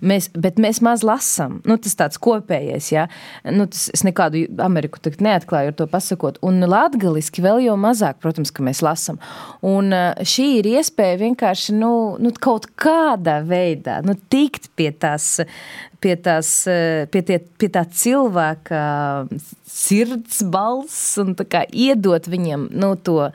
Mēs, 0.06 0.30
bet 0.38 0.60
mēs 0.62 0.78
maz 0.86 1.02
lasam, 1.06 1.58
nu, 1.66 1.78
tas 1.82 1.98
tāds 1.98 2.20
kopējais, 2.22 2.92
jā. 2.94 3.08
Nu, 3.48 3.66
tas, 3.70 3.88
es 3.90 4.06
nekādu 4.06 4.46
Ameriku 4.62 5.02
neatklāju 5.18 5.72
ar 5.72 5.76
to 5.76 5.88
pasakot, 5.90 6.38
un 6.46 6.62
latgaliski 6.62 7.42
vēl 7.42 7.64
jau 7.66 7.76
mazāk, 7.80 8.20
protams, 8.22 8.54
ka 8.54 8.62
mēs 8.66 8.84
lasam. 8.86 9.18
Un 9.66 9.90
šī 10.22 10.46
ir 10.60 10.70
iespēja 10.76 11.18
vienkārši, 11.24 11.39
nu, 11.74 11.92
nu 12.20 12.32
kaut 12.36 12.68
kādā 12.80 13.40
veidā, 13.46 14.00
nu, 14.06 14.16
tikt 14.32 14.70
pie 14.78 14.90
tās, 14.92 15.40
pie 16.02 16.14
tās, 16.20 16.52
pie 17.12 17.22
tie, 17.26 17.40
pie 17.60 17.70
tā 17.72 17.84
cilvēka 17.88 18.82
sirds 19.70 20.42
balss 20.52 21.18
un 21.22 21.34
iedot 21.72 22.28
viņam, 22.30 22.68
nu, 22.76 22.94
to, 22.96 23.30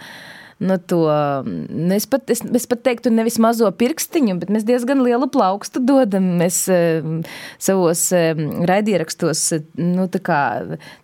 nu, 0.58 0.78
to, 0.78 1.02
mm, 1.46 1.92
es 1.92 2.06
pat, 2.08 2.30
es, 2.32 2.40
es 2.56 2.68
pat 2.72 2.84
teiktu, 2.86 3.12
nevis 3.12 3.36
mazo 3.44 3.68
pirkstiņu, 3.76 4.38
bet 4.40 4.52
mēs 4.54 4.64
diezgan 4.68 5.02
lielu 5.04 5.28
plaukstu 5.32 5.82
dodam. 5.84 6.30
Mēs 6.40 6.62
mm, 6.72 7.26
savos 7.60 8.06
mm, 8.16 8.64
raidierakstos, 8.70 9.44
nu, 9.82 10.08
tā 10.12 10.22
kā 10.24 10.40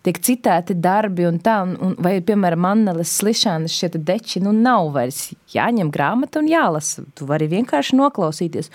tiek 0.06 0.20
citēti 0.24 0.78
darbi 0.80 1.28
un 1.28 1.40
tā, 1.44 1.60
un, 1.66 1.76
un 1.84 1.96
vai, 2.00 2.16
piemēram, 2.24 2.68
Anneles 2.72 3.12
Slišanas 3.20 3.76
šie 3.76 3.92
deči, 3.98 4.40
nu, 4.44 4.54
nav 4.56 4.92
vairs 4.96 5.30
jāņem 5.52 5.92
grāmata 5.92 6.40
un 6.40 6.48
jālasa. 6.48 7.04
Tu 7.18 7.28
vari 7.28 7.50
vienkārši 7.52 7.98
noklausīties. 8.00 8.72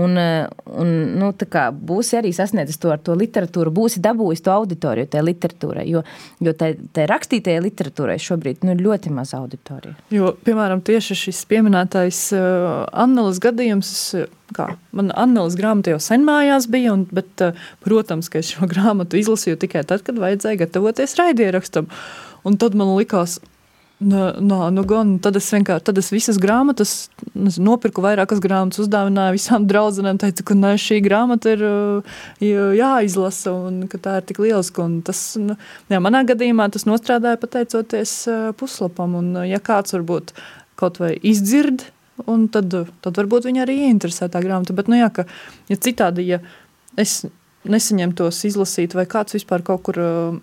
Un, 0.00 0.16
eh, 0.16 0.46
un 0.80 0.90
nu, 1.18 1.30
būsi 1.90 2.16
arī 2.20 2.30
sasniedzis 2.32 2.78
to 2.80 2.92
ar 2.94 3.00
to 3.04 3.16
literatūru, 3.18 3.72
būsi 3.74 4.00
dabūjis 4.04 4.44
to 4.46 4.52
auditoriju 4.54 5.10
tajā 5.12 5.24
literatūrai. 5.26 5.84
Jo, 5.90 6.02
jo 6.40 6.54
tai, 6.56 6.72
rakstītajai 7.10 7.64
literatūrai 7.66 8.16
šobrīd 8.22 8.64
nu, 8.64 8.76
ir 8.76 8.84
ļoti 8.86 9.12
maz 9.14 9.34
auditorija. 9.36 9.96
Jo, 10.14 10.32
piemēram, 10.46 10.82
tieši 10.86 11.18
šis 11.26 11.42
pieminētais 11.50 12.22
uh, 12.36 12.86
Annelas 12.92 13.42
gadījums. 13.42 13.92
Kā, 14.56 14.72
man 14.96 15.12
Annelas 15.14 15.54
grāmata 15.58 15.92
jau 15.92 16.00
sen 16.02 16.24
mājās 16.26 16.66
bija, 16.70 16.94
un, 16.96 17.04
bet, 17.14 17.30
uh, 17.44 17.58
protams, 17.84 18.30
ka 18.32 18.40
es 18.42 18.54
šo 18.54 18.68
grāmatu 18.72 19.20
izlasīju 19.20 19.60
tikai 19.66 19.84
tad, 19.86 20.06
kad 20.06 20.18
vajadzēja 20.22 20.64
gatavoties 20.64 21.18
raidierakstam. 21.20 21.90
Un 22.46 22.56
tad 22.56 22.78
man 22.78 22.94
likās, 22.96 23.38
Nā, 23.38 23.58
nā, 24.00 24.58
nu 24.72 24.82
gan, 24.88 25.12
tad 25.22 25.36
es 25.36 25.48
vienkārši 25.52 25.84
tad 25.84 25.98
es 26.00 26.08
visas 26.12 26.38
grāmatas, 26.40 27.10
nezinu, 27.34 27.66
nopirku 27.68 28.02
vairākas 28.04 28.40
grāmatas, 28.42 28.80
uzdāvināju 28.84 29.36
visām 29.36 29.66
draudzenēm, 29.68 30.20
teicu, 30.22 30.46
ka 30.48 30.56
ne, 30.56 30.72
šī 30.80 31.00
grāmata 31.04 31.52
ir 31.52 31.64
jāizlasa 32.40 33.52
un 33.68 33.82
ka 33.92 34.00
tā 34.00 34.18
ir 34.20 34.28
tik 34.30 34.40
lieliska. 34.42 34.86
Un 34.86 35.00
tas, 35.06 35.20
nu, 35.40 35.58
jā, 35.92 36.00
manā 36.02 36.24
gadījumā 36.28 36.70
tas 36.72 36.88
nostrādāja 36.88 37.40
pateicoties 37.40 38.14
puslapam. 38.60 39.18
Un, 39.20 39.34
ja 39.48 39.60
kāds 39.62 39.96
varbūt 39.96 40.32
kaut 40.80 41.00
vai 41.02 41.12
izdzird, 41.20 41.84
tad, 42.24 42.78
tad 43.04 43.20
varbūt 43.20 43.50
viņa 43.50 43.66
arī 43.66 43.82
ieinteresē 43.86 44.30
tā 44.32 44.40
grāmata. 44.44 44.76
Bet, 44.76 44.88
nu 44.88 45.00
jā, 45.00 45.12
ka, 45.12 45.28
ja 45.68 45.76
citādi, 45.76 46.30
ja 46.32 46.40
es 47.00 47.20
nesaņemtos 47.68 48.38
izlasīt 48.48 48.94
vai 48.96 49.04
kāds 49.10 49.36
vispār 49.36 49.60
kaut 49.64 49.84
kur 49.84 49.98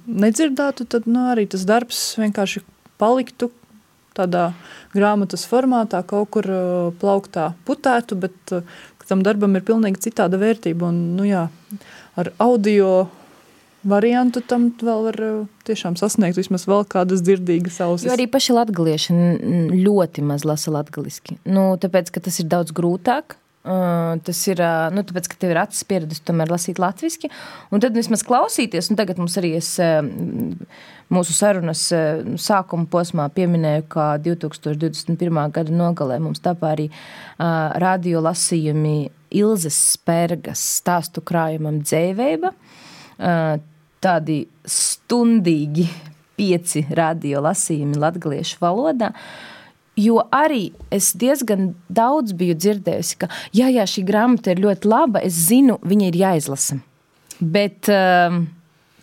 nedzirdētu, 0.05 0.85
tad 0.85 1.07
nu, 1.09 1.25
arī 1.31 1.47
tas 1.49 1.65
darbs 1.65 2.11
vienkārši 2.21 2.61
paliktu 3.01 3.51
tādā 4.17 4.49
grāmatas 4.95 5.45
formātā, 5.49 6.01
kaut 6.07 6.31
kur 6.33 6.49
uh, 6.49 6.89
plauktā 7.01 7.51
putētu, 7.67 8.17
bet 8.25 8.55
uh, 8.55 8.65
tam 9.07 9.23
darbam 9.25 9.55
ir 9.55 9.65
pilnīgi 9.67 10.07
citāda 10.09 10.39
vērtība. 10.41 10.89
Un, 10.89 10.99
nu, 11.19 11.27
jā, 11.27 11.47
ar 12.17 12.31
audio 12.43 13.07
variantu 13.87 14.41
tam 14.43 14.69
vēl 14.81 15.05
var 15.09 15.19
uh, 15.23 15.41
tiešām 15.69 15.97
sasniegt 15.99 16.39
vismaz 16.39 16.67
vēl 16.67 16.87
kādas 16.89 17.23
dzirdīgas 17.25 17.79
ausis. 17.85 18.07
Jo 18.09 18.15
arī 18.17 18.27
paši 18.31 18.57
latgalieši 18.57 19.17
ļoti 19.77 20.25
maz 20.27 20.47
lasa 20.47 20.73
latgaliski. 20.75 21.39
Nu, 21.45 21.69
tāpēc, 21.81 22.11
ka 22.13 22.23
tas 22.27 22.41
ir 22.41 22.49
daudz 22.51 22.75
grūtāk. 22.75 23.37
Tas 23.67 24.39
ir 24.47 24.61
nu, 24.95 25.03
tāpēc, 25.03 25.27
ka 25.27 25.39
tev 25.41 25.51
ir 25.51 25.59
acis 25.59 25.83
pieredze, 25.87 26.21
tomēr 26.27 26.51
lasīt 26.53 26.79
latviešu. 26.79 27.27
Un 27.73 27.83
tad 27.83 27.97
vismaz 27.97 28.23
klausīties, 28.27 28.87
tagad 28.95 29.19
mums 29.19 29.35
arī 29.41 29.55
es 29.57 29.73
mūsu 31.11 31.35
sarunas 31.35 31.81
sākuma 32.39 32.87
posmā 32.91 33.27
pieminēju, 33.35 33.87
ka 33.91 34.07
2021. 34.23 35.41
gada 35.55 35.75
nogalē 35.75 36.19
mums 36.23 36.43
tapā 36.43 36.75
arī 36.77 36.87
radio 37.83 38.23
lasījumi 38.23 38.97
Ilzes 39.35 39.79
Spērgas 39.97 40.63
stāstu 40.79 41.23
krājumam 41.27 41.81
dzēvēba. 41.83 42.53
Tādi 44.07 44.39
stundīgi 44.63 45.89
pieci 46.37 46.85
radio 46.95 47.41
lasījumi 47.43 47.97
latgaliešu 47.99 48.61
valodā. 48.61 49.11
Uh, 49.11 49.56
Jo 49.97 50.21
arī 50.33 50.71
es 50.93 51.11
diezgan 51.17 51.71
daudz 51.89 52.35
biju 52.37 52.57
dzirdējusi, 52.57 53.17
ka 53.23 53.31
jā, 53.55 53.71
jā, 53.73 53.85
šī 53.89 54.03
grāmata 54.05 54.53
ir 54.53 54.61
ļoti 54.61 54.91
laba, 54.91 55.23
es 55.25 55.39
zinu, 55.47 55.79
viņa 55.81 56.11
ir 56.11 56.19
jāizlasa. 56.21 56.77
Bet 57.41 57.89
uh, 57.89 58.37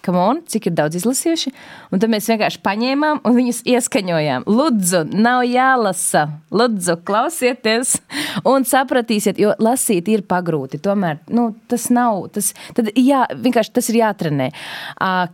come 0.04 0.20
on, 0.20 0.40
cik 0.50 0.68
ir 0.68 0.76
daudz 0.76 0.98
izlasījuši. 1.00 1.52
Un 1.94 2.02
tad 2.02 2.12
mēs 2.12 2.28
vienkārši 2.30 2.60
paņēmām 2.64 3.22
un 3.24 3.36
viņus 3.38 3.62
ieskaņojām. 3.72 4.46
Lūdzu, 4.50 5.02
nav 5.16 5.44
jālasa. 5.48 6.26
Lūdzu, 6.54 6.98
klausieties 7.08 7.96
un 8.50 8.66
sapratīsiet, 8.68 9.40
jo 9.40 9.54
lasīt 9.62 10.10
ir 10.12 10.24
pagrūti. 10.28 10.80
Tomēr 10.84 11.22
nu, 11.34 11.50
tas 11.70 11.88
nav. 11.94 12.26
Tas, 12.34 12.52
tad, 12.76 12.92
jā, 12.98 13.24
vienkārši 13.32 13.76
tas 13.80 13.90
ir 13.92 14.00
jātrenē. 14.02 14.50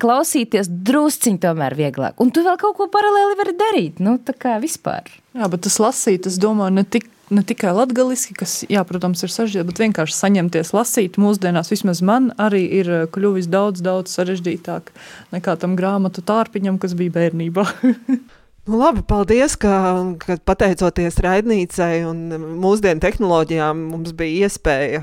Klausīties 0.00 0.70
drusciņi 0.70 1.42
tomēr 1.42 1.76
vieglāk. 1.78 2.20
Un 2.22 2.32
tu 2.34 2.44
vēl 2.46 2.58
kaut 2.60 2.78
ko 2.78 2.90
paralēli 2.92 3.40
vari 3.40 3.56
darīt. 3.58 4.04
Nu, 4.04 4.18
tā 4.22 4.36
kā 4.38 4.58
vispār. 4.62 5.10
Jā, 5.36 5.46
bet 5.50 5.66
tas 5.66 5.78
lasīt, 5.82 6.26
es 6.26 6.38
domāju, 6.42 6.80
ne 6.80 6.86
tik 6.86 7.10
ne 7.30 7.44
tikai 7.46 7.72
latviešu, 7.76 8.34
kas, 8.38 8.56
jā, 8.70 8.82
protams, 8.86 9.22
ir 9.24 9.32
sarežģīti, 9.32 9.66
bet 9.68 9.82
vienkārši 9.84 10.16
saņemties 10.16 10.74
lasīt 10.76 11.18
mūsdienās, 11.20 11.70
vismaz 11.72 12.02
man, 12.06 12.30
arī 12.40 12.64
ir 12.80 12.90
eh, 12.90 13.06
kļuvis 13.12 13.50
daudz, 13.50 13.84
daudz 13.84 14.12
sarežģītāk 14.16 14.92
nekā 15.34 15.56
tam 15.62 15.78
grāmatu 15.78 16.24
tārpiņam, 16.26 16.80
kas 16.82 16.98
bija 16.98 17.16
bērnībā. 17.20 17.66
Nu, 18.68 18.76
labi, 18.76 19.00
paldies, 19.08 19.54
ka, 19.58 19.72
ka 20.20 20.36
pateicoties 20.46 21.16
raidnīcai 21.24 22.04
un 22.06 22.18
mūsdienu 22.60 23.00
tehnoloģijām 23.02 23.80
mums 23.88 24.12
bija 24.14 24.46
iespēja 24.46 25.00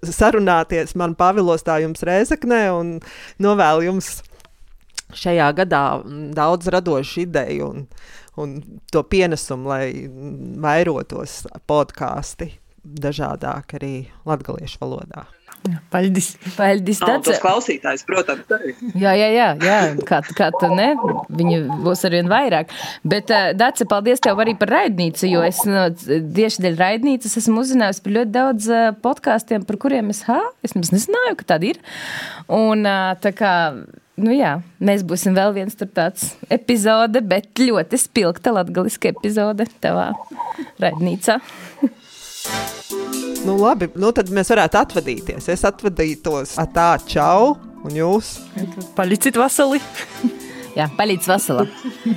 sarunāties 0.00 0.96
man 0.98 1.12
pavilostā 1.14 1.76
jums 1.84 2.02
Rēzaknē 2.08 2.62
un 2.72 2.94
novēlu 3.44 3.84
jums 3.90 4.08
šajā 5.14 5.48
gadā 5.60 5.82
daudz 6.36 6.70
radošu 6.72 7.24
ideju 7.26 7.70
un, 7.70 7.86
un 8.42 8.58
to 8.92 9.02
pienesumu, 9.06 9.70
lai 9.70 9.88
vairotos 10.62 11.44
podkāsti 11.68 12.52
dažādāk 12.86 13.78
arī 13.78 13.94
latviešu 14.26 14.82
valodā. 14.82 15.26
Paldies. 15.90 16.28
Paldies. 16.54 17.00
Tāds 17.02 17.30
ir 17.32 17.38
klausītājs, 17.42 18.04
protams. 18.06 18.46
Arī. 18.54 18.74
Jā, 18.98 19.14
jā, 19.18 19.28
jā, 19.34 19.48
jā. 19.62 19.78
Kā, 20.06 20.20
kā 20.36 20.50
tu 20.54 20.70
ne? 20.70 20.92
Viņi 21.38 21.58
būs 21.82 22.04
arvien 22.06 22.30
vairāk. 22.30 22.70
Bet, 23.06 23.32
uh, 23.34 23.50
Dārsa, 23.56 23.88
paldies 23.90 24.22
tev 24.22 24.38
arī 24.42 24.56
par 24.58 24.70
raidnīcu, 24.76 25.26
jo 25.30 25.42
es 25.46 25.62
no, 25.66 25.88
tieši 25.96 26.62
dēļ 26.66 26.80
raidnīcas 26.82 27.38
esmu 27.42 27.64
uzzinājusi 27.64 28.04
par 28.04 28.16
ļoti 28.18 28.34
daudz 28.36 28.70
uh, 28.70 28.88
podkāstiem, 29.02 29.66
par 29.66 29.80
kuriem 29.82 30.12
es, 30.14 30.22
ha, 30.30 30.38
es 30.66 30.76
nezināju, 30.78 31.38
ka 31.40 31.50
tādi 31.54 31.74
ir. 31.74 31.82
Un 32.52 32.86
uh, 32.86 33.14
tā 33.22 33.34
kā 33.36 33.54
nu 34.20 34.34
jā, 34.34 34.56
mēs 34.80 35.04
būsim 35.06 35.36
vēl 35.36 35.54
viens 35.56 35.76
tāds 35.76 36.32
epizode, 36.52 37.22
bet 37.24 37.60
ļoti 37.60 38.00
spilgta 38.00 38.54
latgaliska 38.56 39.12
epizode 39.14 39.68
tavā 39.84 40.10
raidnīcā. 40.82 41.38
nu, 43.46 43.58
labi, 43.60 43.90
nu 43.96 44.12
tad 44.16 44.32
mēs 44.32 44.52
varētu 44.54 44.80
atvadīties. 44.82 45.50
Es 45.52 45.66
atvadītos 45.68 46.56
ar 46.62 46.72
tā 46.74 46.90
čau, 47.08 47.56
un 47.84 48.00
jūs? 48.00 48.36
Paļiciet 48.96 49.38
vasali! 49.40 49.80
jā, 50.78 50.90
paļic 50.96 51.28
vasala, 51.28 51.68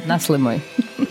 naslimoju. 0.10 1.08